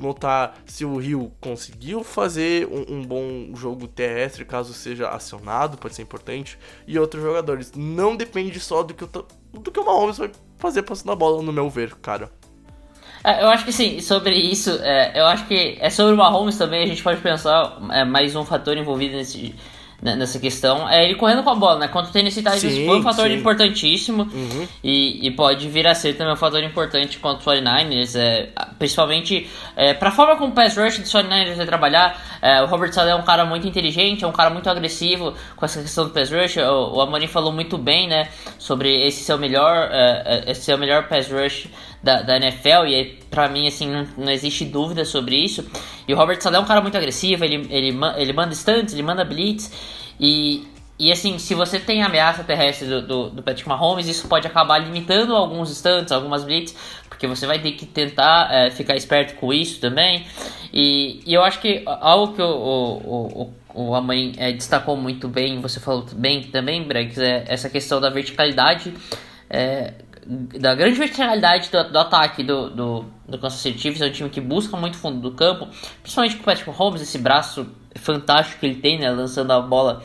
notar 0.00 0.56
se 0.64 0.84
o 0.84 0.96
Rio 0.96 1.32
conseguiu 1.40 2.02
fazer 2.02 2.66
um, 2.66 2.96
um, 2.96 3.02
bom 3.02 3.54
jogo 3.54 3.86
terrestre, 3.86 4.44
caso 4.44 4.72
seja 4.72 5.08
acionado, 5.08 5.76
pode 5.76 5.94
ser 5.94 6.02
importante, 6.02 6.58
e 6.86 6.98
outros 6.98 7.22
jogadores. 7.22 7.72
Não 7.76 8.16
depende 8.16 8.58
só 8.58 8.82
do 8.82 8.94
que 8.94 9.04
o, 9.04 9.08
do 9.52 9.70
que 9.70 9.78
o 9.78 9.84
Mahomes 9.84 10.18
vai 10.18 10.30
fazer 10.58 10.82
passando 10.82 11.12
a 11.12 11.16
bola, 11.16 11.42
no 11.42 11.52
meu 11.52 11.68
ver, 11.68 11.94
cara. 11.96 12.30
É, 13.22 13.42
eu 13.42 13.48
acho 13.48 13.64
que 13.64 13.72
sim, 13.72 14.00
sobre 14.00 14.34
isso, 14.34 14.70
é, 14.82 15.20
eu 15.20 15.26
acho 15.26 15.46
que 15.46 15.76
é 15.78 15.90
sobre 15.90 16.14
o 16.14 16.16
Mahomes 16.16 16.56
também, 16.56 16.82
a 16.82 16.86
gente 16.86 17.02
pode 17.02 17.20
pensar 17.20 17.78
é, 17.92 18.04
mais 18.04 18.34
um 18.34 18.44
fator 18.44 18.76
envolvido 18.76 19.14
nesse 19.14 19.54
nessa 20.02 20.38
questão. 20.38 20.88
É 20.88 21.04
ele 21.04 21.14
correndo 21.14 21.42
com 21.42 21.50
a 21.50 21.54
bola, 21.54 21.80
né? 21.80 21.88
Contra 21.88 22.10
o 22.10 22.12
Tennessee 22.12 22.42
Titans 22.42 22.62
foi 22.62 22.98
um 22.98 23.02
fator 23.02 23.28
sim. 23.28 23.34
importantíssimo 23.34 24.22
uhum. 24.22 24.68
e, 24.82 25.26
e, 25.26 25.30
pode 25.30 25.68
vir 25.68 25.86
a 25.86 25.94
ser 25.94 26.14
também 26.14 26.32
um 26.32 26.36
fator 26.36 26.62
importante 26.62 27.18
contra 27.18 27.50
o 27.50 27.56
49ers, 27.56 28.18
é, 28.18 28.48
principalmente 28.78 29.48
é, 29.76 29.92
para 29.92 30.08
a 30.08 30.12
forma 30.12 30.36
como 30.36 30.52
o 30.52 30.54
pass 30.54 30.76
rush 30.76 30.98
do 30.98 31.04
49ers 31.04 31.54
vai 31.54 31.66
trabalhar. 31.66 32.38
É, 32.40 32.62
o 32.62 32.66
Robert 32.66 32.92
Saleh 32.92 33.12
é 33.12 33.14
um 33.14 33.22
cara 33.22 33.44
muito 33.44 33.66
inteligente, 33.66 34.24
é 34.24 34.26
um 34.26 34.32
cara 34.32 34.50
muito 34.50 34.68
agressivo 34.70 35.34
com 35.54 35.64
essa 35.64 35.82
questão 35.82 36.04
do 36.04 36.10
pass 36.10 36.30
rush. 36.30 36.56
O, 36.56 36.96
o 36.96 37.00
Amorim 37.00 37.26
falou 37.26 37.52
muito 37.52 37.76
bem, 37.76 38.08
né, 38.08 38.28
sobre 38.58 39.06
esse 39.06 39.22
ser 39.22 39.34
o 39.34 39.38
melhor, 39.38 39.88
é, 39.92 40.44
é, 40.46 40.50
esse 40.50 40.62
ser 40.62 40.74
o 40.74 40.78
melhor 40.78 41.08
pass 41.08 41.30
rush 41.30 41.68
da, 42.02 42.22
da 42.22 42.36
NFL 42.36 42.86
e 42.86 43.18
para 43.30 43.48
mim 43.48 43.68
assim 43.68 43.88
não, 43.88 44.06
não, 44.18 44.32
existe 44.32 44.64
dúvida 44.64 45.04
sobre 45.04 45.36
isso. 45.36 45.64
E 46.06 46.12
o 46.12 46.16
Robert 46.16 46.40
Saleh 46.40 46.58
é 46.58 46.60
um 46.60 46.66
cara 46.66 46.80
muito 46.80 46.96
agressivo, 46.96 47.44
ele, 47.44 47.66
ele, 47.70 47.96
ele 48.16 48.32
manda 48.32 48.52
stunts, 48.54 48.92
ele 48.92 49.02
manda 49.02 49.24
blitz 49.24 49.70
e, 50.18 50.66
e 50.98 51.10
assim, 51.10 51.38
se 51.38 51.54
você 51.54 51.78
tem 51.78 52.02
ameaça 52.02 52.44
terrestre 52.44 52.86
do, 52.86 53.02
do, 53.02 53.30
do 53.30 53.42
Patrick 53.42 53.68
Mahomes, 53.68 54.06
isso 54.06 54.28
pode 54.28 54.46
acabar 54.46 54.78
limitando 54.78 55.34
alguns 55.34 55.70
stunts, 55.70 56.12
algumas 56.12 56.44
blitz, 56.44 56.74
porque 57.08 57.26
você 57.26 57.46
vai 57.46 57.58
ter 57.58 57.72
que 57.72 57.86
tentar 57.86 58.52
é, 58.52 58.70
ficar 58.70 58.96
esperto 58.96 59.34
com 59.36 59.52
isso 59.52 59.80
também. 59.80 60.26
E, 60.72 61.22
e 61.24 61.32
eu 61.32 61.42
acho 61.42 61.60
que 61.60 61.82
algo 61.86 62.34
que 62.34 62.42
o, 62.42 62.46
o, 62.46 63.42
o 63.42 63.60
o 63.74 63.94
Amorim 63.94 64.34
é, 64.36 64.52
destacou 64.52 64.96
muito 64.96 65.28
bem, 65.28 65.60
você 65.60 65.78
falou 65.78 66.04
bem 66.12 66.42
também, 66.42 66.82
Brex, 66.82 67.18
é 67.18 67.44
essa 67.46 67.70
questão 67.70 68.00
da 68.00 68.10
verticalidade. 68.10 68.92
É, 69.48 69.94
da 70.30 70.76
grande 70.76 70.96
verticalidade 70.96 71.70
do, 71.70 71.90
do 71.90 71.98
ataque 71.98 72.44
do, 72.44 72.70
do, 72.70 73.04
do 73.28 73.38
Kansas 73.38 73.58
City 73.58 73.80
Chiefs, 73.80 74.00
é 74.00 74.06
um 74.06 74.12
time 74.12 74.30
que 74.30 74.40
busca 74.40 74.76
muito 74.76 74.96
fundo 74.96 75.20
do 75.20 75.32
campo, 75.32 75.68
principalmente 76.02 76.36
com 76.36 76.42
o 76.42 76.44
Patrick 76.44 76.70
Holmes, 76.70 77.02
esse 77.02 77.18
braço 77.18 77.66
fantástico 77.96 78.60
que 78.60 78.66
ele 78.66 78.76
tem, 78.76 79.00
né, 79.00 79.10
lançando 79.10 79.50
a 79.50 79.60
bola, 79.60 80.02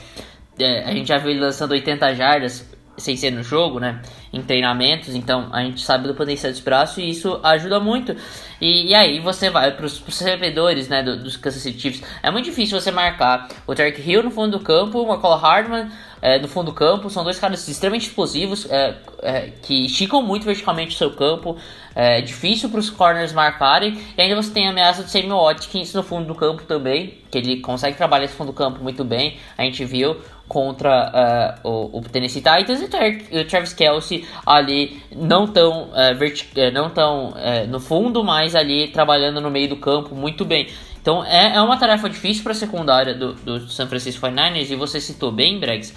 é, 0.58 0.84
a 0.84 0.92
gente 0.92 1.08
já 1.08 1.20
viu 1.20 1.30
ele 1.30 1.40
lançando 1.40 1.72
80 1.72 2.16
jardas 2.16 2.68
sem 2.98 3.16
ser 3.16 3.30
no 3.30 3.44
jogo, 3.44 3.80
né, 3.80 4.02
em 4.34 4.42
treinamentos, 4.42 5.14
então 5.14 5.50
a 5.52 5.62
gente 5.62 5.82
sabe 5.82 6.08
do 6.08 6.16
potencial 6.16 6.52
desse 6.52 6.64
braço 6.64 7.00
e 7.00 7.10
isso 7.10 7.40
ajuda 7.44 7.80
muito. 7.80 8.16
E, 8.60 8.88
e 8.90 8.96
aí 8.96 9.20
você 9.20 9.52
vai 9.52 9.76
para 9.76 9.86
os 9.86 10.00
recebedores, 10.00 10.88
né, 10.88 11.04
do, 11.04 11.22
dos 11.22 11.38
Kansas 11.38 11.62
City 11.62 11.80
Chiefs, 11.80 12.04
é 12.24 12.32
muito 12.32 12.46
difícil 12.46 12.80
você 12.80 12.90
marcar 12.90 13.48
o 13.68 13.76
Tarek 13.76 14.02
Hill 14.02 14.24
no 14.24 14.32
fundo 14.32 14.58
do 14.58 14.64
campo, 14.64 15.04
o 15.04 15.08
McCall 15.08 15.38
Hardman 15.38 15.92
é, 16.22 16.40
no 16.40 16.48
fundo 16.48 16.72
do 16.72 16.74
campo. 16.74 17.10
São 17.10 17.24
dois 17.24 17.40
caras 17.40 17.68
extremamente 17.68 18.08
explosivos 18.08 18.70
é, 18.70 18.96
é, 19.22 19.52
que 19.62 19.86
esticam 19.86 20.22
muito 20.22 20.46
verticalmente 20.46 20.96
o 20.96 20.98
seu 20.98 21.12
campo. 21.12 21.58
É 21.94 22.22
difícil 22.22 22.70
para 22.70 22.80
os 22.80 22.90
corners 22.90 23.32
marcarem. 23.32 23.98
E 24.18 24.22
ainda 24.22 24.36
você 24.36 24.52
tem 24.52 24.68
a 24.68 24.72
ameaça 24.72 25.04
de 25.04 25.12
Samuel 25.12 25.44
Watkins 25.44 25.94
no 25.94 26.04
fundo 26.04 26.28
do 26.28 26.36
campo 26.36 26.64
também, 26.64 27.20
que 27.32 27.38
ele 27.38 27.62
consegue 27.62 27.96
trabalhar 27.96 28.26
esse 28.26 28.34
fundo 28.34 28.48
do 28.48 28.54
campo 28.54 28.84
muito 28.84 29.04
bem. 29.04 29.38
A 29.58 29.64
gente 29.64 29.86
viu 29.86 30.18
contra 30.48 31.60
uh, 31.64 31.68
o, 31.68 32.00
o, 32.00 32.02
Tennessee 32.02 32.42
Titans 32.42 32.82
e 32.82 33.40
o 33.40 33.48
Travis 33.48 33.74
Kelsey 33.74 34.28
ali 34.46 35.02
não 35.12 35.48
tão, 35.48 35.86
uh, 35.86 36.72
não 36.72 36.90
tão 36.90 37.30
uh, 37.30 37.68
no 37.68 37.80
fundo, 37.80 38.24
mas 38.24 38.56
ali 38.56 38.90
trabalhando 38.90 39.42
no 39.42 39.50
meio 39.50 39.70
do 39.70 39.78
campo 39.78 40.14
muito 40.16 40.46
bem. 40.46 40.68
Então 41.06 41.24
é, 41.24 41.56
é 41.56 41.62
uma 41.62 41.78
tarefa 41.78 42.10
difícil 42.10 42.42
para 42.42 42.52
a 42.52 42.56
secundária 42.56 43.14
do, 43.14 43.34
do 43.34 43.70
San 43.70 43.86
Francisco 43.86 44.26
49ers 44.26 44.72
e 44.72 44.76
você 44.76 45.00
citou 45.00 45.32
bem, 45.32 45.60
Bregs, 45.60 45.94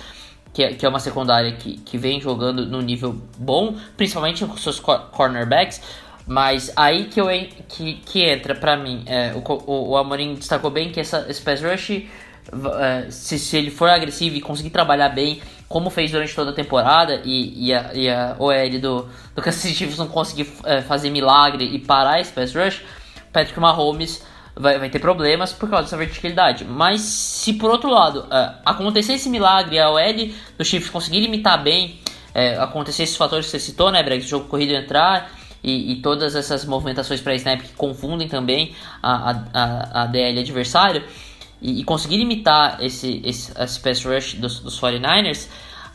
que 0.52 0.62
é, 0.62 0.74
que 0.74 0.84
é 0.84 0.88
uma 0.88 1.00
secundária 1.00 1.50
que, 1.52 1.78
que 1.78 1.96
vem 1.96 2.20
jogando 2.20 2.66
no 2.66 2.82
nível 2.82 3.18
bom, 3.38 3.74
principalmente 3.96 4.44
com 4.44 4.54
seus 4.58 4.78
cornerbacks. 4.78 5.80
Mas 6.26 6.70
aí 6.76 7.06
que, 7.06 7.18
eu, 7.18 7.28
que, 7.70 7.94
que 8.04 8.22
entra 8.22 8.54
pra 8.54 8.76
mim, 8.76 9.02
é, 9.06 9.32
o, 9.34 9.42
o, 9.50 9.92
o 9.92 9.96
Amorim 9.96 10.34
destacou 10.34 10.70
bem 10.70 10.92
que 10.92 11.00
essa, 11.00 11.24
esse 11.26 11.40
pass 11.40 11.62
rush, 11.62 11.90
é, 12.78 13.10
se, 13.10 13.38
se 13.38 13.56
ele 13.56 13.70
for 13.70 13.88
agressivo 13.88 14.36
e 14.36 14.42
conseguir 14.42 14.68
trabalhar 14.68 15.08
bem, 15.08 15.40
como 15.70 15.88
fez 15.88 16.10
durante 16.10 16.34
toda 16.34 16.50
a 16.50 16.54
temporada, 16.54 17.22
e, 17.24 17.68
e, 17.68 17.72
a, 17.72 17.94
e 17.94 18.10
a 18.10 18.36
OL 18.38 18.78
do, 18.78 19.08
do 19.34 19.40
Kansas 19.40 19.72
Chiefs 19.72 19.96
não 19.96 20.08
conseguir 20.08 20.52
é, 20.64 20.82
fazer 20.82 21.08
milagre 21.08 21.64
e 21.64 21.78
parar 21.78 22.20
esse 22.20 22.30
pass 22.30 22.54
rush, 22.54 22.82
Patrick 23.32 23.58
Mahomes 23.58 24.22
vai, 24.58 24.78
vai 24.78 24.90
ter 24.90 24.98
problemas 24.98 25.52
por 25.52 25.68
causa 25.68 25.84
dessa 25.84 25.96
verticalidade. 25.96 26.64
Mas 26.64 27.00
se 27.00 27.52
por 27.54 27.70
outro 27.70 27.90
lado 27.90 28.20
uh, 28.20 28.54
acontecer 28.64 29.14
esse 29.14 29.28
milagre, 29.28 29.78
a 29.78 29.90
OL 29.90 30.30
do 30.56 30.64
Chiefs 30.64 30.90
conseguir 30.90 31.20
limitar 31.20 31.62
bem, 31.62 32.00
uh, 32.34 32.62
acontecer 32.62 33.04
esses 33.04 33.16
fatores 33.16 33.46
que 33.46 33.52
você 33.52 33.60
citou, 33.60 33.90
né, 33.90 34.02
Breg? 34.02 34.20
Jogo 34.20 34.46
corrido 34.46 34.72
entrar 34.72 35.30
e, 35.62 35.92
e 35.92 35.96
todas 36.02 36.34
essas 36.34 36.64
movimentações 36.64 37.20
para 37.20 37.34
snap 37.34 37.60
que 37.60 37.72
confundem 37.72 38.28
também 38.28 38.74
a, 39.02 39.30
a, 39.52 40.02
a, 40.02 40.06
DL 40.06 40.40
adversário 40.40 41.02
e, 41.60 41.80
e 41.80 41.84
conseguir 41.84 42.16
limitar 42.16 42.78
esse, 42.80 43.20
esse, 43.24 43.52
esse 43.60 43.80
pass 43.80 44.04
rush 44.04 44.34
dos, 44.34 44.60
dos 44.60 44.80
49ers 44.80 45.48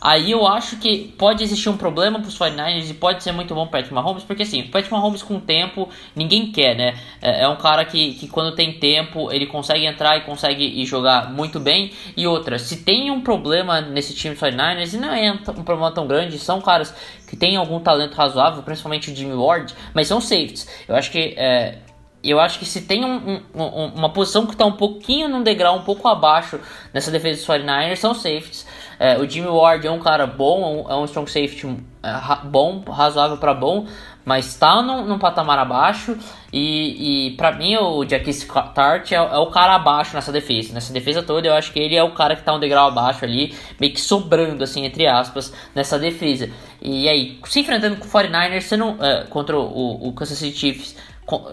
Aí 0.05 0.31
eu 0.31 0.45
acho 0.45 0.75
que 0.75 1.13
pode 1.17 1.41
existir 1.41 1.69
um 1.69 1.77
problema 1.77 2.19
para 2.19 2.27
os 2.27 2.37
49ers 2.37 2.89
e 2.89 2.93
pode 2.93 3.23
ser 3.23 3.31
muito 3.31 3.55
bom 3.55 3.65
para 3.65 3.79
Patrick 3.79 3.93
Mahomes, 3.93 4.23
porque 4.25 4.43
assim, 4.43 4.59
o 4.59 4.65
Patrick 4.65 4.91
Mahomes 4.91 5.23
com 5.23 5.39
tempo 5.39 5.87
ninguém 6.13 6.51
quer, 6.51 6.75
né? 6.75 6.99
É, 7.21 7.43
é, 7.43 7.47
um 7.47 7.55
cara 7.55 7.85
que, 7.85 8.15
que 8.15 8.27
quando 8.27 8.53
tem 8.53 8.73
tempo 8.73 9.31
ele 9.31 9.45
consegue 9.45 9.85
entrar 9.85 10.17
e 10.17 10.21
consegue 10.21 10.61
ir 10.61 10.85
jogar 10.85 11.31
muito 11.31 11.57
bem. 11.57 11.93
E 12.17 12.27
outra, 12.27 12.59
se 12.59 12.83
tem 12.83 13.11
um 13.11 13.21
problema 13.21 13.79
nesse 13.79 14.13
time 14.13 14.35
dos 14.35 14.43
49ers, 14.43 14.93
e 14.93 14.97
não 14.97 15.13
é 15.13 15.31
um 15.31 15.63
problema 15.63 15.89
tão 15.93 16.05
grande, 16.05 16.37
são 16.37 16.59
caras 16.59 16.93
que 17.25 17.37
têm 17.37 17.55
algum 17.55 17.79
talento 17.79 18.15
razoável, 18.15 18.61
principalmente 18.61 19.09
o 19.09 19.15
Jimmy 19.15 19.35
Ward, 19.35 19.73
mas 19.93 20.09
são 20.09 20.19
safeties. 20.19 20.67
Eu 20.85 20.97
acho 20.97 21.09
que 21.11 21.33
é, 21.37 21.77
eu 22.23 22.39
acho 22.39 22.57
que 22.57 22.65
se 22.65 22.81
tem 22.81 23.03
um, 23.03 23.41
um, 23.53 23.85
uma 23.95 24.09
posição 24.09 24.45
que 24.45 24.53
está 24.53 24.65
um 24.65 24.71
pouquinho 24.71 25.27
num 25.27 25.43
degrau 25.43 25.77
um 25.77 25.83
pouco 25.83 26.07
abaixo 26.07 26.57
nessa 26.93 27.11
defesa 27.11 27.39
dos 27.39 27.47
49ers 27.47 27.97
são 27.97 28.13
safeties. 28.13 28.65
É, 29.03 29.17
o 29.17 29.29
Jimmy 29.29 29.49
Ward 29.49 29.85
é 29.85 29.91
um 29.91 29.99
cara 29.99 30.25
bom, 30.25 30.87
é 30.89 30.95
um, 30.95 31.01
é 31.01 31.05
strong 31.07 31.29
safety 31.29 31.67
é, 32.01 32.45
bom, 32.45 32.81
razoável 32.87 33.35
para 33.35 33.53
bom, 33.53 33.85
mas 34.23 34.45
está 34.45 34.81
num, 34.81 35.05
num, 35.05 35.19
patamar 35.19 35.59
abaixo. 35.59 36.17
E, 36.53 37.27
e 37.27 37.31
para 37.31 37.51
mim 37.51 37.75
o 37.75 38.05
Jackie 38.05 38.33
Tart 38.73 39.11
é, 39.11 39.15
é, 39.15 39.37
o 39.39 39.47
cara 39.47 39.75
abaixo 39.75 40.15
nessa 40.15 40.31
defesa. 40.31 40.73
Nessa 40.73 40.93
defesa 40.93 41.21
toda 41.21 41.45
eu 41.45 41.53
acho 41.53 41.73
que 41.73 41.79
ele 41.81 41.97
é 41.97 42.01
o 42.01 42.13
cara 42.13 42.33
que 42.33 42.43
está 42.43 42.53
um 42.53 42.61
degrau 42.61 42.87
abaixo 42.87 43.25
ali, 43.25 43.53
meio 43.77 43.91
que 43.91 43.99
sobrando, 43.99 44.63
assim, 44.63 44.85
entre 44.85 45.05
aspas, 45.05 45.53
nessa 45.75 45.99
defesa. 45.99 46.49
E 46.81 47.09
aí, 47.09 47.37
se 47.43 47.59
enfrentando 47.59 47.97
com 47.97 48.07
o 48.07 48.09
49ers, 48.09 48.61
você 48.61 48.77
não, 48.77 48.95
é, 49.01 49.25
contra 49.25 49.59
o, 49.59 50.07
o 50.07 50.13
Kansas 50.13 50.37
City 50.37 50.57
Chiefs 50.57 50.95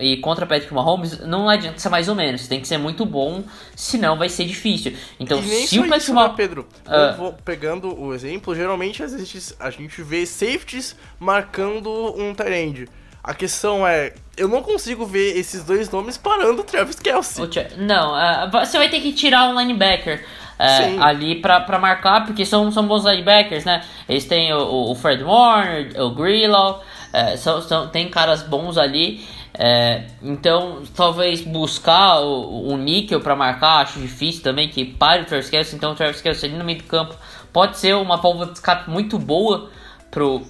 e 0.00 0.16
contra 0.18 0.46
Patrick 0.46 0.72
Mahomes, 0.74 1.20
não 1.20 1.48
adianta 1.48 1.78
ser 1.78 1.88
mais 1.88 2.08
ou 2.08 2.14
menos, 2.14 2.48
tem 2.48 2.60
que 2.60 2.66
ser 2.66 2.78
muito 2.78 3.06
bom, 3.06 3.44
senão 3.76 4.18
vai 4.18 4.28
ser 4.28 4.44
difícil. 4.44 4.94
Então, 5.18 5.42
se 5.42 5.78
o 5.78 5.88
Patrick 5.88 6.12
Mahomes. 6.12 6.36
Pedro, 6.36 6.68
uh, 6.86 7.16
vou 7.16 7.32
pegando 7.44 7.98
o 7.98 8.12
exemplo, 8.12 8.54
geralmente 8.54 9.00
vezes 9.00 9.56
a 9.60 9.70
gente 9.70 10.02
vê 10.02 10.26
safeties 10.26 10.96
marcando 11.18 11.90
um 12.18 12.34
tight 12.34 12.52
end. 12.52 12.88
A 13.22 13.34
questão 13.34 13.86
é, 13.86 14.14
eu 14.36 14.48
não 14.48 14.62
consigo 14.62 15.04
ver 15.04 15.36
esses 15.36 15.62
dois 15.62 15.90
nomes 15.90 16.16
parando 16.16 16.62
o 16.62 16.64
Travis 16.64 16.98
Kelsey. 16.98 17.44
Não, 17.76 18.14
uh, 18.14 18.50
você 18.50 18.78
vai 18.78 18.88
ter 18.88 19.00
que 19.00 19.12
tirar 19.12 19.48
um 19.48 19.58
linebacker. 19.58 20.24
Uh, 20.58 21.02
ali 21.02 21.36
pra, 21.36 21.60
pra 21.60 21.78
marcar, 21.78 22.26
porque 22.26 22.44
são, 22.44 22.70
são 22.70 22.86
bons 22.86 23.04
linebackers, 23.06 23.64
né? 23.64 23.82
Eles 24.06 24.26
têm 24.26 24.52
o, 24.52 24.90
o 24.90 24.94
Fred 24.94 25.24
Warner, 25.24 25.98
o 26.02 26.10
Grillo, 26.10 26.72
uh, 26.72 27.38
são, 27.38 27.62
são, 27.62 27.88
tem 27.88 28.10
caras 28.10 28.42
bons 28.42 28.76
ali. 28.76 29.26
É, 29.52 30.06
então, 30.22 30.82
talvez 30.94 31.42
buscar 31.42 32.20
o, 32.20 32.68
o 32.68 32.76
níquel 32.76 33.20
para 33.20 33.34
marcar, 33.34 33.82
acho 33.82 33.98
difícil 33.98 34.42
também, 34.42 34.68
que 34.68 34.84
pare 34.84 35.22
o 35.22 35.26
Travis 35.26 35.50
Kelce. 35.50 35.76
Então, 35.76 35.92
o 35.92 35.94
Travis 35.94 36.20
Kelce 36.20 36.46
ali 36.46 36.56
no 36.56 36.64
meio 36.64 36.78
do 36.78 36.84
campo 36.84 37.14
pode 37.52 37.78
ser 37.78 37.94
uma 37.96 38.16
válvula 38.16 38.46
de 38.46 38.52
escape 38.52 38.88
muito 38.88 39.18
boa 39.18 39.70
pro, 40.10 40.42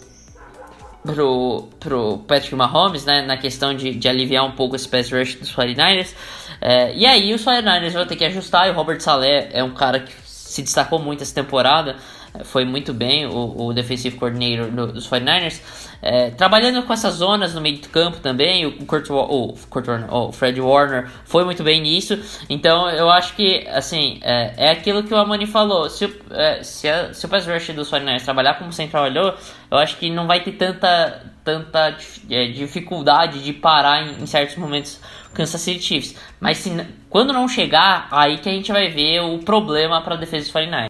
pro, 1.03 1.69
pro 1.81 2.19
Patrick 2.19 2.55
Mahomes, 2.55 3.05
né, 3.05 3.23
na 3.23 3.37
questão 3.37 3.75
de, 3.75 3.95
de 3.95 4.09
aliviar 4.09 4.45
um 4.45 4.53
pouco 4.53 4.77
esse 4.77 4.89
pass 4.89 5.11
rush 5.11 5.37
dos 5.37 5.55
49ers. 5.55 6.15
É, 6.61 6.95
e 6.95 7.07
aí, 7.07 7.33
os 7.33 7.45
49ers 7.45 7.93
vão 7.93 8.07
ter 8.07 8.17
que 8.17 8.25
ajustar. 8.25 8.69
E 8.69 8.71
o 8.71 8.75
Robert 8.75 9.01
Saleh 9.01 9.49
é 9.53 9.65
um 9.65 9.73
cara 9.73 10.01
que 10.01 10.13
se 10.25 10.63
destacou 10.63 10.99
muito 10.99 11.23
essa 11.23 11.35
temporada 11.35 11.97
foi 12.45 12.65
muito 12.65 12.93
bem 12.93 13.27
o, 13.27 13.67
o 13.67 13.73
defensive 13.73 14.17
coordinator 14.17 14.71
do, 14.71 14.93
dos 14.93 15.09
49ers. 15.09 15.61
É, 16.03 16.31
trabalhando 16.31 16.83
com 16.85 16.93
essas 16.93 17.17
zonas 17.17 17.55
no 17.55 17.61
meio 17.61 17.79
do 17.79 17.89
campo 17.89 18.19
também, 18.19 18.65
o, 18.65 18.73
Kurt, 18.87 19.11
o, 19.11 19.55
Kurt 19.69 19.87
Warner, 19.87 20.15
o 20.15 20.33
Fred 20.33 20.61
Warner 20.61 21.11
foi 21.25 21.45
muito 21.45 21.63
bem 21.63 21.81
nisso. 21.83 22.19
Então 22.49 22.89
eu 22.89 23.11
acho 23.11 23.35
que 23.35 23.67
assim 23.69 24.19
é, 24.23 24.55
é 24.57 24.71
aquilo 24.71 25.03
que 25.03 25.13
o 25.13 25.17
Amani 25.17 25.47
falou. 25.47 25.91
Se, 25.91 26.11
é, 26.31 26.63
se, 26.63 26.89
a, 26.89 27.13
se 27.13 27.27
o 27.27 27.29
pass 27.29 27.47
rush 27.47 27.75
dos 27.75 27.91
49ers 27.91 28.25
trabalhar 28.25 28.55
como 28.55 28.73
sempre 28.73 28.93
trabalhou, 28.93 29.35
eu 29.71 29.79
acho 29.79 29.97
que 29.99 30.09
não 30.11 30.27
vai 30.27 30.41
ter 30.41 30.53
tanta, 30.53 31.23
tanta 31.45 31.97
é, 32.31 32.47
dificuldade 32.47 33.43
de 33.45 33.53
parar 33.53 34.03
em, 34.03 34.23
em 34.23 34.27
certos 34.27 34.57
momentos 34.57 35.01
Kansas 35.35 35.61
City 35.61 35.83
Chiefs. 35.83 36.17
Mas 36.41 36.59
se, 36.59 36.71
quando 37.11 37.33
não 37.33 37.47
chegar, 37.47 38.09
aí 38.11 38.39
que 38.39 38.49
a 38.49 38.53
gente 38.53 38.73
vai 38.73 38.89
ver 38.89 39.21
o 39.21 39.39
problema 39.39 40.01
para 40.01 40.15
a 40.15 40.19
defesa 40.19 40.45
dos 40.45 40.55
49ers. 40.55 40.90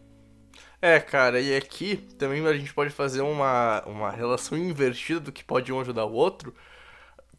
É, 0.83 0.99
cara, 0.99 1.41
e 1.41 1.55
aqui 1.55 1.97
também 2.19 2.47
a 2.47 2.55
gente 2.55 2.73
pode 2.73 2.91
fazer 2.91 3.21
uma, 3.21 3.83
uma 3.85 4.11
relação 4.11 4.57
invertida 4.57 5.21
do 5.21 5.31
que 5.31 5.45
pode 5.45 5.71
um 5.71 5.81
ajudar 5.81 6.07
o 6.07 6.13
outro. 6.13 6.55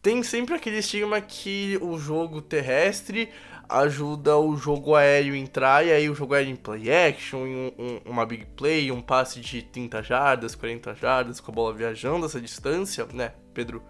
Tem 0.00 0.22
sempre 0.22 0.54
aquele 0.54 0.78
estigma 0.78 1.20
que 1.20 1.76
o 1.80 1.98
jogo 1.98 2.40
terrestre 2.40 3.30
ajuda 3.68 4.36
o 4.36 4.56
jogo 4.56 4.94
aéreo 4.94 5.34
a 5.34 5.36
entrar, 5.36 5.84
e 5.84 5.90
aí 5.90 6.08
o 6.08 6.14
jogo 6.14 6.34
aéreo 6.34 6.52
em 6.52 6.56
play 6.56 6.92
action, 6.92 7.38
um, 7.38 7.72
um, 7.78 8.00
uma 8.04 8.26
big 8.26 8.46
play, 8.56 8.92
um 8.92 9.00
passe 9.00 9.40
de 9.40 9.62
30 9.62 10.02
jardas, 10.02 10.54
40 10.54 10.94
jardas, 10.94 11.40
com 11.40 11.50
a 11.50 11.54
bola 11.54 11.74
viajando 11.74 12.26
essa 12.26 12.40
distância, 12.40 13.06
né, 13.12 13.32
Pedro 13.54 13.82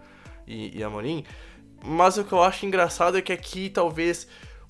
e, 0.47 0.77
e 0.77 0.83
Amorim. 0.83 1.25
Mas 1.83 2.17
o 2.17 2.23
que 2.23 2.31
eu 2.31 2.41
acho 2.41 2.65
engraçado 2.65 3.17
é 3.17 3.21
que 3.21 3.33
aqui 3.33 3.69
talvez 3.69 4.27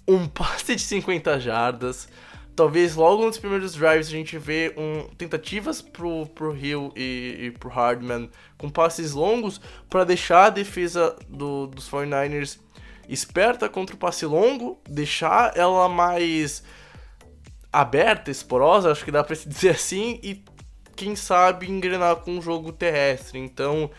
um 0.07 0.27
passe 0.27 0.75
de 0.75 0.81
50 0.81 1.39
jardas 1.39 2.09
talvez 2.55 2.95
logo 2.95 3.25
nos 3.25 3.37
primeiros 3.37 3.73
drives 3.73 4.07
a 4.07 4.11
gente 4.11 4.37
vê 4.37 4.73
um, 4.77 5.07
tentativas 5.15 5.81
pro, 5.81 6.25
pro 6.27 6.55
Hill 6.55 6.91
e, 6.95 7.37
e 7.39 7.51
pro 7.51 7.69
Hardman 7.69 8.29
com 8.57 8.69
passes 8.69 9.13
longos 9.13 9.59
para 9.89 10.03
deixar 10.03 10.45
a 10.45 10.49
defesa 10.49 11.15
do, 11.27 11.67
dos 11.67 11.89
49ers 11.89 12.59
esperta 13.07 13.67
contra 13.67 13.95
o 13.95 13.99
passe 13.99 14.25
longo, 14.25 14.79
deixar 14.87 15.57
ela 15.57 15.89
mais 15.89 16.63
aberta, 17.71 18.31
esporosa, 18.31 18.91
acho 18.91 19.03
que 19.03 19.11
dá 19.11 19.23
para 19.23 19.35
se 19.35 19.47
dizer 19.49 19.71
assim, 19.71 20.19
e 20.23 20.43
quem 20.95 21.15
sabe 21.15 21.69
engrenar 21.69 22.17
com 22.17 22.37
o 22.37 22.41
jogo 22.41 22.71
terrestre. 22.71 23.39
Então, 23.39 23.89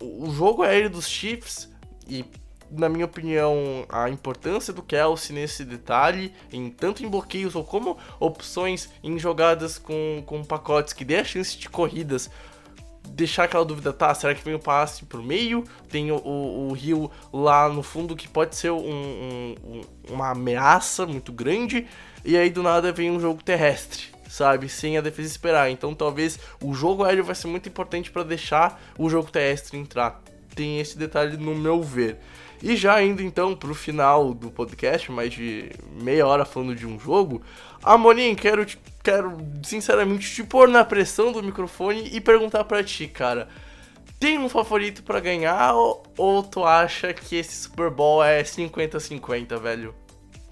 o 0.00 0.30
jogo 0.30 0.62
aéreo 0.62 0.90
dos 0.90 1.08
Chiefs 1.08 1.70
e 2.08 2.24
na 2.72 2.88
minha 2.88 3.04
opinião, 3.04 3.84
a 3.88 4.08
importância 4.08 4.72
do 4.72 4.82
Kelsey 4.82 5.34
nesse 5.34 5.64
detalhe, 5.64 6.32
em 6.52 6.70
tanto 6.70 7.04
em 7.04 7.08
bloqueios 7.08 7.54
ou 7.54 7.64
como 7.64 7.98
opções 8.18 8.88
em 9.02 9.18
jogadas 9.18 9.78
com, 9.78 10.22
com 10.24 10.42
pacotes 10.42 10.92
que 10.92 11.04
dê 11.04 11.16
a 11.16 11.24
chance 11.24 11.56
de 11.56 11.68
corridas. 11.68 12.30
Deixar 13.08 13.44
aquela 13.44 13.64
dúvida, 13.64 13.92
tá? 13.92 14.14
Será 14.14 14.34
que 14.34 14.44
vem 14.44 14.54
o 14.54 14.58
passe 14.58 15.04
pro 15.04 15.22
meio? 15.22 15.64
Tem 15.88 16.10
o, 16.10 16.16
o, 16.16 16.68
o 16.68 16.72
Rio 16.72 17.10
lá 17.32 17.68
no 17.68 17.82
fundo 17.82 18.16
que 18.16 18.28
pode 18.28 18.56
ser 18.56 18.70
um, 18.70 19.54
um, 19.64 19.80
uma 20.08 20.30
ameaça 20.30 21.04
muito 21.04 21.32
grande. 21.32 21.86
E 22.24 22.36
aí 22.36 22.48
do 22.48 22.62
nada 22.62 22.92
vem 22.92 23.10
um 23.10 23.20
jogo 23.20 23.42
terrestre 23.42 24.12
sabe? 24.32 24.66
Sem 24.66 24.96
a 24.96 25.02
defesa 25.02 25.28
esperar. 25.28 25.70
Então 25.70 25.94
talvez 25.94 26.38
o 26.62 26.72
jogo 26.72 27.04
aéreo 27.04 27.22
vai 27.22 27.34
ser 27.34 27.48
muito 27.48 27.68
importante 27.68 28.10
para 28.10 28.22
deixar 28.22 28.80
o 28.96 29.10
jogo 29.10 29.30
terrestre 29.30 29.76
entrar. 29.76 30.22
Tem 30.54 30.80
esse 30.80 30.96
detalhe 30.96 31.36
no 31.36 31.54
meu 31.54 31.82
ver. 31.82 32.18
E 32.62 32.76
já 32.76 33.02
indo 33.02 33.22
então 33.22 33.56
pro 33.56 33.74
final 33.74 34.32
do 34.32 34.48
podcast, 34.50 35.10
mais 35.10 35.32
de 35.32 35.70
meia 36.00 36.24
hora 36.26 36.44
falando 36.44 36.76
de 36.76 36.86
um 36.86 36.98
jogo, 36.98 37.42
Amorim, 37.82 38.36
quero, 38.36 38.64
quero 39.02 39.36
sinceramente 39.64 40.32
te 40.32 40.44
pôr 40.44 40.68
na 40.68 40.84
pressão 40.84 41.32
do 41.32 41.42
microfone 41.42 42.08
e 42.12 42.20
perguntar 42.20 42.62
para 42.64 42.84
ti, 42.84 43.08
cara. 43.08 43.48
Tem 44.20 44.38
um 44.38 44.48
favorito 44.48 45.02
para 45.02 45.18
ganhar 45.18 45.74
ou, 45.74 46.04
ou 46.16 46.42
tu 46.44 46.62
acha 46.62 47.12
que 47.12 47.34
esse 47.34 47.56
Super 47.56 47.90
Bowl 47.90 48.22
é 48.22 48.44
50-50, 48.44 49.60
velho? 49.60 49.92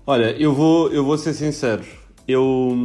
Olha, 0.04 0.32
eu 0.32 0.52
vou, 0.52 0.90
eu 0.90 1.04
vou 1.04 1.16
ser 1.16 1.32
sincero. 1.34 1.84
Eu, 2.26 2.76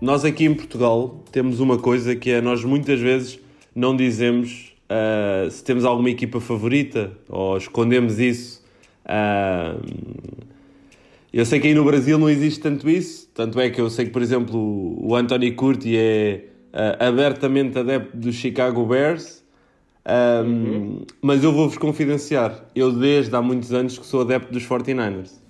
nós 0.00 0.24
aqui 0.24 0.44
em 0.44 0.54
Portugal 0.54 1.22
temos 1.30 1.60
uma 1.60 1.78
coisa 1.78 2.16
que 2.16 2.30
é 2.30 2.40
nós 2.40 2.64
muitas 2.64 2.98
vezes 2.98 3.38
não 3.72 3.96
dizemos 3.96 4.67
uh, 4.90 5.50
se 5.50 5.62
temos 5.62 5.84
alguma 5.84 6.10
equipa 6.10 6.40
favorita 6.40 7.12
ou 7.28 7.56
escondemos 7.56 8.18
isso. 8.18 8.64
Uh, 9.04 9.80
eu 11.32 11.44
sei 11.44 11.60
que 11.60 11.68
aí 11.68 11.74
no 11.74 11.84
Brasil 11.84 12.18
não 12.18 12.28
existe 12.28 12.60
tanto 12.60 12.88
isso, 12.88 13.28
tanto 13.34 13.60
é 13.60 13.68
que 13.70 13.80
eu 13.80 13.90
sei 13.90 14.06
que, 14.06 14.10
por 14.10 14.22
exemplo, 14.22 14.58
o 15.00 15.14
Anthony 15.14 15.52
Curti 15.52 15.96
é 15.96 16.44
uh, 16.72 17.04
abertamente 17.04 17.78
adepto 17.78 18.16
do 18.16 18.32
Chicago 18.32 18.84
Bears. 18.86 19.44
Um, 20.46 21.02
Mas 21.20 21.44
eu 21.44 21.52
vou-vos 21.52 21.76
confidenciar, 21.76 22.64
eu 22.74 22.90
desde 22.90 23.36
há 23.36 23.42
muitos 23.42 23.74
anos 23.74 23.98
que 23.98 24.06
sou 24.06 24.22
adepto 24.22 24.50
dos 24.50 24.66
49ers. 24.66 25.47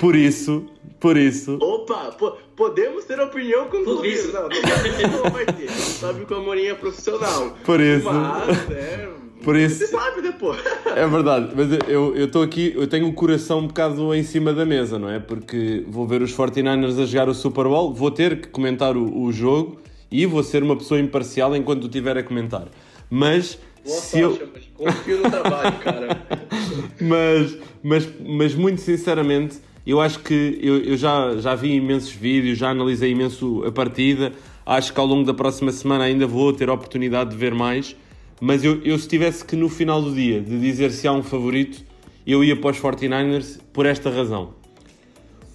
Por 0.00 0.14
isso, 0.16 0.66
por 1.00 1.16
isso, 1.16 1.58
Opa, 1.60 2.12
po- 2.18 2.36
podemos 2.56 3.04
ter 3.04 3.20
opinião 3.20 3.68
com 3.68 3.84
tudo 3.84 4.04
isso. 4.04 4.32
Não, 4.32 4.42
não, 4.48 5.22
não 5.24 5.30
vai 5.30 5.46
ter. 5.46 5.68
Sabe 5.70 6.24
que 6.24 6.32
o 6.34 6.38
Amorim 6.38 6.66
é 6.66 6.74
profissional. 6.74 7.56
Por 7.64 7.80
isso. 7.80 8.04
Mas, 8.04 8.70
é. 8.70 9.08
Por 9.44 9.56
isso. 9.56 9.78
Você 9.78 9.86
sabe 9.86 10.20
depois. 10.20 10.60
É 10.84 11.06
verdade, 11.06 11.52
mas 11.54 11.68
eu 11.88 12.16
estou 12.24 12.42
aqui, 12.42 12.72
eu 12.74 12.88
tenho 12.88 13.06
o 13.06 13.12
coração 13.12 13.60
um 13.60 13.66
bocado 13.68 14.12
em 14.14 14.24
cima 14.24 14.52
da 14.52 14.66
mesa, 14.66 14.98
não 14.98 15.08
é? 15.08 15.20
Porque 15.20 15.84
vou 15.86 16.06
ver 16.06 16.22
os 16.22 16.34
49ers 16.34 17.00
a 17.00 17.06
jogar 17.06 17.28
o 17.28 17.34
Super 17.34 17.64
Bowl, 17.64 17.94
vou 17.94 18.10
ter 18.10 18.40
que 18.40 18.48
comentar 18.48 18.96
o, 18.96 19.22
o 19.22 19.32
jogo 19.32 19.78
e 20.10 20.26
vou 20.26 20.42
ser 20.42 20.62
uma 20.64 20.76
pessoa 20.76 20.98
imparcial 20.98 21.54
enquanto 21.54 21.84
estiver 21.84 22.18
a 22.18 22.22
comentar. 22.22 22.66
Mas 23.08 23.58
se 23.84 24.18
eu, 24.20 24.36
Confio 24.74 25.22
no 25.22 25.30
trabalho, 25.30 25.78
cara. 25.78 26.22
mas, 27.00 27.56
mas, 27.82 28.08
mas 28.20 28.54
muito 28.54 28.80
sinceramente, 28.80 29.58
eu 29.88 30.02
acho 30.02 30.18
que 30.18 30.58
eu, 30.60 30.80
eu 30.80 30.98
já, 30.98 31.38
já 31.38 31.54
vi 31.54 31.72
imensos 31.76 32.12
vídeos, 32.12 32.58
já 32.58 32.68
analisei 32.68 33.10
imenso 33.12 33.64
a 33.64 33.72
partida. 33.72 34.34
Acho 34.66 34.92
que 34.92 35.00
ao 35.00 35.06
longo 35.06 35.24
da 35.24 35.32
próxima 35.32 35.72
semana 35.72 36.04
ainda 36.04 36.26
vou 36.26 36.52
ter 36.52 36.68
a 36.68 36.74
oportunidade 36.74 37.30
de 37.30 37.36
ver 37.36 37.54
mais. 37.54 37.96
Mas 38.38 38.62
eu, 38.62 38.82
eu 38.82 38.98
se 38.98 39.08
tivesse 39.08 39.42
que 39.42 39.56
no 39.56 39.66
final 39.66 40.02
do 40.02 40.14
dia 40.14 40.42
de 40.42 40.60
dizer 40.60 40.90
se 40.90 41.08
há 41.08 41.12
um 41.12 41.22
favorito, 41.22 41.82
eu 42.26 42.44
ia 42.44 42.54
para 42.54 42.72
os 42.72 42.78
49ers 42.78 43.58
por 43.72 43.86
esta 43.86 44.10
razão. 44.10 44.50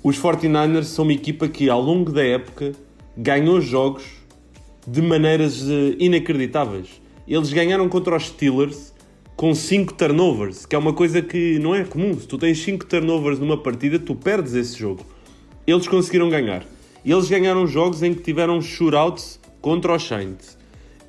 Os 0.04 0.20
49ers 0.20 0.86
são 0.86 1.04
uma 1.04 1.14
equipa 1.14 1.48
que 1.48 1.70
ao 1.70 1.80
longo 1.80 2.12
da 2.12 2.24
época 2.24 2.72
ganhou 3.16 3.62
jogos 3.62 4.04
de 4.88 5.00
maneiras 5.00 5.62
eh, 5.70 5.96
inacreditáveis. 6.00 7.00
Eles 7.28 7.54
ganharam 7.54 7.88
contra 7.88 8.18
os 8.18 8.26
Steelers 8.26 8.93
com 9.36 9.54
5 9.54 9.94
turnovers, 9.94 10.66
que 10.66 10.76
é 10.76 10.80
uma 10.80 10.94
coisa 10.94 11.22
que 11.22 11.58
não 11.60 11.74
é 11.74 11.84
comum. 11.84 12.18
Se 12.20 12.28
tu 12.28 12.38
tens 12.38 12.62
5 12.62 12.86
turnovers 12.86 13.40
numa 13.40 13.58
partida, 13.58 13.98
tu 14.00 14.16
perdes 14.16 14.54
esse 14.54 14.78
jogo. 14.78 15.06
Eles 15.66 15.88
conseguiram 15.88 16.30
ganhar. 16.30 16.64
Eles 17.06 17.30
ganharam 17.30 17.68
jogos 17.68 18.04
em 18.04 18.14
que 18.14 18.22
tiveram 18.22 18.62
shootouts 18.62 19.40
contra 19.62 19.96
os 19.96 20.08
Saints. 20.08 20.58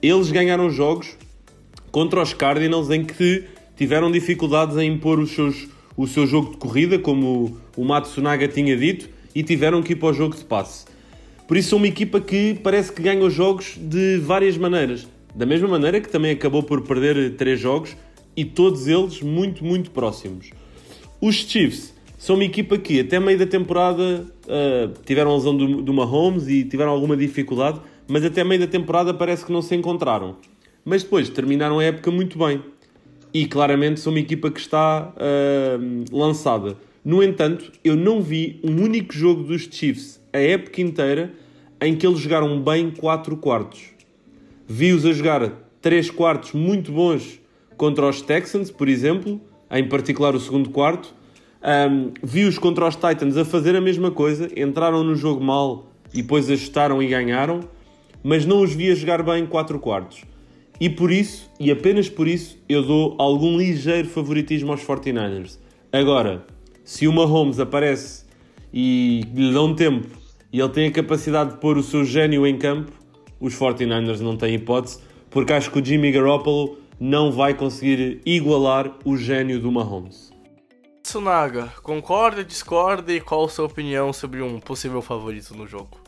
Eles 0.03 0.31
ganharam 0.31 0.71
jogos 0.71 1.17
contra 1.91 2.21
os 2.21 2.33
Cardinals 2.35 2.91
em 2.91 3.05
que 3.05 3.45
tiveram 3.77 4.11
dificuldades 4.11 4.77
em 4.77 4.93
impor 4.93 5.19
os 5.19 5.31
seus, 5.31 5.69
o 5.97 6.07
seu 6.07 6.27
jogo 6.27 6.53
de 6.53 6.57
corrida, 6.57 6.99
como 6.99 7.59
o, 7.77 7.85
Matsunaga 7.85 8.49
tinha 8.49 8.77
dito, 8.77 9.09
e 9.35 9.43
tiveram 9.43 9.83
que 9.83 9.93
ir 9.93 9.97
para 9.97 10.09
o 10.09 10.13
jogo 10.13 10.37
de 10.37 10.45
passe. 10.45 10.87
Por 11.47 11.57
isso, 11.57 11.71
são 11.71 11.79
uma 11.79 11.87
equipa 11.87 12.21
que 12.21 12.59
parece 12.63 12.93
que 12.93 13.03
ganha 13.03 13.25
os 13.25 13.33
jogos 13.33 13.77
de 13.77 14.19
várias 14.19 14.57
maneiras. 14.57 15.07
Da 15.35 15.45
mesma 15.45 15.69
maneira 15.69 16.01
que 16.01 16.09
também 16.09 16.33
acabou 16.33 16.63
por 16.63 16.83
perder 16.83 17.37
três 17.37 17.61
jogos 17.61 17.97
e 18.37 18.45
todos 18.45 18.87
eles 18.87 19.21
muito, 19.23 19.65
muito 19.65 19.91
próximos. 19.91 20.51
Os 21.21 21.37
Chiefs 21.37 21.95
são 22.19 22.37
uma 22.37 22.45
equipa 22.45 22.79
que 22.79 23.01
até 23.01 23.21
meio 23.21 23.39
da 23.39 23.47
temporada 23.47 24.27
ah, 24.49 24.91
tiveram 25.05 25.33
a 25.33 25.35
lesão 25.35 25.57
do, 25.57 25.83
do 25.83 25.93
Mahomes 25.93 26.49
e 26.49 26.65
tiveram 26.65 26.91
alguma 26.91 27.17
dificuldade, 27.17 27.81
mas 28.09 28.25
até 28.25 28.43
meio 28.43 28.61
da 28.61 28.67
temporada 28.67 29.13
parece 29.13 29.45
que 29.45 29.53
não 29.53 29.63
se 29.63 29.75
encontraram. 29.75 30.37
Mas 30.85 31.03
depois 31.03 31.29
terminaram 31.29 31.79
a 31.79 31.85
época 31.85 32.11
muito 32.11 32.39
bem. 32.39 32.63
E 33.33 33.47
claramente 33.47 34.01
são 34.01 34.13
uma 34.13 34.21
equipa 34.21 34.51
que 34.51 34.61
está 34.61 35.13
ah, 35.17 35.79
lançada. 36.13 36.77
No 37.05 37.23
entanto, 37.23 37.71
eu 37.85 37.95
não 37.95 38.23
vi 38.23 38.59
um 38.65 38.83
único 38.83 39.13
jogo 39.13 39.43
dos 39.43 39.69
Chiefs 39.71 40.21
a 40.33 40.39
época 40.39 40.81
inteira 40.81 41.33
em 41.81 41.95
que 41.95 42.07
eles 42.07 42.19
jogaram 42.19 42.61
bem 42.61 42.91
4 42.91 43.37
quartos. 43.37 43.83
Vi-os 44.67 45.05
a 45.05 45.13
jogar 45.13 45.53
3 45.83 46.11
quartos 46.11 46.53
muito 46.53 46.91
bons 46.91 47.39
contra 47.77 48.09
os 48.09 48.21
Texans, 48.21 48.71
por 48.71 48.89
exemplo, 48.89 49.41
em 49.71 49.89
particular 49.89 50.35
o 50.35 50.41
segundo 50.41 50.71
quarto. 50.71 51.15
Um, 51.63 52.13
Vi-os 52.23 52.59
contra 52.59 52.87
os 52.87 52.95
Titans 52.95 53.37
a 53.37 53.45
fazer 53.45 53.75
a 53.75 53.81
mesma 53.81 54.11
coisa, 54.11 54.49
entraram 54.57 55.03
no 55.03 55.15
jogo 55.15 55.43
mal 55.43 55.87
e 56.13 56.21
depois 56.21 56.51
ajustaram 56.51 57.03
e 57.03 57.09
ganharam, 57.09 57.61
mas 58.23 58.45
não 58.45 58.61
os 58.61 58.75
vi 58.75 58.91
a 58.91 58.95
jogar 58.95 59.23
bem 59.23 59.47
4 59.47 59.79
quartos. 59.79 60.25
E 60.81 60.91
por 60.91 61.11
isso, 61.11 61.51
e 61.59 61.71
apenas 61.71 62.09
por 62.09 62.27
isso, 62.27 62.59
eu 62.69 62.83
dou 62.83 63.15
algum 63.19 63.57
ligeiro 63.57 64.09
favoritismo 64.09 64.73
aos 64.73 64.83
49ers. 64.83 65.59
Agora, 65.93 66.45
se 66.85 67.07
o 67.07 67.13
Mahomes 67.13 67.61
aparece 67.61 68.25
e 68.73 69.23
lhe 69.35 69.53
dão 69.53 69.75
tempo 69.75 70.09
e 70.53 70.61
ele 70.61 70.69
tem 70.69 70.87
a 70.89 70.91
capacidade 70.91 71.53
de 71.53 71.57
pôr 71.59 71.79
o 71.79 71.83
seu 71.83 72.05
gênio 72.05 72.47
em 72.47 72.59
campo, 72.59 72.93
os 73.41 73.55
49ers 73.55 74.21
não 74.21 74.37
têm 74.37 74.55
hipótese, 74.55 74.99
porque 75.31 75.53
acho 75.53 75.71
que 75.71 75.79
o 75.79 75.85
Jimmy 75.85 76.13
Garoppolo 76.13 76.79
não 76.99 77.33
vai 77.33 77.55
conseguir 77.55 78.21
igualar 78.25 78.91
o 79.05 79.17
gênio 79.17 79.61
do 79.61 79.71
Mahomes. 79.71 80.33
Tsunaga, 81.03 81.69
concorda, 81.83 82.45
discorda 82.45 83.13
e 83.13 83.21
qual 83.21 83.45
a 83.45 83.49
sua 83.49 83.67
opinião 83.67 84.13
sobre 84.13 84.41
um 84.43 84.59
possível 84.59 85.03
favorito 85.03 85.55
no 85.55 85.67
jogo? 85.67 86.01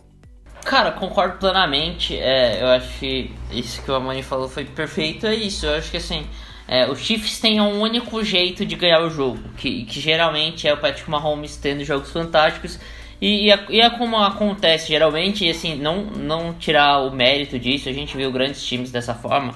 Cara, 0.65 0.91
concordo 0.91 1.39
plenamente. 1.39 2.17
É, 2.17 2.63
eu 2.63 2.67
acho 2.69 2.99
que 2.99 3.31
isso 3.53 3.83
que 3.83 3.91
o 3.91 3.95
Amani 3.95 4.23
falou 4.23 4.49
foi 4.49 4.65
perfeito. 4.65 5.27
É 5.27 5.35
isso. 5.35 5.67
Eu 5.67 5.75
acho 5.75 5.91
que 5.91 5.99
assim, 5.99 6.27
é, 6.67 6.91
os 6.91 6.99
Chiefs 6.99 7.39
têm 7.39 7.61
um 7.61 7.81
único 7.81 8.25
jeito 8.25 8.67
de 8.67 8.75
ganhar 8.75 9.01
o 9.01 9.11
jogo, 9.11 9.39
que, 9.57 9.85
que 9.85 10.01
geralmente 10.01 10.67
é 10.67 10.75
o 10.75 10.77
Patrick 10.77 11.09
Mahomes 11.09 11.57
tendo 11.57 11.85
jogos 11.85 12.11
fantásticos. 12.11 12.81
E, 13.21 13.47
e, 13.47 13.51
é, 13.51 13.67
e 13.71 13.81
é 13.81 13.89
como 13.91 14.17
acontece 14.17 14.89
geralmente, 14.89 15.47
e 15.47 15.51
assim, 15.51 15.77
não, 15.77 16.05
não 16.05 16.53
tirar 16.53 16.99
o 16.99 17.11
mérito 17.11 17.59
disso, 17.59 17.89
a 17.89 17.93
gente 17.93 18.17
viu 18.17 18.31
grandes 18.31 18.65
times 18.67 18.91
dessa 18.91 19.15
forma, 19.15 19.55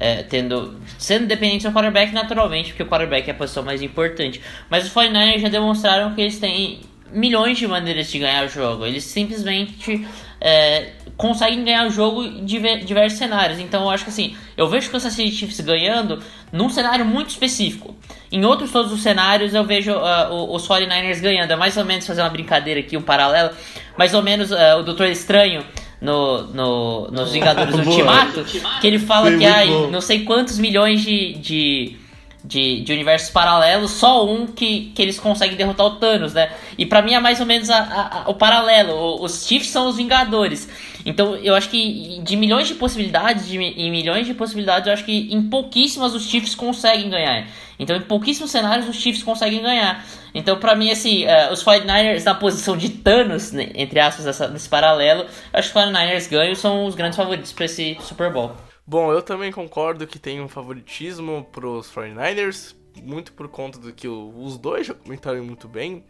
é, 0.00 0.22
tendo, 0.22 0.78
sendo 0.98 1.26
dependentes 1.26 1.64
do 1.66 1.72
quarterback 1.72 2.12
naturalmente, 2.12 2.68
porque 2.70 2.82
o 2.82 2.86
quarterback 2.86 3.28
é 3.28 3.32
a 3.32 3.34
posição 3.34 3.62
mais 3.62 3.82
importante. 3.82 4.40
Mas 4.70 4.86
os 4.86 4.92
49ers 4.92 5.40
já 5.40 5.48
demonstraram 5.48 6.14
que 6.14 6.20
eles 6.20 6.38
têm 6.38 6.80
milhões 7.12 7.58
de 7.58 7.66
maneiras 7.66 8.10
de 8.10 8.18
ganhar 8.18 8.44
o 8.44 8.48
jogo. 8.48 8.84
Eles 8.86 9.02
simplesmente 9.04 10.06
é, 10.40 10.90
conseguem 11.16 11.64
ganhar 11.64 11.86
o 11.86 11.90
jogo 11.90 12.22
em 12.22 12.44
diver- 12.44 12.84
diversos 12.84 13.18
cenários. 13.18 13.58
Então 13.58 13.82
eu 13.84 13.90
acho 13.90 14.04
que 14.04 14.10
assim, 14.10 14.36
eu 14.56 14.68
vejo 14.68 14.88
o 14.88 14.90
Kansas 14.92 15.12
City 15.14 15.30
Chiefs 15.34 15.60
ganhando 15.60 16.22
num 16.52 16.68
cenário 16.68 17.04
muito 17.04 17.30
específico. 17.30 17.96
Em 18.30 18.44
outros 18.44 18.70
todos 18.70 18.92
os 18.92 19.02
cenários 19.02 19.54
eu 19.54 19.64
vejo 19.64 19.90
o- 19.92 20.54
os 20.54 20.68
49ers 20.68 21.20
ganhando. 21.20 21.50
É 21.50 21.56
mais 21.56 21.76
ou 21.76 21.84
menos 21.84 22.06
fazer 22.06 22.20
uma 22.20 22.28
brincadeira 22.30 22.80
aqui, 22.80 22.96
um 22.96 23.02
paralelo. 23.02 23.50
Mais 23.96 24.12
ou 24.14 24.22
menos 24.22 24.52
ah, 24.52 24.76
o 24.76 24.82
Doutor 24.82 25.06
Estranho 25.08 25.64
no, 26.00 26.42
no, 26.48 27.08
nos 27.10 27.32
Vingadores. 27.32 27.74
Ultimato, 27.74 28.44
que 28.80 28.86
ele 28.86 28.98
fala 28.98 29.30
Sim, 29.30 29.38
que 29.38 29.46
ai, 29.46 29.68
bom. 29.68 29.90
não 29.90 30.00
sei 30.00 30.24
quantos 30.24 30.58
milhões 30.58 31.00
de, 31.02 31.34
de, 31.34 31.96
de, 32.44 32.80
de 32.82 32.92
universos 32.92 33.30
paralelos, 33.30 33.90
só 33.90 34.24
um 34.26 34.46
que, 34.46 34.92
que 34.94 35.02
eles 35.02 35.18
conseguem 35.18 35.56
derrotar 35.56 35.86
o 35.86 35.96
Thanos, 35.96 36.32
né? 36.34 36.50
E 36.78 36.86
pra 36.86 37.02
mim 37.02 37.12
é 37.14 37.20
mais 37.20 37.40
ou 37.40 37.46
menos 37.46 37.68
a- 37.68 37.78
a- 37.78 38.22
a- 38.26 38.30
o 38.30 38.34
paralelo. 38.34 38.92
O- 38.92 39.24
Os 39.24 39.46
Chiefs 39.46 39.70
são 39.70 39.88
os 39.88 39.96
Vingadores. 39.96 40.68
Então 41.04 41.36
eu 41.36 41.54
acho 41.54 41.68
que 41.68 42.20
de 42.22 42.36
milhões 42.36 42.68
de 42.68 42.74
possibilidades, 42.74 43.46
de, 43.48 43.56
em 43.58 43.90
milhões 43.90 44.26
de 44.26 44.34
possibilidades, 44.34 44.86
eu 44.86 44.92
acho 44.92 45.04
que 45.04 45.28
em 45.32 45.42
pouquíssimas 45.48 46.14
os 46.14 46.28
Chiefs 46.28 46.54
conseguem 46.54 47.10
ganhar. 47.10 47.46
Então 47.78 47.96
em 47.96 48.00
pouquíssimos 48.00 48.50
cenários 48.50 48.88
os 48.88 48.96
Chiefs 48.96 49.22
conseguem 49.22 49.62
ganhar. 49.62 50.04
Então 50.34 50.58
pra 50.58 50.74
mim, 50.74 50.90
assim, 50.90 51.24
eh, 51.24 51.50
os 51.52 51.62
49ers 51.62 52.24
na 52.24 52.34
posição 52.34 52.76
de 52.76 52.88
Thanos, 52.90 53.52
né, 53.52 53.70
entre 53.74 53.98
aspas, 54.00 54.38
nesse 54.50 54.68
paralelo, 54.68 55.24
acho 55.52 55.72
que 55.72 55.78
os 55.78 55.84
49ers 55.84 56.26
ganham 56.28 56.54
são 56.54 56.84
os 56.86 56.94
grandes 56.94 57.16
favoritos 57.16 57.52
pra 57.52 57.64
esse 57.64 57.96
Super 58.02 58.32
Bowl. 58.32 58.52
Bom, 58.90 59.12
eu 59.12 59.20
também 59.20 59.52
concordo 59.52 60.06
que 60.06 60.18
tem 60.18 60.40
um 60.40 60.48
favoritismo 60.48 61.46
pros 61.52 61.92
49ers, 61.92 62.74
muito 63.02 63.34
por 63.34 63.46
conta 63.46 63.78
do 63.78 63.92
que 63.92 64.08
os 64.08 64.56
dois 64.56 64.86
já 64.86 64.94
comentaram 64.94 65.44
muito 65.44 65.68
bem. 65.68 66.02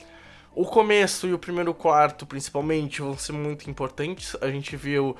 O 0.55 0.64
começo 0.64 1.26
e 1.26 1.35
o 1.35 1.39
primeiro 1.41 1.74
quarto, 1.74 2.24
principalmente, 2.24 3.03
vão 3.03 3.18
ser 3.18 3.33
muito 3.33 3.68
importantes. 3.68 4.37
A 4.41 4.49
gente 4.49 4.76
viu 4.76 5.16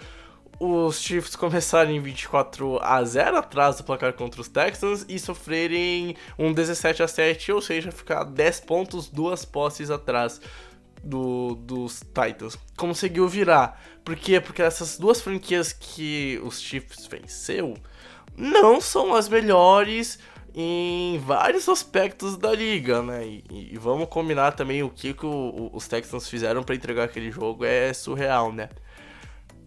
os 0.61 1.01
Chiefs 1.01 1.35
começarem 1.35 2.01
24 2.01 2.79
a 2.81 3.03
0 3.03 3.39
atrás 3.39 3.77
do 3.77 3.83
placar 3.83 4.13
contra 4.13 4.41
os 4.41 4.47
Texans 4.47 5.05
e 5.09 5.19
sofrerem 5.19 6.15
um 6.39 6.53
17 6.53 7.03
a 7.03 7.09
7, 7.09 7.51
ou 7.51 7.61
seja, 7.61 7.91
ficar 7.91 8.23
10 8.23 8.61
pontos, 8.61 9.09
duas 9.09 9.45
posses 9.45 9.91
atrás 9.91 10.41
do, 11.09 11.55
dos 11.55 12.01
Titans. 12.01 12.57
Conseguiu 12.77 13.27
virar. 13.29 13.81
Por 14.05 14.17
quê? 14.17 14.41
Porque 14.41 14.63
essas 14.63 14.99
duas 14.99 15.21
franquias 15.21 15.73
que 15.73 16.41
os 16.45 16.61
Chiefs 16.61 17.07
venceu 17.07 17.75
não 18.37 18.81
são 18.81 19.15
as 19.15 19.29
melhores 19.29 20.19
em 20.55 21.19
vários 21.25 21.69
aspectos 21.69 22.37
da 22.37 22.53
liga, 22.53 23.03
né? 23.03 23.25
E, 23.27 23.45
e- 23.75 23.79
vamos 23.79 24.09
combinar 24.09 24.53
também 24.53 24.83
o 24.83 24.91
que, 24.91 25.13
que 25.15 25.27
o- 25.27 25.29
o- 25.31 25.71
os 25.77 25.87
Texans 25.87 26.29
fizeram 26.29 26.63
pra 26.63 26.75
entregar 26.75 27.05
aquele 27.05 27.31
jogo 27.31 27.65
é 27.65 27.93
surreal, 27.93 28.53
né? 28.53 28.69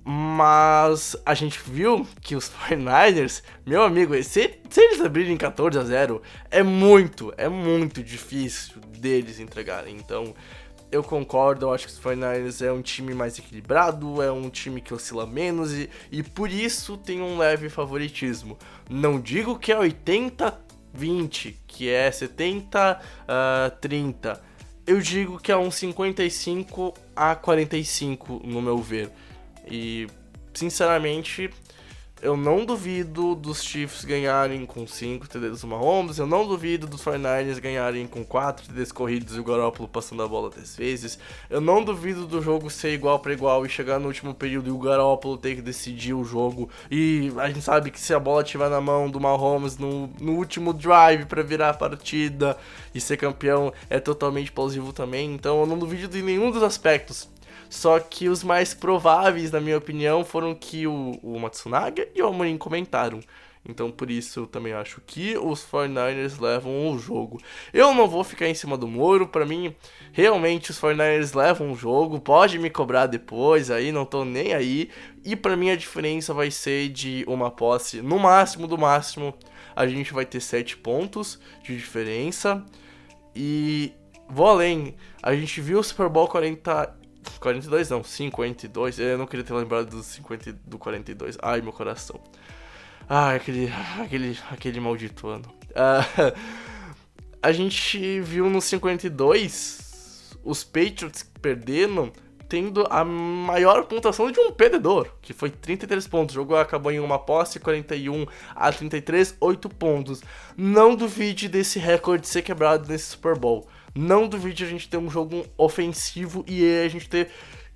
Mas 0.03 1.15
a 1.25 1.33
gente 1.35 1.59
viu 1.63 2.07
que 2.21 2.35
os 2.35 2.49
49ers, 2.67 3.43
meu 3.65 3.83
amigo, 3.83 4.15
se, 4.23 4.59
se 4.69 4.81
eles 4.81 4.99
abrirem 5.01 5.37
14 5.37 5.77
a 5.77 5.83
0, 5.83 6.21
é 6.49 6.63
muito, 6.63 7.31
é 7.37 7.47
muito 7.47 8.01
difícil 8.03 8.81
deles 8.97 9.39
entregarem. 9.39 9.95
Então, 9.95 10.33
eu 10.91 11.03
concordo, 11.03 11.65
eu 11.65 11.73
acho 11.73 11.87
que 11.87 11.93
os 11.93 11.99
49ers 11.99 12.65
é 12.65 12.71
um 12.71 12.81
time 12.81 13.13
mais 13.13 13.39
equilibrado, 13.39 14.21
é 14.21 14.31
um 14.31 14.49
time 14.49 14.81
que 14.81 14.93
oscila 14.93 15.25
menos 15.25 15.71
e, 15.73 15.89
e 16.11 16.21
por 16.21 16.51
isso 16.51 16.97
tem 16.97 17.21
um 17.21 17.37
leve 17.37 17.69
favoritismo. 17.69 18.57
Não 18.89 19.19
digo 19.19 19.57
que 19.57 19.71
é 19.71 19.77
80-20, 19.77 21.55
que 21.65 21.89
é 21.89 22.09
70-30. 22.09 22.97
Uh, 24.37 24.39
eu 24.85 24.99
digo 24.99 25.39
que 25.39 25.51
é 25.51 25.57
um 25.57 25.71
55 25.71 26.93
a 27.15 27.35
45, 27.35 28.41
no 28.43 28.61
meu 28.61 28.79
ver. 28.79 29.09
E, 29.65 30.07
sinceramente, 30.53 31.49
eu 32.21 32.37
não 32.37 32.65
duvido 32.65 33.33
dos 33.33 33.63
Chiefs 33.63 34.05
ganharem 34.05 34.65
com 34.65 34.85
5 34.85 35.27
TDs 35.27 35.61
do 35.61 35.67
Mahomes, 35.67 36.19
eu 36.19 36.27
não 36.27 36.47
duvido 36.47 36.85
dos 36.85 37.03
49ers 37.03 37.59
ganharem 37.59 38.05
com 38.05 38.23
4 38.23 38.67
TDs 38.67 38.91
corridos 38.91 39.35
e 39.35 39.39
o 39.39 39.43
Garoppolo 39.43 39.89
passando 39.89 40.21
a 40.21 40.27
bola 40.27 40.49
10 40.49 40.75
vezes. 40.75 41.19
Eu 41.49 41.59
não 41.59 41.83
duvido 41.83 42.27
do 42.27 42.41
jogo 42.41 42.69
ser 42.69 42.93
igual 42.93 43.19
para 43.19 43.33
igual 43.33 43.65
e 43.65 43.69
chegar 43.69 43.99
no 43.99 44.07
último 44.07 44.33
período 44.33 44.69
e 44.69 44.71
o 44.71 44.77
Garoppolo 44.77 45.37
ter 45.37 45.55
que 45.55 45.61
decidir 45.61 46.13
o 46.13 46.23
jogo. 46.23 46.69
E 46.89 47.31
a 47.37 47.47
gente 47.47 47.61
sabe 47.61 47.89
que 47.89 47.99
se 47.99 48.13
a 48.13 48.19
bola 48.19 48.43
estiver 48.43 48.69
na 48.69 48.79
mão 48.79 49.09
do 49.09 49.19
Mahomes 49.19 49.77
no, 49.77 50.07
no 50.19 50.33
último 50.33 50.73
drive 50.73 51.25
para 51.25 51.41
virar 51.41 51.69
a 51.69 51.73
partida 51.73 52.55
e 52.93 53.01
ser 53.01 53.17
campeão 53.17 53.73
é 53.89 53.99
totalmente 53.99 54.51
plausível 54.51 54.93
também. 54.93 55.33
Então 55.33 55.61
eu 55.61 55.65
não 55.65 55.79
duvido 55.79 56.07
de 56.07 56.21
nenhum 56.21 56.51
dos 56.51 56.61
aspectos. 56.61 57.27
Só 57.71 57.97
que 58.01 58.27
os 58.27 58.43
mais 58.43 58.73
prováveis, 58.73 59.49
na 59.49 59.61
minha 59.61 59.77
opinião, 59.77 60.25
foram 60.25 60.53
que 60.53 60.85
o, 60.85 61.17
o 61.23 61.39
Matsunaga 61.39 62.05
e 62.13 62.21
o 62.21 62.27
Amorim 62.27 62.57
comentaram. 62.57 63.21
Então, 63.63 63.89
por 63.89 64.11
isso, 64.11 64.41
eu 64.41 64.47
também 64.47 64.73
acho 64.73 64.99
que 65.07 65.37
os 65.37 65.65
49ers 65.65 66.37
levam 66.41 66.91
o 66.91 66.99
jogo. 66.99 67.39
Eu 67.71 67.93
não 67.93 68.09
vou 68.09 68.25
ficar 68.25 68.49
em 68.49 68.53
cima 68.53 68.77
do 68.77 68.89
muro. 68.89 69.25
Para 69.25 69.45
mim, 69.45 69.73
realmente, 70.11 70.71
os 70.71 70.81
49ers 70.81 71.33
levam 71.33 71.71
o 71.71 71.75
jogo. 71.75 72.19
Pode 72.19 72.59
me 72.59 72.69
cobrar 72.69 73.05
depois, 73.05 73.71
aí 73.71 73.89
não 73.89 74.03
tô 74.03 74.25
nem 74.25 74.53
aí. 74.53 74.89
E 75.23 75.33
para 75.37 75.55
mim, 75.55 75.69
a 75.69 75.75
diferença 75.77 76.33
vai 76.33 76.51
ser 76.51 76.89
de 76.89 77.23
uma 77.25 77.49
posse, 77.49 78.01
no 78.01 78.19
máximo, 78.19 78.67
do 78.67 78.77
máximo, 78.77 79.33
a 79.73 79.87
gente 79.87 80.11
vai 80.11 80.25
ter 80.25 80.41
7 80.41 80.75
pontos 80.75 81.39
de 81.63 81.77
diferença. 81.77 82.65
E 83.33 83.93
vou 84.27 84.47
além. 84.47 84.93
A 85.23 85.33
gente 85.33 85.61
viu 85.61 85.79
o 85.79 85.83
Super 85.83 86.09
Bowl 86.09 86.27
40 86.27 86.99
42 87.39 87.89
não, 87.89 88.03
52. 88.03 88.99
Eu 88.99 89.17
não 89.17 89.25
queria 89.27 89.45
ter 89.45 89.53
lembrado 89.53 89.89
do 89.89 90.03
50 90.03 90.53
do 90.65 90.77
42. 90.77 91.37
Ai, 91.41 91.61
meu 91.61 91.73
coração. 91.73 92.19
Ai, 93.09 93.37
aquele 93.37 93.71
aquele 93.99 94.37
aquele 94.49 94.79
maldito 94.79 95.27
ano. 95.27 95.45
Uh, 95.71 96.33
a 97.41 97.51
gente 97.51 98.21
viu 98.21 98.49
no 98.49 98.61
52 98.61 100.37
os 100.43 100.63
Patriots 100.63 101.23
perdendo 101.41 102.11
tendo 102.51 102.85
a 102.89 103.05
maior 103.05 103.85
pontuação 103.85 104.29
de 104.29 104.37
um 104.37 104.51
perdedor, 104.51 105.07
que 105.21 105.31
foi 105.31 105.49
33 105.49 106.05
pontos. 106.05 106.35
O 106.35 106.39
jogo 106.39 106.53
acabou 106.57 106.91
em 106.91 106.99
uma 106.99 107.17
posse, 107.17 107.61
41 107.61 108.25
a 108.53 108.69
33, 108.69 109.37
8 109.39 109.69
pontos. 109.69 110.21
Não 110.57 110.93
duvide 110.93 111.47
desse 111.47 111.79
recorde 111.79 112.27
ser 112.27 112.41
quebrado 112.41 112.89
nesse 112.89 113.11
Super 113.11 113.37
Bowl. 113.37 113.69
Não 113.93 114.27
duvide 114.27 114.63
a 114.63 114.67
gente 114.67 114.89
ter 114.89 114.97
um 114.97 115.09
jogo 115.09 115.45
ofensivo 115.57 116.45
e 116.47 116.63
a 116.83 116.87
gente 116.87 117.09
ter, 117.09 117.29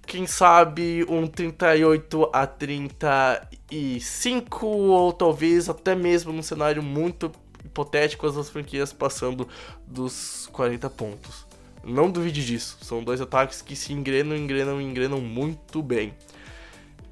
quem 0.06 0.26
sabe, 0.26 1.06
um 1.10 1.28
38 1.28 2.30
a 2.32 2.48
35, 2.48 4.66
ou 4.66 5.12
talvez 5.12 5.68
até 5.70 5.94
mesmo 5.94 6.32
num 6.32 6.42
cenário 6.42 6.82
muito 6.82 7.30
hipotético, 7.64 8.26
as 8.26 8.36
duas 8.36 8.50
franquias 8.50 8.94
passando 8.94 9.46
dos 9.86 10.48
40 10.54 10.90
pontos. 10.90 11.46
Não 11.84 12.10
duvide 12.10 12.46
disso. 12.46 12.78
São 12.82 13.04
dois 13.04 13.20
ataques 13.22 13.62
que 13.62 13.76
se 13.76 13.94
engrenam, 13.94 14.36
engrenam, 14.36 14.82
engrenam 14.82 15.22
muito 15.22 15.84
bem. 15.84 16.16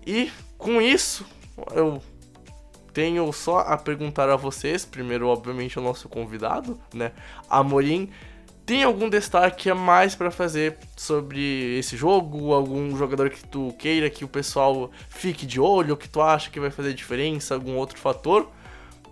E 0.05 0.29
com 0.57 0.81
isso, 0.81 1.25
eu 1.71 2.01
tenho 2.93 3.31
só 3.33 3.59
a 3.59 3.77
perguntar 3.77 4.29
a 4.29 4.35
vocês, 4.35 4.85
primeiro, 4.85 5.27
obviamente, 5.27 5.77
o 5.77 5.81
nosso 5.81 6.07
convidado, 6.07 6.79
né? 6.93 7.11
Amorim 7.49 8.09
tem 8.65 8.83
algum 8.83 9.09
destaque 9.09 9.69
a 9.69 9.75
mais 9.75 10.15
para 10.15 10.31
fazer 10.31 10.77
sobre 10.95 11.77
esse 11.77 11.97
jogo? 11.97 12.53
Algum 12.53 12.95
jogador 12.97 13.29
que 13.29 13.43
tu 13.45 13.73
queira 13.77 14.09
que 14.09 14.23
o 14.23 14.27
pessoal 14.27 14.89
fique 15.09 15.45
de 15.45 15.59
olho, 15.59 15.97
que 15.97 16.07
tu 16.07 16.21
acha 16.21 16.49
que 16.49 16.59
vai 16.59 16.71
fazer 16.71 16.93
diferença, 16.93 17.55
algum 17.55 17.75
outro 17.75 17.97
fator? 17.97 18.49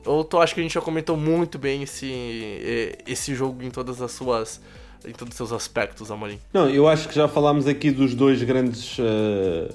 Ou 0.05 0.23
tu 0.23 0.39
acha 0.39 0.53
que 0.53 0.59
a 0.59 0.63
gente 0.63 0.73
já 0.73 0.81
comentou 0.81 1.15
muito 1.17 1.59
bem 1.59 1.83
esse, 1.83 2.99
esse 3.05 3.35
jogo 3.35 3.63
em 3.63 3.69
todas 3.69 4.01
as 4.01 4.11
suas 4.11 4.61
em 5.05 5.13
todos 5.13 5.31
os 5.31 5.37
seus 5.37 5.51
aspectos, 5.51 6.11
Amorim? 6.11 6.39
Não, 6.53 6.69
eu 6.69 6.87
acho 6.87 7.09
que 7.09 7.15
já 7.15 7.27
falámos 7.27 7.65
aqui 7.65 7.89
dos 7.89 8.13
dois 8.13 8.43
grandes 8.43 8.99
uh, 8.99 9.73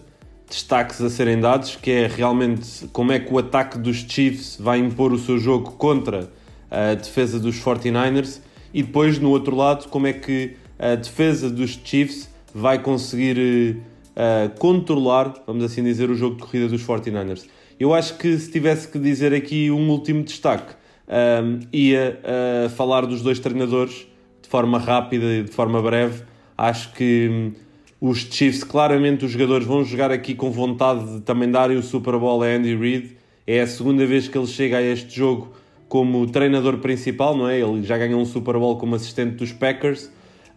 destaques 0.49 1.01
a 1.01 1.11
serem 1.11 1.41
dados, 1.41 1.75
que 1.75 1.91
é 1.91 2.07
realmente 2.07 2.87
como 2.93 3.11
é 3.11 3.19
que 3.19 3.33
o 3.33 3.39
ataque 3.39 3.77
dos 3.77 3.97
Chiefs 3.97 4.57
vai 4.59 4.79
impor 4.79 5.13
o 5.13 5.19
seu 5.19 5.37
jogo 5.37 5.73
contra 5.73 6.31
a 6.71 6.95
defesa 6.95 7.41
dos 7.41 7.57
49ers 7.57 8.41
e 8.77 8.83
depois, 8.83 9.19
no 9.19 9.31
outro 9.31 9.57
lado, 9.57 9.89
como 9.89 10.07
é 10.07 10.13
que 10.13 10.55
a 10.79 10.97
defesa 10.97 11.49
dos 11.49 11.81
Chiefs 11.83 12.29
vai 12.55 12.79
conseguir 12.79 13.79
uh, 14.15 14.55
controlar, 14.59 15.33
vamos 15.47 15.65
assim 15.65 15.83
dizer, 15.83 16.11
o 16.11 16.15
jogo 16.15 16.37
de 16.37 16.43
corrida 16.43 16.69
dos 16.69 16.85
49ers. 16.85 17.47
Eu 17.81 17.95
acho 17.95 18.19
que 18.19 18.37
se 18.37 18.53
tivesse 18.53 18.87
que 18.87 18.99
dizer 18.99 19.33
aqui 19.33 19.71
um 19.71 19.89
último 19.89 20.23
destaque, 20.23 20.75
um, 21.09 21.15
ehm, 21.15 21.61
ia 21.73 22.21
uh, 22.21 22.69
falar 22.69 23.07
dos 23.07 23.23
dois 23.23 23.39
treinadores 23.39 24.07
de 24.43 24.49
forma 24.51 24.79
rápida 24.79 25.25
e 25.25 25.45
de 25.45 25.51
forma 25.51 25.81
breve. 25.81 26.25
Acho 26.59 26.93
que 26.93 27.55
um, 28.03 28.09
os 28.11 28.19
Chiefs, 28.31 28.63
claramente, 28.63 29.25
os 29.25 29.31
jogadores 29.31 29.67
vão 29.67 29.87
jogar 29.87 30.11
aqui 30.11 30.35
com 30.35 30.51
vontade 30.51 31.15
de 31.15 31.21
também 31.23 31.51
darem 31.51 31.79
o 31.79 31.83
Super 31.83 32.19
Bowl 32.19 32.43
a 32.43 32.47
Andy 32.47 32.77
Reid. 32.77 33.17
É 33.47 33.63
a 33.63 33.67
segunda 33.67 34.05
vez 34.05 34.29
que 34.29 34.37
ele 34.37 34.47
chega 34.47 34.77
a 34.77 34.83
este 34.83 35.17
jogo 35.17 35.55
como 35.97 36.27
treinador 36.27 36.77
principal, 36.77 37.35
não 37.35 37.49
é? 37.49 37.59
Ele 37.59 37.83
já 37.83 37.97
ganhou 37.97 38.21
um 38.21 38.25
Super 38.27 38.59
Bowl 38.59 38.77
como 38.77 38.95
assistente 38.95 39.37
dos 39.37 39.51
Packers, 39.51 40.13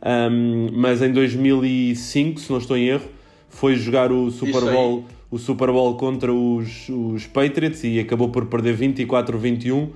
um, 0.05 0.67
mas 0.73 1.01
em 1.01 1.13
2005, 1.13 2.41
se 2.41 2.51
não 2.51 2.57
estou 2.57 2.75
em 2.75 2.89
erro, 2.89 3.05
foi 3.47 3.77
jogar 3.77 4.11
o 4.11 4.29
Super 4.31 4.69
Bowl, 4.69 5.05
o 5.31 5.37
Super 5.37 5.71
Bowl 5.71 5.95
contra 5.95 6.33
os, 6.33 6.89
os 6.89 7.25
Patriots 7.25 7.85
e 7.85 8.01
acabou 8.01 8.27
por 8.27 8.47
perder 8.47 8.75
24-21. 8.77 9.87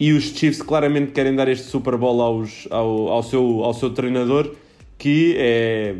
E 0.00 0.12
os 0.12 0.24
Chiefs 0.24 0.60
claramente 0.60 1.12
querem 1.12 1.36
dar 1.36 1.46
este 1.46 1.66
Super 1.66 1.96
Bowl 1.96 2.20
aos, 2.20 2.66
ao, 2.68 3.06
ao, 3.06 3.22
seu, 3.22 3.62
ao 3.62 3.72
seu 3.72 3.90
treinador, 3.90 4.52
que 4.98 5.36
é, 5.38 5.94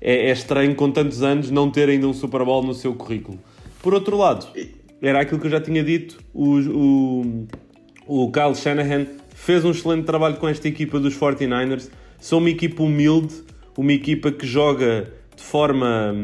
é, 0.00 0.28
é 0.28 0.32
estranho 0.32 0.74
com 0.74 0.90
tantos 0.90 1.22
anos 1.22 1.52
não 1.52 1.70
ter 1.70 1.88
ainda 1.88 2.08
um 2.08 2.12
Super 2.12 2.44
Bowl 2.44 2.64
no 2.64 2.74
seu 2.74 2.94
currículo. 2.94 3.38
Por 3.80 3.94
outro 3.94 4.16
lado, 4.16 4.48
era 5.02 5.20
aquilo 5.20 5.40
que 5.40 5.46
eu 5.46 5.50
já 5.50 5.60
tinha 5.60 5.82
dito. 5.82 6.18
O, 6.34 6.58
o, 6.58 7.46
o 8.06 8.30
Kyle 8.30 8.54
Shanahan 8.54 9.06
fez 9.34 9.64
um 9.64 9.70
excelente 9.70 10.04
trabalho 10.04 10.36
com 10.36 10.48
esta 10.48 10.68
equipa 10.68 10.98
dos 11.00 11.16
49ers. 11.16 11.88
São 12.18 12.38
uma 12.38 12.50
equipa 12.50 12.82
humilde, 12.82 13.34
uma 13.76 13.92
equipa 13.92 14.30
que 14.30 14.46
joga 14.46 15.12
de 15.34 15.42
forma. 15.42 16.14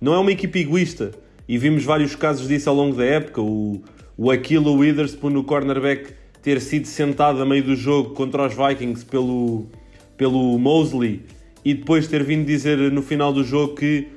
Não 0.00 0.14
é 0.14 0.18
uma 0.18 0.32
equipa 0.32 0.58
egoísta. 0.58 1.12
E 1.48 1.58
vimos 1.58 1.84
vários 1.84 2.14
casos 2.14 2.46
disso 2.46 2.68
ao 2.68 2.76
longo 2.76 2.96
da 2.96 3.04
época. 3.04 3.40
O, 3.40 3.82
o 4.16 4.30
Aquilo 4.30 4.74
Witherspoon, 4.74 5.30
no 5.30 5.42
cornerback, 5.42 6.12
ter 6.42 6.60
sido 6.60 6.86
sentado 6.86 7.42
a 7.42 7.46
meio 7.46 7.62
do 7.62 7.74
jogo 7.74 8.10
contra 8.10 8.46
os 8.46 8.54
Vikings 8.54 9.04
pelo, 9.04 9.66
pelo 10.16 10.58
Mosley 10.58 11.22
e 11.64 11.74
depois 11.74 12.06
ter 12.06 12.22
vindo 12.22 12.46
dizer 12.46 12.78
no 12.90 13.02
final 13.02 13.32
do 13.32 13.44
jogo 13.44 13.74
que 13.74 14.08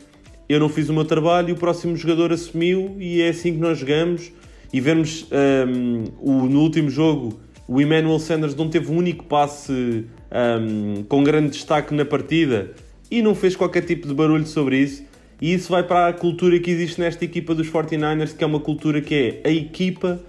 eu 0.54 0.60
não 0.60 0.70
fiz 0.70 0.90
o 0.90 0.94
meu 0.94 1.06
trabalho 1.06 1.54
o 1.54 1.58
próximo 1.58 1.96
jogador 1.96 2.32
assumiu 2.32 2.96
e 3.00 3.22
é 3.22 3.30
assim 3.30 3.54
que 3.54 3.60
nós 3.60 3.80
jogamos. 3.80 4.32
E 4.72 4.80
vemos 4.80 5.28
um, 5.32 6.06
o, 6.20 6.46
no 6.48 6.62
último 6.62 6.90
jogo 6.90 7.40
o 7.68 7.80
Emmanuel 7.80 8.20
Sanders 8.20 8.56
não 8.56 8.70
teve 8.70 8.92
um 8.92 8.98
único 8.98 9.26
passe 9.26 10.06
um, 10.32 11.04
com 11.04 11.24
grande 11.24 11.52
destaque 11.52 11.94
na 11.94 12.04
partida 12.04 12.72
e 13.10 13.22
não 13.22 13.34
fez 13.34 13.56
qualquer 13.56 13.82
tipo 13.82 14.08
de 14.08 14.14
barulho 14.14 14.46
sobre 14.46 14.78
isso. 14.78 15.04
E 15.42 15.54
isso 15.54 15.72
vai 15.72 15.84
para 15.84 16.08
a 16.08 16.14
cultura 16.14 16.60
que 16.60 16.72
existe 16.72 17.00
nesta 17.02 17.26
equipa 17.26 17.54
dos 17.54 17.70
49ers, 17.70 18.36
que 18.36 18.44
é 18.44 18.48
uma 18.48 18.60
cultura 18.60 19.02
que 19.02 19.42
é 19.44 19.50
a 19.50 19.52
equipa 19.52 20.22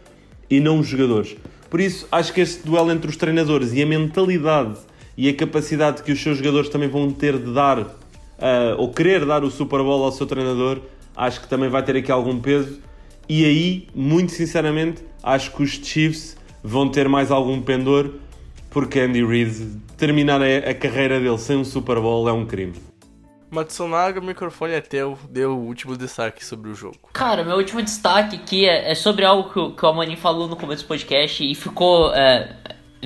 e 0.49 0.61
não 0.61 0.81
os 0.81 0.87
jogadores. 0.87 1.37
Por 1.71 1.81
isso, 1.81 2.07
acho 2.11 2.33
que 2.33 2.41
este 2.41 2.65
duelo 2.65 2.91
entre 2.91 3.11
os 3.11 3.17
treinadores 3.17 3.73
e 3.73 3.83
a 3.83 3.87
mentalidade 3.87 4.79
e 5.17 5.29
a 5.29 5.35
capacidade 5.35 6.03
que 6.03 6.13
os 6.13 6.23
seus 6.23 6.39
jogadores 6.39 6.69
também 6.69 6.89
vão 6.89 7.11
ter 7.11 7.39
de 7.39 7.53
dar 7.53 7.97
uh, 8.39 8.79
ou 8.79 8.91
querer 8.91 9.25
dar 9.25 9.45
o 9.45 9.51
Super 9.51 9.83
Bowl 9.83 10.05
ao 10.05 10.13
seu 10.13 10.27
treinador, 10.27 10.81
acho 11.17 11.41
que 11.41 11.49
também 11.49 11.69
vai 11.69 11.83
ter 11.83 11.97
aqui 11.97 12.11
algum 12.11 12.39
peso. 12.39 12.81
E 13.29 13.45
aí, 13.45 13.89
muito 13.95 14.33
sinceramente, 14.33 15.03
acho 15.23 15.51
que 15.53 15.63
os 15.63 15.71
Chiefs 15.71 16.37
vão 16.63 16.89
ter 16.89 17.09
mais 17.09 17.31
algum 17.31 17.61
pendor, 17.61 18.11
porque 18.71 19.01
Andy 19.01 19.25
Reid 19.25 19.81
terminar 19.97 20.43
a, 20.43 20.71
a 20.71 20.75
carreira 20.75 21.19
dele 21.19 21.39
sem 21.39 21.57
um 21.57 21.65
Super 21.65 22.01
Bowl 22.01 22.29
é 22.29 22.33
um 22.33 22.45
crime. 22.45 22.75
Matsunaga, 23.51 24.21
o 24.21 24.25
microfone 24.25 24.73
é 24.73 24.81
teu, 24.81 25.17
deu 25.31 25.53
o 25.53 25.67
último 25.67 25.97
destaque 25.97 26.45
sobre 26.45 26.71
o 26.71 26.75
jogo. 26.75 26.99
Cara, 27.13 27.45
meu 27.45 27.57
último 27.57 27.81
destaque 27.81 28.37
aqui 28.37 28.67
é, 28.67 28.91
é 28.91 28.95
sobre 28.97 29.25
algo 29.25 29.49
que, 29.49 29.77
que 29.77 29.87
o 29.87 29.89
Amanin 29.89 30.17
falou 30.17 30.49
no 30.49 30.57
começo 30.57 30.83
do 30.83 30.89
podcast 30.89 31.49
e 31.49 31.55
ficou. 31.55 32.13
É, 32.13 32.57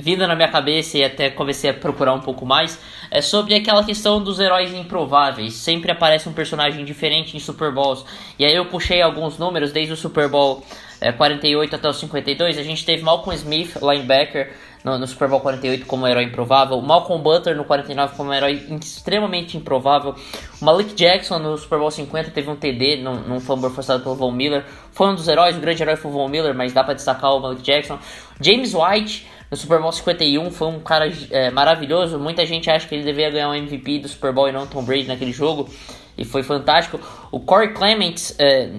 vindo 0.01 0.27
na 0.27 0.35
minha 0.35 0.49
cabeça 0.49 0.99
e 0.99 1.05
até 1.05 1.31
comecei 1.31 1.71
a 1.71 1.75
procurar 1.75 2.15
um 2.15 2.21
pouco 2.21 2.47
mais 2.47 2.79
é 3.11 3.21
sobre 3.21 3.55
aquela 3.55 3.85
questão 3.85 4.23
dos 4.23 4.39
heróis 4.39 4.73
improváveis. 4.75 5.55
Sempre 5.55 5.91
aparece 5.91 6.29
um 6.29 6.33
personagem 6.33 6.85
diferente 6.85 7.37
em 7.37 7.41
Super 7.41 7.73
Bowls. 7.73 8.05
E 8.39 8.45
aí 8.45 8.55
eu 8.55 8.67
puxei 8.67 9.01
alguns 9.01 9.39
números 9.39 9.73
desde 9.73 9.93
o 9.93 9.97
Super 9.97 10.29
Bowl 10.29 10.65
é, 11.01 11.13
48 11.13 11.77
até 11.77 11.89
o 11.89 11.93
52. 11.93 12.59
A 12.59 12.63
gente 12.63 12.85
teve 12.85 13.03
Malcolm 13.03 13.35
Smith, 13.35 13.77
linebacker, 13.81 14.53
no, 14.85 14.99
no, 14.99 15.07
Super 15.07 15.29
Bowl 15.29 15.41
48 15.41 15.87
como 15.87 16.07
herói 16.07 16.25
improvável, 16.25 16.81
Malcolm 16.81 17.23
Butler 17.23 17.57
no 17.57 17.65
49 17.65 18.17
como 18.17 18.33
herói 18.33 18.65
extremamente 18.81 19.57
improvável, 19.57 20.15
o 20.61 20.65
Malik 20.65 20.95
Jackson 20.95 21.39
no 21.39 21.59
Super 21.59 21.79
Bowl 21.79 21.91
50 21.91 22.31
teve 22.31 22.49
um 22.49 22.57
TD 22.57 22.97
num, 22.97 23.17
num 23.23 23.41
fumble 23.41 23.71
forçado 23.71 24.03
pelo 24.03 24.15
Von 24.15 24.31
Miller, 24.31 24.65
foi 24.93 25.09
um 25.09 25.15
dos 25.15 25.27
heróis, 25.27 25.57
o 25.57 25.61
grande 25.61 25.83
herói 25.83 25.97
foi 25.97 26.11
o 26.11 26.15
Von 26.15 26.29
Miller, 26.29 26.55
mas 26.55 26.73
dá 26.73 26.85
para 26.85 26.95
destacar 26.95 27.35
o 27.35 27.41
Malik 27.41 27.63
Jackson, 27.63 27.99
James 28.41 28.73
White 28.75 29.27
no 29.51 29.57
Super 29.57 29.81
Bowl 29.81 29.93
51 29.93 30.51
foi 30.51 30.69
um 30.69 30.81
cara 30.81 31.11
é, 31.31 31.51
maravilhoso, 31.51 32.19
muita 32.19 32.45
gente 32.45 32.71
acha 32.71 32.87
que 32.87 32.95
ele 32.95 33.05
deveria 33.05 33.31
ganhar 33.31 33.49
o 33.49 33.53
um 33.53 33.55
MVP 33.55 34.01
do 34.01 34.09
Super 34.09 34.33
Bowl 34.33 34.49
e 34.49 34.53
não 34.53 34.67
Tom 34.67 34.83
Brady 34.83 35.09
naquele 35.09 35.33
jogo, 35.33 35.69
e 36.17 36.25
foi 36.25 36.43
fantástico. 36.43 37.01
O 37.31 37.41
Corey 37.41 37.73
Clements, 37.73 38.35
é, 38.39 38.71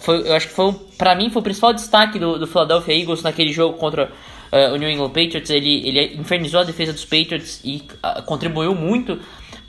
foi, 0.00 0.28
eu 0.28 0.34
acho 0.34 0.48
que 0.48 0.54
foi, 0.54 0.72
para 0.96 1.14
mim, 1.14 1.30
foi 1.30 1.40
o 1.40 1.44
principal 1.44 1.72
destaque 1.72 2.18
do, 2.18 2.38
do 2.38 2.46
Philadelphia 2.46 2.98
Eagles 2.98 3.22
naquele 3.22 3.52
jogo 3.52 3.76
contra 3.76 4.10
uh, 4.52 4.74
o 4.74 4.76
New 4.76 4.88
England 4.88 5.08
Patriots, 5.10 5.50
ele, 5.50 5.86
ele 5.86 6.16
infernizou 6.16 6.60
a 6.60 6.64
defesa 6.64 6.92
dos 6.92 7.04
Patriots 7.04 7.60
e 7.64 7.82
uh, 8.04 8.22
contribuiu 8.22 8.74
muito 8.74 9.20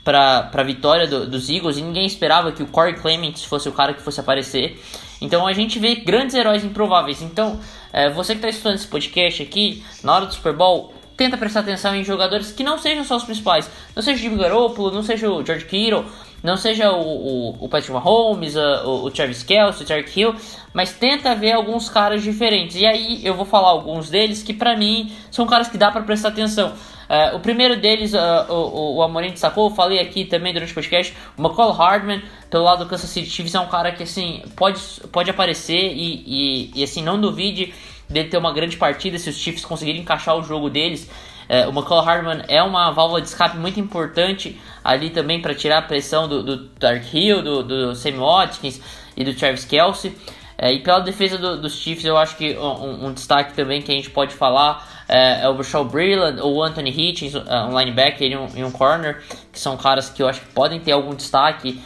para 0.04 0.50
a 0.54 0.62
vitória 0.62 1.06
do, 1.06 1.28
dos 1.28 1.50
Eagles 1.50 1.76
e 1.76 1.82
ninguém 1.82 2.06
esperava 2.06 2.50
que 2.50 2.62
o 2.62 2.66
Corey 2.66 2.94
Clements 2.94 3.44
fosse 3.44 3.68
o 3.68 3.72
cara 3.72 3.92
que 3.92 4.00
fosse 4.00 4.20
aparecer. 4.20 4.80
Então 5.20 5.46
a 5.46 5.52
gente 5.52 5.78
vê 5.78 5.96
grandes 5.96 6.34
heróis 6.34 6.64
improváveis. 6.64 7.20
Então, 7.20 7.60
uh, 7.92 8.12
você 8.14 8.32
que 8.32 8.38
está 8.38 8.48
estudando 8.48 8.76
esse 8.76 8.86
podcast 8.86 9.42
aqui, 9.42 9.84
na 10.02 10.14
hora 10.14 10.26
do 10.26 10.34
Super 10.34 10.52
Bowl, 10.52 10.92
tenta 11.16 11.36
prestar 11.36 11.60
atenção 11.60 11.94
em 11.94 12.04
jogadores 12.04 12.52
que 12.52 12.62
não 12.62 12.78
sejam 12.78 13.04
só 13.04 13.16
os 13.16 13.24
principais. 13.24 13.70
Não 13.94 14.02
seja 14.02 14.18
o 14.18 14.22
Jimmy 14.22 14.38
Garoppolo, 14.38 14.90
não 14.90 15.02
seja 15.02 15.28
o 15.28 15.44
George 15.44 15.64
Kittle, 15.64 16.04
não 16.42 16.56
seja 16.56 16.92
o, 16.92 17.02
o, 17.02 17.64
o 17.64 17.68
Patrick 17.68 17.92
Mahomes, 17.92 18.54
o, 18.56 19.06
o 19.06 19.10
Travis 19.10 19.42
Kelce, 19.42 19.82
o 19.82 19.86
Tarek 19.86 20.20
Hill, 20.20 20.34
mas 20.72 20.92
tenta 20.92 21.34
ver 21.34 21.52
alguns 21.52 21.88
caras 21.88 22.22
diferentes. 22.22 22.76
E 22.76 22.86
aí 22.86 23.26
eu 23.26 23.34
vou 23.34 23.44
falar 23.44 23.68
alguns 23.68 24.08
deles 24.08 24.42
que 24.42 24.54
para 24.54 24.76
mim 24.76 25.12
são 25.30 25.46
caras 25.46 25.68
que 25.68 25.76
dá 25.76 25.90
para 25.90 26.02
prestar 26.02 26.28
atenção. 26.28 26.72
Uh, 27.08 27.36
o 27.36 27.40
primeiro 27.40 27.80
deles, 27.80 28.12
uh, 28.12 28.52
o, 28.52 28.96
o 28.96 29.02
Amorim 29.02 29.30
destacou, 29.30 29.70
eu 29.70 29.74
falei 29.74 29.98
aqui 29.98 30.24
também 30.24 30.52
durante 30.52 30.72
o 30.72 30.74
podcast, 30.74 31.14
o 31.36 31.42
McCall 31.42 31.72
Hardman, 31.72 32.22
pelo 32.50 32.64
lado 32.64 32.84
do 32.84 32.90
Kansas 32.90 33.08
City 33.08 33.30
Chiefs, 33.30 33.54
é 33.54 33.60
um 33.60 33.68
cara 33.68 33.92
que 33.92 34.02
assim, 34.02 34.42
pode, 34.54 34.80
pode 35.10 35.30
aparecer 35.30 35.92
e, 35.92 36.22
e, 36.26 36.70
e 36.74 36.82
assim, 36.82 37.02
não 37.02 37.18
duvide 37.18 37.72
dele 38.08 38.28
ter 38.28 38.36
uma 38.36 38.52
grande 38.52 38.76
partida 38.76 39.18
se 39.18 39.30
os 39.30 39.36
Chiefs 39.36 39.64
conseguirem 39.64 40.02
encaixar 40.02 40.36
o 40.36 40.42
jogo 40.42 40.68
deles. 40.68 41.10
É, 41.48 41.66
o 41.66 41.70
McCall 41.70 42.02
Hardman 42.02 42.42
é 42.46 42.62
uma 42.62 42.90
válvula 42.90 43.22
de 43.22 43.28
escape 43.28 43.56
muito 43.56 43.80
importante 43.80 44.60
ali 44.84 45.08
também 45.08 45.40
para 45.40 45.54
tirar 45.54 45.78
a 45.78 45.82
pressão 45.82 46.28
do, 46.28 46.42
do 46.42 46.68
Dark 46.78 47.02
Hill, 47.12 47.42
do, 47.42 47.62
do 47.62 47.94
Sammy 47.94 48.18
Watkins 48.18 48.80
e 49.16 49.24
do 49.24 49.34
Travis 49.34 49.64
Kelsey. 49.64 50.14
É, 50.58 50.72
e 50.72 50.80
pela 50.80 50.98
defesa 50.98 51.38
do, 51.38 51.60
dos 51.60 51.76
Chiefs, 51.76 52.04
eu 52.04 52.18
acho 52.18 52.36
que 52.36 52.56
um, 52.58 53.06
um, 53.06 53.12
destaque 53.12 53.54
também 53.54 53.80
que 53.80 53.92
a 53.92 53.94
gente 53.94 54.10
pode 54.10 54.34
falar 54.34 54.97
é, 55.08 55.42
é 55.42 55.48
o 55.48 55.54
Bruchal 55.54 55.84
Breland 55.84 56.40
ou 56.40 56.56
o 56.56 56.62
Anthony 56.62 56.90
Hitchens, 56.90 57.34
um 57.34 57.78
linebacker 57.78 58.30
e 58.30 58.36
um, 58.36 58.46
e 58.54 58.64
um 58.64 58.70
corner, 58.70 59.22
que 59.50 59.58
são 59.58 59.76
caras 59.76 60.10
que 60.10 60.22
eu 60.22 60.28
acho 60.28 60.40
que 60.40 60.48
podem 60.48 60.78
ter 60.80 60.92
algum 60.92 61.14
destaque 61.14 61.80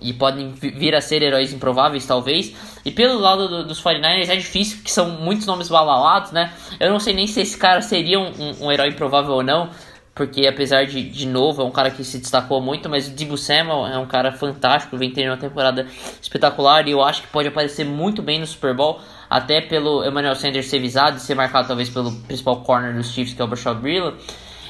e 0.00 0.12
podem 0.12 0.52
vir 0.52 0.94
a 0.94 1.00
ser 1.00 1.22
heróis 1.22 1.52
improváveis, 1.52 2.06
talvez. 2.06 2.54
E 2.84 2.90
pelo 2.90 3.18
lado 3.18 3.48
do, 3.48 3.64
dos 3.66 3.82
49ers 3.82 4.28
é 4.28 4.36
difícil, 4.36 4.78
porque 4.78 4.90
são 4.90 5.10
muitos 5.10 5.46
nomes 5.46 5.68
balalados, 5.68 6.32
né? 6.32 6.52
Eu 6.78 6.90
não 6.90 7.00
sei 7.00 7.12
nem 7.12 7.26
se 7.26 7.40
esse 7.40 7.58
cara 7.58 7.82
seria 7.82 8.18
um, 8.18 8.30
um, 8.38 8.66
um 8.66 8.72
herói 8.72 8.88
improvável 8.88 9.32
ou 9.32 9.42
não, 9.42 9.68
porque 10.14 10.46
apesar 10.46 10.86
de, 10.86 11.02
de 11.02 11.26
novo, 11.26 11.62
é 11.62 11.64
um 11.64 11.70
cara 11.70 11.90
que 11.90 12.02
se 12.04 12.18
destacou 12.18 12.60
muito, 12.60 12.88
mas 12.88 13.08
o 13.08 13.10
Dibu 13.14 13.36
Samuel 13.36 13.86
é 13.86 13.98
um 13.98 14.06
cara 14.06 14.32
fantástico, 14.32 14.96
vem 14.96 15.10
tendo 15.10 15.30
uma 15.30 15.36
temporada 15.36 15.86
espetacular 16.20 16.86
e 16.88 16.92
eu 16.92 17.02
acho 17.02 17.22
que 17.22 17.28
pode 17.28 17.48
aparecer 17.48 17.84
muito 17.84 18.22
bem 18.22 18.38
no 18.38 18.46
Super 18.46 18.74
Bowl, 18.74 19.00
até 19.30 19.60
pelo 19.60 20.04
Emmanuel 20.04 20.34
Sanders 20.34 20.66
ser 20.66 20.80
visado 20.80 21.16
e 21.16 21.20
ser 21.20 21.36
marcado 21.36 21.68
talvez 21.68 21.88
pelo 21.88 22.10
principal 22.22 22.62
corner 22.62 22.92
dos 22.92 23.12
Chiefs, 23.12 23.32
que 23.32 23.40
é 23.40 23.44
o 23.44 23.48
Brashad 23.48 23.78
Breeland. 23.78 24.16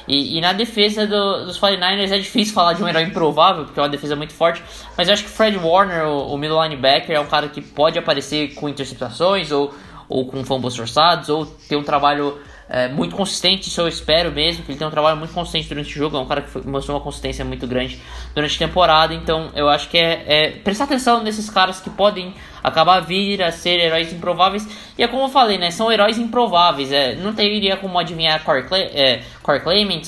E, 0.07 0.37
e, 0.37 0.41
na 0.41 0.53
defesa 0.53 1.07
do, 1.07 1.45
dos 1.45 1.59
49ers 1.59 2.11
é 2.11 2.17
difícil 2.17 2.53
falar 2.53 2.73
de 2.73 2.83
um 2.83 2.87
herói 2.87 3.03
improvável, 3.03 3.65
porque 3.65 3.79
é 3.79 3.83
uma 3.83 3.89
defesa 3.89 4.15
muito 4.15 4.33
forte, 4.33 4.61
mas 4.97 5.07
eu 5.07 5.13
acho 5.13 5.23
que 5.23 5.29
Fred 5.29 5.57
Warner, 5.57 6.05
o, 6.05 6.33
o 6.33 6.37
middle 6.37 6.61
linebacker, 6.61 7.15
é 7.15 7.19
um 7.19 7.27
cara 7.27 7.47
que 7.47 7.61
pode 7.61 7.97
aparecer 7.97 8.53
com 8.55 8.67
interceptações 8.67 9.51
ou, 9.51 9.73
ou 10.09 10.25
com 10.25 10.43
fumbles 10.43 10.75
forçados, 10.75 11.29
ou 11.29 11.45
ter 11.45 11.75
um 11.75 11.83
trabalho 11.83 12.37
é, 12.73 12.87
muito 12.87 13.17
consistente, 13.17 13.67
isso 13.67 13.81
eu 13.81 13.87
espero 13.89 14.31
mesmo, 14.31 14.63
que 14.63 14.71
ele 14.71 14.77
tenha 14.77 14.87
um 14.87 14.91
trabalho 14.91 15.17
muito 15.17 15.33
consistente 15.33 15.67
durante 15.67 15.89
o 15.89 15.93
jogo, 15.93 16.15
é 16.15 16.19
um 16.21 16.25
cara 16.25 16.41
que 16.41 16.49
foi, 16.49 16.61
mostrou 16.61 16.95
uma 16.97 17.03
consistência 17.03 17.43
muito 17.43 17.67
grande 17.67 17.99
durante 18.33 18.55
a 18.55 18.65
temporada, 18.65 19.13
então 19.13 19.51
eu 19.53 19.67
acho 19.67 19.89
que 19.89 19.97
é, 19.97 20.23
é 20.25 20.51
prestar 20.51 20.85
atenção 20.85 21.21
nesses 21.21 21.49
caras 21.49 21.81
que 21.81 21.89
podem 21.89 22.33
acabar 22.63 23.01
vir 23.01 23.43
a 23.43 23.51
ser 23.51 23.77
heróis 23.77 24.13
improváveis, 24.13 24.65
e 24.97 25.03
é 25.03 25.07
como 25.07 25.23
eu 25.23 25.29
falei, 25.29 25.57
né, 25.57 25.69
são 25.69 25.91
heróis 25.91 26.17
improváveis, 26.17 26.93
é, 26.93 27.13
não 27.15 27.33
teria 27.33 27.75
como 27.75 27.99
adivinhar 27.99 28.41
Corey, 28.41 28.63
Cle 28.63 28.79
é, 28.79 29.21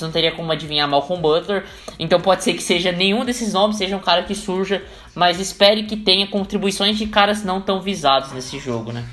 não 0.00 0.10
teria 0.10 0.32
como 0.32 0.50
adivinhar 0.50 0.88
Malcolm 0.88 1.20
Butler, 1.20 1.66
então 1.98 2.18
pode 2.18 2.42
ser 2.44 2.54
que 2.54 2.62
seja 2.62 2.90
nenhum 2.90 3.26
desses 3.26 3.52
nomes, 3.52 3.76
seja 3.76 3.94
um 3.94 4.00
cara 4.00 4.22
que 4.22 4.34
surja, 4.34 4.82
mas 5.14 5.38
espere 5.38 5.82
que 5.82 5.98
tenha 5.98 6.26
contribuições 6.26 6.96
de 6.96 7.06
caras 7.06 7.44
não 7.44 7.60
tão 7.60 7.82
visados 7.82 8.32
nesse 8.32 8.58
jogo, 8.58 8.90
né. 8.90 9.04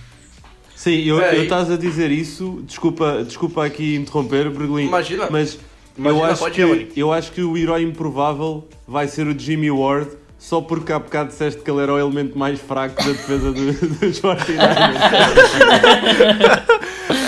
Sim, 0.82 1.03
eu, 1.03 1.19
eu 1.19 1.43
estás 1.43 1.69
a 1.69 1.77
dizer 1.77 2.09
isso, 2.09 2.59
desculpa, 2.63 3.23
desculpa 3.23 3.63
aqui 3.63 3.93
interromper, 3.93 4.49
Bergolim. 4.49 4.88
Imagina. 4.88 5.27
Mas 5.29 5.59
Imagina, 5.95 6.19
eu, 6.19 6.25
acho 6.25 6.49
que, 6.49 6.61
ir, 6.63 6.91
eu 6.95 7.13
acho 7.13 7.32
que 7.34 7.43
o 7.43 7.55
herói 7.55 7.84
improvável 7.84 8.67
vai 8.88 9.07
ser 9.07 9.27
o 9.27 9.39
Jimmy 9.39 9.69
Ward, 9.69 10.09
só 10.39 10.59
porque 10.59 10.91
há 10.91 10.97
bocado 10.97 11.29
disseste 11.29 11.61
que 11.61 11.69
ele 11.69 11.82
era 11.82 11.93
o 11.93 11.99
elemento 11.99 12.36
mais 12.36 12.59
fraco 12.59 12.95
da 12.95 13.11
defesa 13.11 13.51
do, 13.51 13.73
dos 13.99 14.19
49 14.19 14.73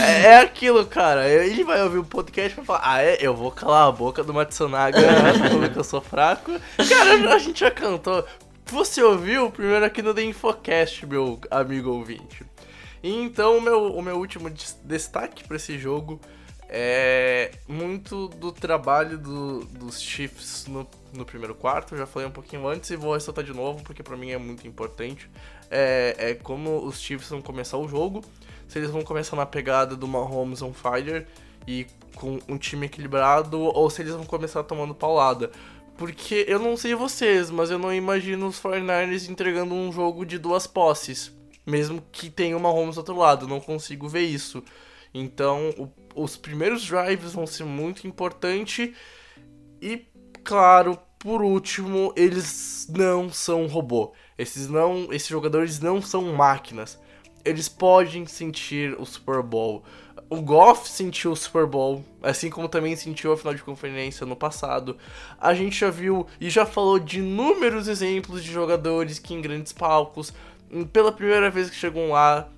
é, 0.02 0.30
é 0.30 0.38
aquilo, 0.40 0.84
cara. 0.88 1.30
Ele 1.30 1.64
vai 1.64 1.84
ouvir 1.84 2.00
o 2.00 2.04
podcast 2.04 2.60
e 2.60 2.66
falar: 2.66 2.82
Ah, 2.84 3.04
é? 3.04 3.20
Eu 3.22 3.36
vou 3.36 3.52
calar 3.52 3.88
a 3.88 3.92
boca 3.92 4.24
do 4.24 4.34
Matsunaga 4.34 5.00
porque 5.52 5.78
eu 5.78 5.84
sou 5.84 6.02
fraco. 6.02 6.54
Cara, 6.90 7.36
a 7.36 7.38
gente 7.38 7.60
já 7.60 7.70
cantou. 7.70 8.26
Você 8.66 9.04
ouviu 9.04 9.52
primeiro 9.52 9.86
aqui 9.86 10.02
no 10.02 10.12
The 10.12 10.24
Infocast, 10.24 11.06
meu 11.06 11.40
amigo 11.52 11.92
ouvinte. 11.92 12.44
Então 13.04 13.58
o 13.58 13.62
meu, 13.62 13.94
o 13.94 14.02
meu 14.02 14.18
último 14.18 14.50
destaque 14.86 15.46
para 15.46 15.58
esse 15.58 15.78
jogo 15.78 16.22
é 16.70 17.52
muito 17.68 18.30
do 18.30 18.52
trabalho 18.52 19.18
do, 19.18 19.66
dos 19.66 20.02
Chiefs 20.02 20.66
no, 20.68 20.88
no 21.14 21.26
primeiro 21.26 21.54
quarto. 21.54 21.98
Já 21.98 22.06
falei 22.06 22.28
um 22.28 22.32
pouquinho 22.32 22.66
antes 22.66 22.90
e 22.90 22.96
vou 22.96 23.14
ressaltar 23.14 23.44
de 23.44 23.54
novo 23.54 23.84
porque 23.84 24.02
para 24.02 24.16
mim 24.16 24.32
é 24.32 24.38
muito 24.38 24.66
importante. 24.66 25.30
É, 25.70 26.16
é 26.18 26.34
como 26.34 26.84
os 26.84 27.00
Chiefs 27.00 27.30
vão 27.30 27.42
começar 27.42 27.78
o 27.78 27.88
jogo. 27.90 28.24
Se 28.70 28.80
eles 28.80 28.90
vão 28.90 29.04
começar 29.04 29.36
na 29.36 29.46
pegada 29.46 29.98
do 29.98 30.08
Mahomes 30.08 30.62
on 30.62 30.74
fire 30.74 31.28
e 31.68 31.86
com 32.16 32.40
um 32.48 32.58
time 32.58 32.86
equilibrado 32.86 33.60
ou 33.60 33.90
se 33.90 34.02
eles 34.02 34.14
vão 34.14 34.26
começar 34.26 34.64
tomando 34.64 34.96
paulada. 34.96 35.52
Porque 35.98 36.46
eu 36.48 36.58
não 36.58 36.76
sei 36.78 36.96
vocês, 36.96 37.52
mas 37.52 37.70
eu 37.70 37.78
não 37.78 37.94
imagino 37.94 38.48
os 38.48 38.60
49ers 38.60 39.30
entregando 39.30 39.76
um 39.76 39.92
jogo 39.92 40.26
de 40.26 40.40
duas 40.40 40.66
posses 40.66 41.32
mesmo 41.66 42.04
que 42.12 42.30
tenha 42.30 42.58
uma 42.58 42.72
Mahomes 42.72 42.96
do 42.96 43.00
outro 43.00 43.18
lado, 43.18 43.48
não 43.48 43.60
consigo 43.60 44.08
ver 44.08 44.22
isso. 44.22 44.64
Então, 45.14 45.70
o, 45.78 46.24
os 46.24 46.36
primeiros 46.36 46.86
drives 46.86 47.34
vão 47.34 47.46
ser 47.46 47.66
muito 47.66 48.08
importantes 48.08 48.92
e, 49.82 50.06
claro, 50.44 50.98
por 51.24 51.42
último, 51.42 52.14
eles 52.18 52.88
não 52.90 53.32
são 53.32 53.66
robô. 53.68 54.14
Esses 54.38 54.68
não, 54.68 55.08
esses 55.14 55.30
jogadores 55.30 55.80
não 55.80 56.02
são 56.02 56.34
máquinas. 56.34 57.00
Eles 57.46 57.70
podem 57.70 58.26
sentir 58.26 59.00
o 59.00 59.06
Super 59.06 59.42
Bowl. 59.42 59.84
O 60.30 60.42
Goff 60.42 60.90
sentiu 60.90 61.32
o 61.32 61.36
Super 61.36 61.66
Bowl, 61.66 62.04
assim 62.22 62.50
como 62.50 62.68
também 62.68 62.96
sentiu 62.96 63.32
a 63.32 63.38
final 63.38 63.54
de 63.54 63.64
conferência 63.64 64.26
no 64.26 64.36
passado. 64.36 64.98
A 65.40 65.54
gente 65.54 65.80
já 65.80 65.90
viu 65.90 66.26
e 66.42 66.50
já 66.50 66.66
falou 66.66 66.98
de 66.98 67.20
inúmeros 67.20 67.88
exemplos 67.88 68.44
de 68.44 68.52
jogadores 68.52 69.20
que 69.20 69.34
em 69.34 69.42
grandes 69.42 69.72
palcos 69.72 70.34
pela 70.92 71.12
primeira 71.12 71.50
vez 71.50 71.70
que 71.70 71.76
chegam 71.76 72.10
lá, 72.12 72.50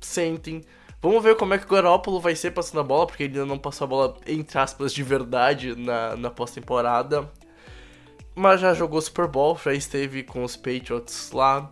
sentem. 0.00 0.62
Vamos 1.00 1.22
ver 1.22 1.36
como 1.36 1.54
é 1.54 1.58
que 1.58 1.64
o 1.64 1.68
Garoppolo 1.68 2.20
vai 2.20 2.34
ser 2.34 2.50
passando 2.50 2.80
a 2.80 2.82
bola, 2.82 3.06
porque 3.06 3.22
ele 3.22 3.34
ainda 3.34 3.46
não 3.46 3.58
passou 3.58 3.84
a 3.84 3.88
bola, 3.88 4.16
entre 4.26 4.58
aspas, 4.58 4.92
de 4.92 5.02
verdade 5.02 5.76
na, 5.76 6.16
na 6.16 6.30
pós-temporada. 6.30 7.30
Mas 8.34 8.60
já 8.60 8.74
jogou 8.74 9.00
Super 9.00 9.28
Bowl, 9.28 9.58
já 9.62 9.72
esteve 9.72 10.22
com 10.22 10.42
os 10.42 10.56
Patriots 10.56 11.30
lá. 11.32 11.70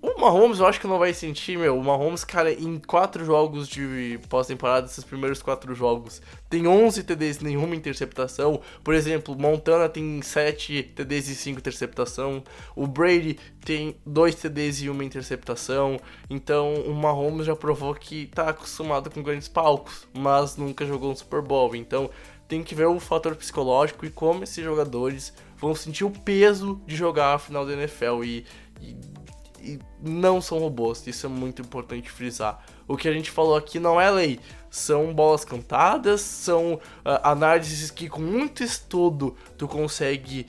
O 0.00 0.20
Mahomes 0.20 0.60
eu 0.60 0.66
acho 0.66 0.80
que 0.80 0.86
não 0.86 0.98
vai 0.98 1.12
sentir, 1.12 1.58
meu. 1.58 1.76
O 1.76 1.82
Mahomes, 1.82 2.22
cara, 2.22 2.52
em 2.52 2.78
quatro 2.78 3.24
jogos 3.24 3.66
de 3.66 4.20
pós-temporada, 4.28 4.86
esses 4.86 5.02
primeiros 5.02 5.42
quatro 5.42 5.74
jogos, 5.74 6.22
tem 6.48 6.68
11 6.68 7.02
TDs, 7.02 7.40
nenhuma 7.40 7.74
interceptação. 7.74 8.60
Por 8.84 8.94
exemplo, 8.94 9.36
Montana 9.36 9.88
tem 9.88 10.22
7 10.22 10.84
TDs 10.94 11.28
e 11.30 11.34
5 11.34 11.58
interceptação. 11.58 12.44
O 12.76 12.86
Brady 12.86 13.40
tem 13.64 13.96
2 14.06 14.36
TDs 14.36 14.82
e 14.82 14.88
uma 14.88 15.02
interceptação. 15.02 15.98
Então, 16.30 16.74
o 16.74 16.94
Mahomes 16.94 17.46
já 17.46 17.56
provou 17.56 17.92
que 17.92 18.26
tá 18.26 18.50
acostumado 18.50 19.10
com 19.10 19.20
grandes 19.20 19.48
palcos, 19.48 20.06
mas 20.16 20.56
nunca 20.56 20.86
jogou 20.86 21.10
um 21.10 21.16
Super 21.16 21.42
Bowl. 21.42 21.74
Então, 21.74 22.08
tem 22.46 22.62
que 22.62 22.72
ver 22.72 22.86
o 22.86 23.00
fator 23.00 23.34
psicológico 23.34 24.06
e 24.06 24.10
como 24.10 24.44
esses 24.44 24.64
jogadores 24.64 25.34
vão 25.56 25.74
sentir 25.74 26.04
o 26.04 26.10
peso 26.10 26.80
de 26.86 26.94
jogar 26.94 27.34
a 27.34 27.38
final 27.38 27.66
da 27.66 27.72
NFL. 27.72 28.22
E, 28.22 28.46
e 28.80 29.17
e 29.60 29.78
não 30.00 30.40
são 30.40 30.58
robôs, 30.58 31.06
isso 31.06 31.26
é 31.26 31.28
muito 31.28 31.62
importante 31.62 32.10
frisar. 32.10 32.64
O 32.86 32.96
que 32.96 33.08
a 33.08 33.12
gente 33.12 33.30
falou 33.30 33.56
aqui 33.56 33.78
não 33.78 34.00
é 34.00 34.10
lei, 34.10 34.40
são 34.70 35.12
bolas 35.12 35.44
cantadas, 35.44 36.20
são 36.20 36.74
uh, 36.74 36.80
análises 37.22 37.90
que 37.90 38.08
com 38.08 38.20
muito 38.20 38.62
estudo 38.62 39.36
tu 39.56 39.66
consegue 39.68 40.46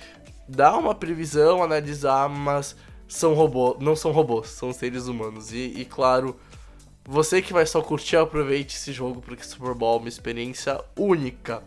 dar 0.47 0.77
uma 0.77 0.95
previsão, 0.95 1.61
analisar, 1.63 2.27
mas 2.29 2.75
são 3.07 3.33
robôs, 3.33 3.77
não 3.79 3.95
são 3.95 4.11
robôs, 4.11 4.49
são 4.49 4.71
seres 4.71 5.07
humanos. 5.07 5.51
E, 5.51 5.73
e 5.77 5.85
claro, 5.85 6.39
você 7.05 7.41
que 7.41 7.53
vai 7.53 7.65
só 7.65 7.81
curtir, 7.81 8.17
aproveite 8.17 8.75
esse 8.75 8.91
jogo 8.93 9.21
porque 9.21 9.43
Super 9.43 9.73
Bowl 9.73 9.97
é 9.97 9.99
uma 9.99 10.09
experiência 10.09 10.79
única. 10.95 11.63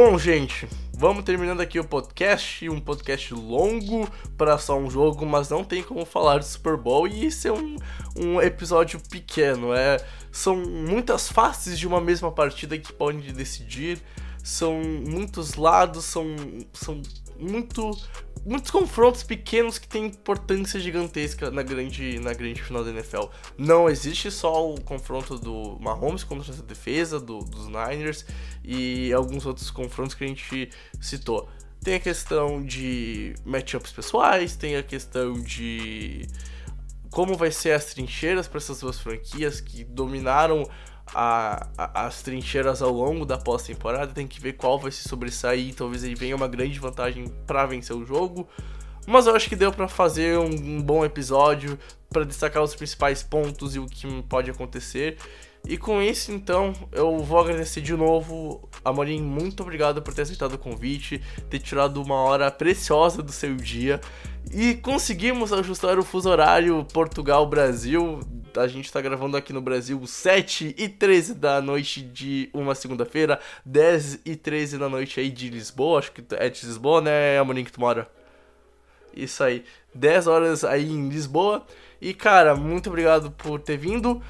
Bom, 0.00 0.16
gente, 0.16 0.68
vamos 0.92 1.24
terminando 1.24 1.60
aqui 1.60 1.80
o 1.80 1.84
podcast, 1.84 2.68
um 2.68 2.78
podcast 2.78 3.34
longo 3.34 4.08
para 4.36 4.56
só 4.56 4.78
um 4.78 4.88
jogo, 4.88 5.26
mas 5.26 5.48
não 5.48 5.64
tem 5.64 5.82
como 5.82 6.06
falar 6.06 6.38
de 6.38 6.46
Super 6.46 6.76
Bowl 6.76 7.08
e 7.08 7.26
isso 7.26 7.48
é 7.48 7.52
um, 7.52 7.76
um 8.16 8.40
episódio 8.40 9.00
pequeno. 9.10 9.74
É, 9.74 9.96
são 10.30 10.54
muitas 10.54 11.28
faces 11.28 11.76
de 11.76 11.84
uma 11.84 12.00
mesma 12.00 12.30
partida 12.30 12.78
que 12.78 12.92
podem 12.92 13.32
decidir, 13.32 14.00
são 14.40 14.80
muitos 14.80 15.56
lados, 15.56 16.04
são, 16.04 16.26
são 16.72 17.02
muito 17.36 17.90
muitos 18.44 18.70
confrontos 18.70 19.22
pequenos 19.22 19.78
que 19.78 19.88
têm 19.88 20.06
importância 20.06 20.78
gigantesca 20.78 21.50
na 21.50 21.62
grande, 21.62 22.18
na 22.20 22.32
grande 22.32 22.62
final 22.62 22.84
da 22.84 22.90
NFL. 22.90 23.26
Não 23.56 23.88
existe 23.88 24.30
só 24.30 24.72
o 24.72 24.80
confronto 24.80 25.38
do 25.38 25.78
Mahomes 25.80 26.24
contra 26.24 26.52
a 26.52 26.56
defesa 26.56 27.20
do, 27.20 27.38
dos 27.40 27.66
Niners 27.66 28.24
e 28.64 29.12
alguns 29.12 29.46
outros 29.46 29.70
confrontos 29.70 30.14
que 30.14 30.24
a 30.24 30.26
gente 30.26 30.70
citou. 31.00 31.48
Tem 31.82 31.94
a 31.94 32.00
questão 32.00 32.64
de 32.64 33.34
matchups 33.44 33.92
pessoais, 33.92 34.56
tem 34.56 34.76
a 34.76 34.82
questão 34.82 35.34
de 35.34 36.26
como 37.10 37.36
vai 37.36 37.50
ser 37.50 37.72
as 37.72 37.86
trincheiras 37.86 38.46
para 38.46 38.58
essas 38.58 38.80
duas 38.80 38.98
franquias 38.98 39.60
que 39.60 39.84
dominaram 39.84 40.68
a, 41.14 41.66
a, 41.76 42.06
as 42.06 42.22
trincheiras 42.22 42.82
ao 42.82 42.92
longo 42.92 43.24
da 43.24 43.38
pós-temporada, 43.38 44.12
tem 44.12 44.26
que 44.26 44.40
ver 44.40 44.54
qual 44.54 44.78
vai 44.78 44.90
se 44.90 45.08
sobressair, 45.08 45.74
talvez 45.74 46.04
ele 46.04 46.14
venha 46.14 46.36
uma 46.36 46.48
grande 46.48 46.78
vantagem 46.78 47.26
para 47.46 47.66
vencer 47.66 47.96
o 47.96 48.04
jogo. 48.04 48.48
Mas 49.06 49.26
eu 49.26 49.34
acho 49.34 49.48
que 49.48 49.56
deu 49.56 49.72
para 49.72 49.88
fazer 49.88 50.38
um, 50.38 50.50
um, 50.50 50.82
bom 50.82 51.02
episódio 51.02 51.78
para 52.10 52.24
destacar 52.24 52.62
os 52.62 52.74
principais 52.74 53.22
pontos 53.22 53.74
e 53.74 53.78
o 53.78 53.86
que 53.86 54.22
pode 54.24 54.50
acontecer. 54.50 55.16
E 55.66 55.76
com 55.78 56.00
isso, 56.02 56.30
então, 56.30 56.74
eu 56.92 57.18
vou 57.18 57.40
agradecer 57.40 57.80
de 57.80 57.94
novo. 57.94 58.68
Amorim, 58.84 59.22
muito 59.22 59.62
obrigado 59.62 60.02
por 60.02 60.12
ter 60.12 60.22
aceitado 60.22 60.54
o 60.54 60.58
convite, 60.58 61.22
ter 61.48 61.58
tirado 61.58 62.02
uma 62.02 62.16
hora 62.16 62.50
preciosa 62.50 63.22
do 63.22 63.32
seu 63.32 63.56
dia. 63.56 63.98
E 64.52 64.74
conseguimos 64.74 65.52
ajustar 65.52 65.98
o 65.98 66.04
fuso 66.04 66.28
horário 66.28 66.86
Portugal-Brasil 66.92 68.20
a 68.60 68.68
gente 68.68 68.92
tá 68.92 69.00
gravando 69.00 69.36
aqui 69.36 69.52
no 69.52 69.60
Brasil 69.60 70.04
7 70.06 70.74
e 70.76 70.88
13 70.88 71.34
da 71.34 71.60
noite 71.60 72.02
de 72.02 72.50
uma 72.52 72.74
segunda-feira, 72.74 73.40
10 73.64 74.20
e 74.24 74.36
13 74.36 74.78
da 74.78 74.88
noite 74.88 75.20
aí 75.20 75.30
de 75.30 75.48
Lisboa, 75.48 75.98
acho 76.00 76.12
que 76.12 76.22
é 76.34 76.48
de 76.48 76.66
Lisboa, 76.66 77.00
né, 77.00 77.38
Amorim, 77.38 77.64
que 77.64 77.72
tu 77.72 77.80
mora? 77.80 78.08
Isso 79.14 79.42
aí, 79.42 79.64
10 79.94 80.26
horas 80.26 80.64
aí 80.64 80.90
em 80.90 81.08
Lisboa. 81.08 81.64
E 82.00 82.14
cara, 82.14 82.54
muito 82.54 82.88
obrigado 82.88 83.30
por 83.32 83.60
ter 83.60 83.76
vindo. 83.76 84.22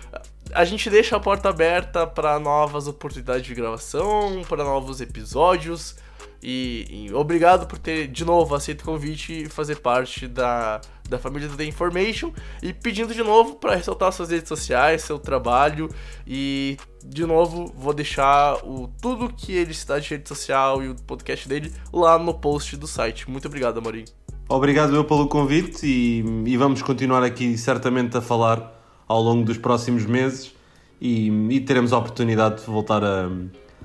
A 0.54 0.64
gente 0.64 0.88
deixa 0.88 1.16
a 1.16 1.20
porta 1.20 1.50
aberta 1.50 2.06
para 2.06 2.38
novas 2.38 2.88
oportunidades 2.88 3.44
de 3.44 3.54
gravação, 3.54 4.42
para 4.48 4.64
novos 4.64 5.00
episódios. 5.00 5.96
E, 6.42 7.08
e, 7.08 7.14
obrigado 7.14 7.66
por 7.66 7.78
ter 7.78 8.06
de 8.06 8.24
novo 8.24 8.54
aceito 8.54 8.82
o 8.82 8.84
convite 8.84 9.42
e 9.42 9.48
fazer 9.48 9.80
parte 9.80 10.28
da, 10.28 10.80
da 11.08 11.18
família 11.18 11.48
do 11.48 11.56
The 11.56 11.64
Information. 11.64 12.32
E 12.62 12.72
pedindo 12.72 13.14
de 13.14 13.22
novo 13.22 13.56
para 13.56 13.74
ressaltar 13.74 14.12
suas 14.12 14.30
redes 14.30 14.48
sociais, 14.48 15.02
seu 15.02 15.18
trabalho. 15.18 15.88
E 16.26 16.76
de 17.04 17.24
novo 17.24 17.72
vou 17.76 17.92
deixar 17.92 18.56
o, 18.64 18.88
tudo 19.00 19.32
que 19.32 19.52
ele 19.52 19.72
está 19.72 19.98
de 19.98 20.10
rede 20.10 20.28
social 20.28 20.82
e 20.82 20.88
o 20.88 20.94
podcast 20.94 21.48
dele 21.48 21.72
lá 21.92 22.18
no 22.18 22.34
post 22.34 22.76
do 22.76 22.86
site. 22.86 23.30
Muito 23.30 23.46
obrigado, 23.46 23.78
Amorim. 23.78 24.04
Obrigado 24.48 24.94
eu 24.94 25.04
pelo 25.04 25.28
convite 25.28 25.86
e, 25.86 26.24
e 26.46 26.56
vamos 26.56 26.82
continuar 26.82 27.22
aqui 27.22 27.56
certamente 27.58 28.16
a 28.16 28.20
falar 28.20 28.74
ao 29.06 29.22
longo 29.22 29.44
dos 29.44 29.58
próximos 29.58 30.06
meses 30.06 30.54
e, 31.00 31.28
e 31.50 31.60
teremos 31.60 31.92
a 31.92 31.98
oportunidade 31.98 32.60
de 32.60 32.66
voltar 32.66 33.04
a 33.04 33.28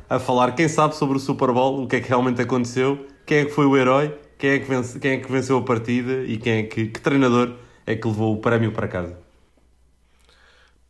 a 0.09 0.19
falar, 0.19 0.53
quem 0.53 0.67
sabe, 0.67 0.95
sobre 0.95 1.17
o 1.17 1.19
Super 1.19 1.51
Bowl, 1.51 1.83
o 1.83 1.87
que 1.87 1.95
é 1.95 1.99
que 1.99 2.07
realmente 2.07 2.41
aconteceu, 2.41 3.07
quem 3.25 3.39
é 3.39 3.45
que 3.45 3.51
foi 3.51 3.65
o 3.65 3.75
herói, 3.75 4.13
quem 4.43 4.51
é 4.51 4.59
que, 4.59 4.65
vence, 4.65 4.99
quem 4.99 5.11
é 5.13 5.17
que 5.19 5.31
venceu 5.31 5.57
a 5.57 5.61
partida 5.61 6.25
e 6.25 6.37
quem 6.37 6.57
é 6.57 6.63
que, 6.63 6.87
que 6.87 6.99
treinador 6.99 7.55
é 7.85 7.95
que 7.95 8.05
levou 8.05 8.33
o 8.33 8.41
prémio 8.41 8.73
para 8.73 8.89
casa. 8.89 9.17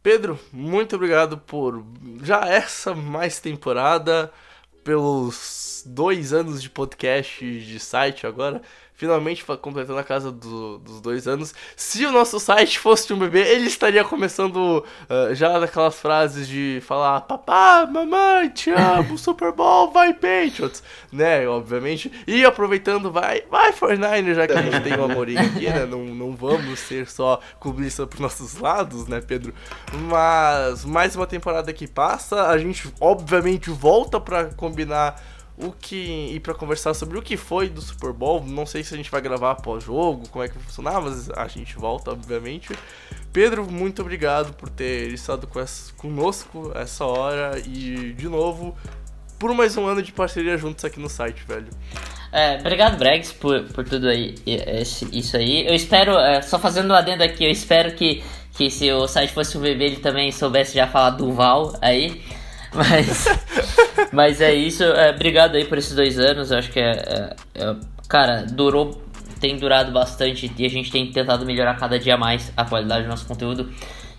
Pedro, 0.01 0.39
muito 0.51 0.95
obrigado 0.95 1.37
por 1.37 1.85
já 2.23 2.47
essa 2.47 2.95
mais 2.95 3.39
temporada, 3.39 4.31
pelos 4.83 5.83
dois 5.85 6.33
anos 6.33 6.63
de 6.63 6.67
podcast 6.67 7.45
de 7.45 7.79
site 7.79 8.25
agora 8.25 8.59
finalmente 9.03 9.43
completando 9.61 9.99
a 9.99 10.03
casa 10.03 10.31
do, 10.31 10.77
dos 10.77 11.01
dois 11.01 11.27
anos. 11.27 11.53
Se 11.75 12.05
o 12.05 12.11
nosso 12.11 12.39
site 12.39 12.79
fosse 12.79 13.11
um 13.11 13.19
bebê, 13.19 13.41
ele 13.41 13.67
estaria 13.67 14.01
começando 14.01 14.55
uh, 15.09 15.35
já 15.35 15.59
daquelas 15.59 15.99
frases 15.99 16.47
de 16.47 16.81
falar: 16.87 17.19
Papá, 17.21 17.85
mamãe, 17.85 18.47
te 18.47 18.71
amo, 18.71 19.17
Super 19.17 19.51
Bowl, 19.51 19.91
vai 19.91 20.13
Patriots, 20.13 20.81
né? 21.11 21.45
Obviamente. 21.45 22.09
E 22.25 22.45
aproveitando, 22.45 23.11
vai, 23.11 23.43
vai 23.51 23.73
49 23.73 24.35
já 24.35 24.47
que 24.47 24.53
a 24.53 24.61
gente 24.61 24.79
tem 24.79 24.97
o 24.97 25.03
Amorim 25.03 25.35
aqui, 25.35 25.65
né? 25.67 25.85
Não, 25.85 26.05
não 26.05 26.33
vamos 26.33 26.79
ser 26.79 27.09
só 27.09 27.41
clubistas 27.59 28.07
pros 28.07 28.21
nossos 28.21 28.57
lados, 28.57 29.05
né, 29.05 29.19
Pedro? 29.19 29.53
Mas 30.09 30.85
mais 30.85 31.13
uma 31.13 31.27
temporada 31.27 31.73
que 31.73 31.89
passa, 31.89 32.47
a 32.47 32.57
gente 32.57 32.87
obviamente 33.01 33.69
volta 33.69 34.17
para 34.17 34.45
combinar 34.45 35.21
o 35.57 35.71
que 35.71 36.31
e 36.33 36.39
para 36.39 36.53
conversar 36.53 36.93
sobre 36.93 37.17
o 37.17 37.21
que 37.21 37.37
foi 37.37 37.69
do 37.69 37.81
Super 37.81 38.11
Bowl. 38.11 38.43
Não 38.45 38.65
sei 38.65 38.83
se 38.83 38.93
a 38.93 38.97
gente 38.97 39.11
vai 39.11 39.21
gravar 39.21 39.51
após 39.51 39.83
jogo, 39.83 40.27
como 40.29 40.43
é 40.43 40.47
que 40.47 40.55
vai 40.55 40.63
funcionar, 40.63 41.01
mas 41.01 41.29
a 41.29 41.47
gente 41.47 41.75
volta, 41.75 42.11
obviamente. 42.11 42.73
Pedro, 43.31 43.69
muito 43.69 44.01
obrigado 44.01 44.53
por 44.53 44.69
ter 44.69 45.11
estado 45.11 45.47
com 45.47 45.59
essa, 45.59 45.93
conosco 45.93 46.71
essa 46.75 47.05
hora 47.05 47.59
e 47.59 48.13
de 48.13 48.27
novo 48.27 48.75
por 49.39 49.53
mais 49.53 49.75
um 49.75 49.85
ano 49.85 50.01
de 50.01 50.11
parceria 50.11 50.57
juntos 50.57 50.85
aqui 50.85 50.99
no 50.99 51.09
site, 51.09 51.43
velho. 51.45 51.67
É, 52.31 52.57
obrigado, 52.59 52.97
Bregs, 52.97 53.33
por, 53.33 53.61
por 53.73 53.83
tudo 53.83 54.07
aí, 54.07 54.35
esse, 54.45 55.05
isso 55.11 55.35
aí. 55.35 55.67
Eu 55.67 55.75
espero, 55.75 56.17
é, 56.17 56.41
só 56.41 56.57
fazendo 56.57 56.91
um 56.91 56.95
adendo 56.95 57.23
aqui, 57.23 57.43
eu 57.43 57.51
espero 57.51 57.93
que, 57.93 58.23
que 58.53 58.69
se 58.69 58.89
o 58.91 59.05
site 59.07 59.33
fosse 59.33 59.57
o 59.57 59.59
bebê, 59.59 59.85
ele 59.85 59.97
também 59.97 60.31
soubesse 60.31 60.75
já 60.75 60.87
falar 60.87 61.11
do 61.11 61.31
Val 61.33 61.77
aí. 61.81 62.23
Mas, 62.73 63.25
mas 64.11 64.41
é 64.41 64.53
isso. 64.53 64.83
É, 64.83 65.11
obrigado 65.11 65.55
aí 65.55 65.65
por 65.65 65.77
esses 65.77 65.95
dois 65.95 66.17
anos. 66.19 66.51
Eu 66.51 66.57
acho 66.57 66.71
que 66.71 66.79
é, 66.79 66.91
é, 66.91 67.35
é, 67.55 67.75
Cara, 68.07 68.45
durou. 68.45 69.01
Tem 69.39 69.57
durado 69.57 69.91
bastante 69.91 70.49
e 70.57 70.65
a 70.65 70.69
gente 70.69 70.89
tem 70.89 71.11
tentado 71.11 71.45
melhorar 71.45 71.75
cada 71.75 71.99
dia 71.99 72.15
mais 72.15 72.53
a 72.55 72.63
qualidade 72.63 73.03
do 73.03 73.09
nosso 73.09 73.25
conteúdo. 73.25 73.69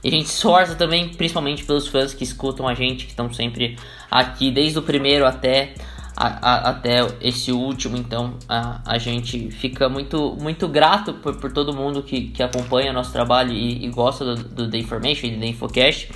E 0.02 0.08
a 0.08 0.10
gente 0.10 0.26
esforça 0.26 0.74
também, 0.74 1.08
principalmente 1.08 1.64
pelos 1.64 1.88
fãs 1.88 2.12
que 2.12 2.24
escutam 2.24 2.68
a 2.68 2.74
gente, 2.74 3.06
que 3.06 3.12
estão 3.12 3.32
sempre 3.32 3.78
aqui, 4.10 4.50
desde 4.50 4.78
o 4.78 4.82
primeiro 4.82 5.24
até, 5.24 5.72
a, 6.14 6.26
a, 6.26 6.70
até 6.70 7.06
esse 7.22 7.50
último. 7.52 7.96
Então 7.96 8.34
a, 8.46 8.82
a 8.84 8.98
gente 8.98 9.50
fica 9.50 9.88
muito, 9.88 10.36
muito 10.38 10.68
grato 10.68 11.14
por, 11.14 11.36
por 11.36 11.50
todo 11.50 11.74
mundo 11.74 12.02
que, 12.02 12.28
que 12.28 12.42
acompanha 12.42 12.92
nosso 12.92 13.12
trabalho 13.12 13.52
e, 13.52 13.86
e 13.86 13.88
gosta 13.88 14.24
do, 14.26 14.44
do 14.44 14.70
The 14.70 14.76
Information 14.76 15.28
e 15.28 15.30
do 15.36 15.40
The 15.40 15.46
Infocast. 15.46 16.10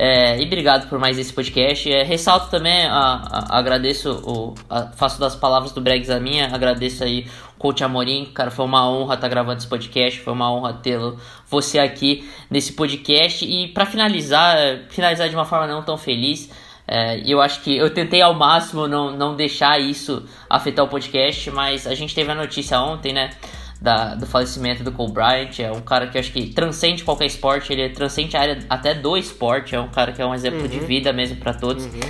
É, 0.00 0.40
e 0.40 0.44
obrigado 0.44 0.88
por 0.88 0.96
mais 0.96 1.18
esse 1.18 1.32
podcast. 1.32 1.92
É, 1.92 2.04
ressalto 2.04 2.48
também, 2.48 2.86
a, 2.86 3.48
a, 3.50 3.58
agradeço, 3.58 4.12
o, 4.24 4.54
a, 4.70 4.92
faço 4.92 5.18
das 5.18 5.34
palavras 5.34 5.72
do 5.72 5.80
Bregs 5.80 6.08
a 6.08 6.20
minha, 6.20 6.54
agradeço 6.54 7.02
aí 7.02 7.26
o 7.56 7.58
Coach 7.58 7.82
Amorim, 7.82 8.26
cara, 8.32 8.52
foi 8.52 8.64
uma 8.64 8.88
honra 8.88 9.16
estar 9.16 9.26
gravando 9.26 9.58
esse 9.58 9.66
podcast, 9.66 10.20
foi 10.20 10.32
uma 10.32 10.52
honra 10.52 10.74
tê-lo, 10.74 11.18
você 11.50 11.80
aqui 11.80 12.30
nesse 12.48 12.74
podcast. 12.74 13.44
E 13.44 13.66
para 13.66 13.84
finalizar, 13.84 14.56
finalizar 14.88 15.28
de 15.28 15.34
uma 15.34 15.44
forma 15.44 15.66
não 15.66 15.82
tão 15.82 15.98
feliz, 15.98 16.48
é, 16.86 17.20
eu 17.26 17.40
acho 17.40 17.60
que 17.62 17.76
eu 17.76 17.92
tentei 17.92 18.22
ao 18.22 18.34
máximo 18.34 18.86
não, 18.86 19.10
não 19.10 19.34
deixar 19.34 19.80
isso 19.80 20.22
afetar 20.48 20.84
o 20.84 20.88
podcast, 20.88 21.50
mas 21.50 21.88
a 21.88 21.94
gente 21.96 22.14
teve 22.14 22.30
a 22.30 22.36
notícia 22.36 22.80
ontem, 22.80 23.12
né? 23.12 23.30
Da, 23.80 24.14
do 24.14 24.26
falecimento 24.26 24.82
do 24.82 24.92
Cole 24.92 25.12
Bryant. 25.12 25.58
É 25.60 25.70
um 25.70 25.80
cara 25.80 26.06
que 26.08 26.18
acho 26.18 26.32
que 26.32 26.48
transcende 26.48 27.04
qualquer 27.04 27.26
esporte, 27.26 27.72
ele 27.72 27.88
transcende 27.90 28.36
a 28.36 28.40
área 28.40 28.58
até 28.68 28.94
do 28.94 29.16
esporte. 29.16 29.74
É 29.74 29.80
um 29.80 29.88
cara 29.88 30.12
que 30.12 30.20
é 30.20 30.26
um 30.26 30.34
exemplo 30.34 30.60
uhum. 30.60 30.68
de 30.68 30.80
vida 30.80 31.12
mesmo 31.12 31.36
para 31.36 31.54
todos. 31.54 31.84
Uhum. 31.84 32.00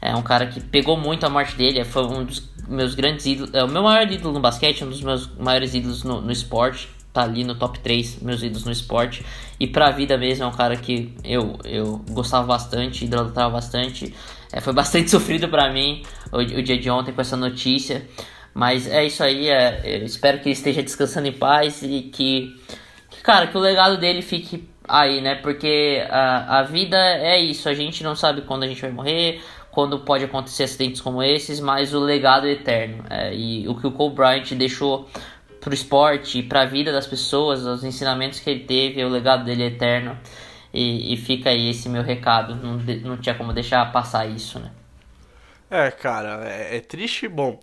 É 0.00 0.14
um 0.14 0.22
cara 0.22 0.46
que 0.46 0.60
pegou 0.60 0.96
muito 0.98 1.24
a 1.24 1.30
morte 1.30 1.56
dele, 1.56 1.82
foi 1.84 2.04
um 2.04 2.24
dos 2.24 2.46
meus 2.68 2.94
grandes 2.94 3.24
ídolos, 3.24 3.54
é 3.54 3.64
o 3.64 3.68
meu 3.68 3.82
maior 3.82 4.10
ídolo 4.10 4.34
no 4.34 4.40
basquete, 4.40 4.84
um 4.84 4.88
dos 4.90 5.02
meus 5.02 5.28
maiores 5.38 5.74
ídolos 5.74 6.02
no, 6.02 6.20
no 6.20 6.32
esporte. 6.32 6.88
Tá 7.12 7.22
ali 7.22 7.44
no 7.44 7.54
top 7.54 7.78
3, 7.78 8.20
meus 8.22 8.42
ídolos 8.42 8.64
no 8.64 8.72
esporte. 8.72 9.24
E 9.60 9.68
pra 9.68 9.92
vida 9.92 10.18
mesmo, 10.18 10.44
é 10.44 10.46
um 10.48 10.52
cara 10.52 10.76
que 10.76 11.14
eu, 11.22 11.56
eu 11.64 12.04
gostava 12.10 12.44
bastante, 12.44 13.04
idolatrava 13.04 13.50
bastante. 13.50 14.12
É, 14.52 14.60
foi 14.60 14.72
bastante 14.74 15.10
sofrido 15.10 15.48
para 15.48 15.72
mim 15.72 16.02
o, 16.32 16.38
o 16.38 16.62
dia 16.62 16.76
de 16.76 16.90
ontem 16.90 17.12
com 17.12 17.20
essa 17.20 17.36
notícia. 17.36 18.04
Mas 18.54 18.86
é 18.86 19.04
isso 19.04 19.22
aí, 19.24 19.48
é, 19.48 20.04
espero 20.04 20.38
que 20.38 20.44
ele 20.44 20.52
esteja 20.52 20.80
descansando 20.80 21.26
em 21.26 21.32
paz 21.32 21.82
e 21.82 22.02
que, 22.02 22.56
que, 23.10 23.20
cara, 23.20 23.48
que 23.48 23.56
o 23.58 23.60
legado 23.60 23.98
dele 23.98 24.22
fique 24.22 24.68
aí, 24.86 25.20
né? 25.20 25.34
Porque 25.34 26.06
a, 26.08 26.60
a 26.60 26.62
vida 26.62 26.96
é 26.96 27.36
isso, 27.36 27.68
a 27.68 27.74
gente 27.74 28.04
não 28.04 28.14
sabe 28.14 28.42
quando 28.42 28.62
a 28.62 28.68
gente 28.68 28.80
vai 28.80 28.92
morrer, 28.92 29.42
quando 29.72 29.98
pode 29.98 30.24
acontecer 30.24 30.62
acidentes 30.62 31.00
como 31.00 31.20
esses, 31.20 31.58
mas 31.58 31.92
o 31.92 31.98
legado 31.98 32.46
é 32.46 32.52
eterno. 32.52 33.04
É, 33.10 33.34
e 33.34 33.66
o 33.66 33.74
que 33.74 33.88
o 33.88 33.90
Cole 33.90 34.14
Bryant 34.14 34.52
deixou 34.52 35.08
pro 35.60 35.74
esporte 35.74 36.38
e 36.38 36.42
pra 36.44 36.64
vida 36.64 36.92
das 36.92 37.08
pessoas, 37.08 37.64
os 37.64 37.82
ensinamentos 37.82 38.38
que 38.38 38.48
ele 38.48 38.60
teve, 38.60 39.04
o 39.04 39.08
legado 39.08 39.44
dele 39.44 39.64
é 39.64 39.66
eterno. 39.66 40.16
E, 40.72 41.12
e 41.12 41.16
fica 41.16 41.50
aí 41.50 41.70
esse 41.70 41.88
meu 41.88 42.02
recado, 42.02 42.54
não, 42.54 42.76
não 43.02 43.16
tinha 43.16 43.34
como 43.34 43.52
deixar 43.52 43.90
passar 43.90 44.26
isso, 44.26 44.60
né? 44.60 44.70
É, 45.68 45.90
cara, 45.90 46.44
é, 46.48 46.76
é 46.76 46.80
triste, 46.80 47.26
bom 47.26 47.58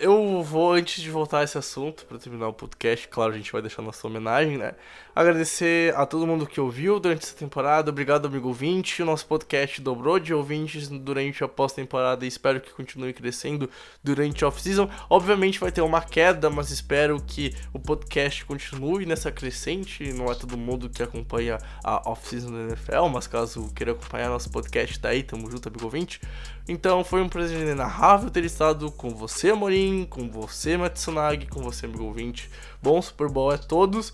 eu 0.00 0.42
vou, 0.42 0.72
antes 0.72 1.02
de 1.02 1.10
voltar 1.10 1.40
a 1.40 1.44
esse 1.44 1.58
assunto, 1.58 2.06
para 2.06 2.18
terminar 2.18 2.48
o 2.48 2.52
podcast, 2.52 3.06
claro, 3.08 3.32
a 3.32 3.36
gente 3.36 3.52
vai 3.52 3.60
deixar 3.60 3.82
nossa 3.82 4.06
homenagem, 4.06 4.56
né? 4.56 4.74
Agradecer 5.14 5.94
a 5.96 6.06
todo 6.06 6.26
mundo 6.26 6.46
que 6.46 6.60
ouviu 6.60 7.00
durante 7.00 7.24
essa 7.24 7.34
temporada. 7.34 7.90
Obrigado, 7.90 8.26
amigo 8.26 8.46
ouvinte. 8.46 9.02
O 9.02 9.04
nosso 9.04 9.26
podcast 9.26 9.80
dobrou 9.80 10.20
de 10.20 10.32
ouvintes 10.32 10.88
durante 10.88 11.42
a 11.42 11.48
pós-temporada 11.48 12.24
e 12.24 12.28
espero 12.28 12.60
que 12.60 12.70
continue 12.70 13.12
crescendo 13.12 13.68
durante 14.04 14.44
a 14.44 14.48
off-season. 14.48 14.88
Obviamente 15.08 15.58
vai 15.58 15.72
ter 15.72 15.80
uma 15.80 16.00
queda, 16.00 16.48
mas 16.48 16.70
espero 16.70 17.20
que 17.20 17.52
o 17.72 17.78
podcast 17.80 18.44
continue 18.44 19.04
nessa 19.04 19.32
crescente. 19.32 20.12
Não 20.12 20.30
é 20.30 20.34
todo 20.36 20.56
mundo 20.56 20.88
que 20.88 21.02
acompanha 21.02 21.58
a 21.82 22.08
off-season 22.08 22.52
da 22.52 22.60
NFL, 22.68 23.08
mas 23.12 23.26
caso 23.26 23.68
queira 23.74 23.92
acompanhar 23.92 24.28
nosso 24.28 24.50
podcast, 24.50 25.00
tá 25.00 25.08
aí, 25.08 25.24
tamo 25.24 25.50
junto, 25.50 25.68
amigo 25.68 25.84
ouvinte. 25.84 26.20
Então 26.68 27.02
foi 27.02 27.20
um 27.20 27.28
prazer 27.28 27.60
inenarrável 27.60 28.30
ter 28.30 28.44
estado 28.44 28.92
com 28.92 29.10
você, 29.10 29.50
Amorim, 29.50 30.06
com 30.08 30.30
você, 30.30 30.76
Matsunagi, 30.76 31.46
com 31.46 31.60
você, 31.62 31.86
amigo 31.86 32.04
ouvinte. 32.04 32.48
Bom 32.82 33.00
Super 33.00 33.28
Bowl 33.28 33.50
a 33.50 33.58
todos. 33.58 34.12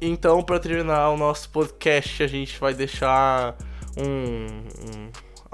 Então, 0.00 0.42
para 0.42 0.58
terminar 0.58 1.10
o 1.10 1.16
nosso 1.16 1.48
podcast, 1.50 2.22
a 2.22 2.26
gente 2.26 2.58
vai 2.58 2.74
deixar 2.74 3.56
um, 3.96 4.46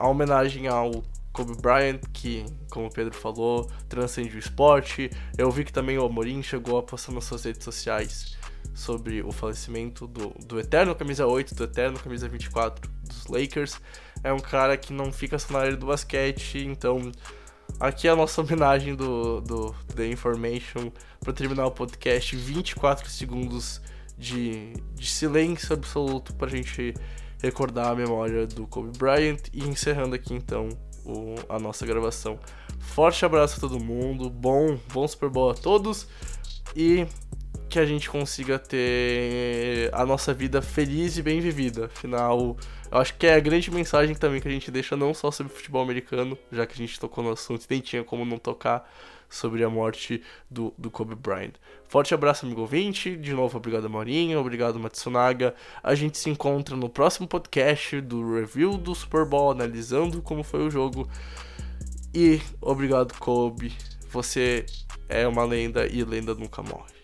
um, 0.03 0.09
homenagem 0.09 0.67
ao 0.67 1.03
Kobe 1.33 1.57
Bryant, 1.61 2.01
que, 2.13 2.45
como 2.71 2.87
o 2.87 2.91
Pedro 2.91 3.15
falou, 3.15 3.71
transcende 3.89 4.35
o 4.37 4.39
esporte. 4.39 5.11
Eu 5.37 5.51
vi 5.51 5.65
que 5.65 5.73
também 5.73 5.99
o 5.99 6.05
Amorim 6.05 6.43
chegou 6.43 6.79
a 6.79 6.83
postar 6.83 7.13
nas 7.13 7.25
suas 7.25 7.45
redes 7.45 7.65
sociais 7.65 8.37
sobre 8.75 9.23
o 9.23 9.31
falecimento 9.31 10.07
do, 10.07 10.35
do 10.45 10.59
Eterno 10.59 10.95
Camisa 10.95 11.27
8, 11.27 11.55
do 11.55 11.65
Eterno 11.65 11.99
Camisa 11.99 12.29
24 12.29 12.91
dos 13.05 13.27
Lakers. 13.27 13.81
É 14.23 14.33
um 14.33 14.39
cara 14.39 14.77
que 14.77 14.93
não 14.93 15.13
fica 15.13 15.39
só 15.39 15.53
na 15.53 15.61
área 15.61 15.77
do 15.77 15.87
basquete, 15.87 16.59
então 16.59 17.13
aqui 17.79 18.09
é 18.09 18.11
a 18.11 18.17
nossa 18.17 18.41
homenagem 18.43 18.95
do, 18.95 19.41
do 19.41 19.75
The 19.95 20.07
Information 20.07 20.91
para 21.21 21.33
terminar 21.33 21.67
o 21.67 21.71
podcast 21.71 22.35
24 22.35 23.09
segundos 23.09 23.81
de, 24.17 24.73
de 24.95 25.07
silêncio 25.07 25.75
absoluto 25.75 26.35
para 26.35 26.49
a 26.49 26.51
gente 26.51 26.95
recordar 27.43 27.89
a 27.89 27.95
memória 27.95 28.47
do 28.47 28.67
Kobe 28.67 28.97
Bryant 28.99 29.41
e 29.53 29.65
encerrando 29.65 30.15
aqui 30.15 30.35
então 30.35 30.69
o, 31.05 31.35
a 31.49 31.59
nossa 31.59 31.87
gravação. 31.87 32.39
Forte 32.79 33.25
abraço 33.25 33.57
a 33.57 33.61
todo 33.61 33.83
mundo, 33.83 34.29
bom, 34.29 34.79
bom 34.93 35.07
Super 35.07 35.29
Bowl 35.29 35.51
a 35.51 35.55
todos 35.55 36.07
e 36.75 37.07
que 37.69 37.79
a 37.79 37.87
gente 37.87 38.11
consiga 38.11 38.59
ter 38.59 39.89
a 39.93 40.05
nossa 40.05 40.35
vida 40.35 40.61
feliz 40.61 41.17
e 41.17 41.23
bem 41.23 41.41
vivida. 41.41 41.87
Afinal, 41.87 42.57
eu 42.91 42.99
acho 42.99 43.15
que 43.17 43.27
é 43.27 43.35
a 43.35 43.41
grande 43.41 43.71
mensagem 43.71 44.15
também 44.15 44.41
que 44.41 44.49
a 44.49 44.51
gente 44.51 44.71
deixa 44.71 44.97
não 44.97 45.15
só 45.15 45.31
sobre 45.31 45.53
futebol 45.53 45.83
americano, 45.83 46.39
já 46.51 46.67
que 46.67 46.75
a 46.75 46.77
gente 46.77 46.99
tocou 46.99 47.23
no 47.23 47.31
assunto, 47.31 47.67
nem 47.69 47.81
tinha 47.81 48.03
como 48.03 48.25
não 48.25 48.39
tocar 48.39 48.91
sobre 49.29 49.63
a 49.63 49.71
morte 49.71 50.23
do, 50.51 50.75
do 50.77 50.91
Kobe 50.91 51.15
Bryant. 51.15 51.53
Forte 51.89 52.13
abraço, 52.13 52.45
amigo 52.45 52.61
ouvinte. 52.61 53.17
De 53.17 53.33
novo, 53.33 53.57
obrigado, 53.57 53.89
Maurinho. 53.89 54.41
Obrigado, 54.41 54.79
Matsunaga. 54.79 55.55
A 55.83 55.95
gente 55.95 56.19
se 56.19 56.29
encontra 56.29 56.77
no 56.77 56.89
próximo 56.89 57.29
podcast 57.29 58.01
do 58.01 58.35
review 58.35 58.77
do 58.77 58.95
Super 58.95 59.25
Bowl, 59.25 59.53
analisando 59.53 60.21
como 60.21 60.43
foi 60.43 60.67
o 60.67 60.71
jogo. 60.71 61.09
E 62.13 62.41
obrigado, 62.61 63.17
Kobe. 63.19 63.73
Você 64.11 64.67
é 65.09 65.27
uma 65.27 65.45
lenda 65.45 65.87
e 65.87 66.03
lenda 66.05 66.35
nunca 66.35 66.63
morre. 66.63 67.00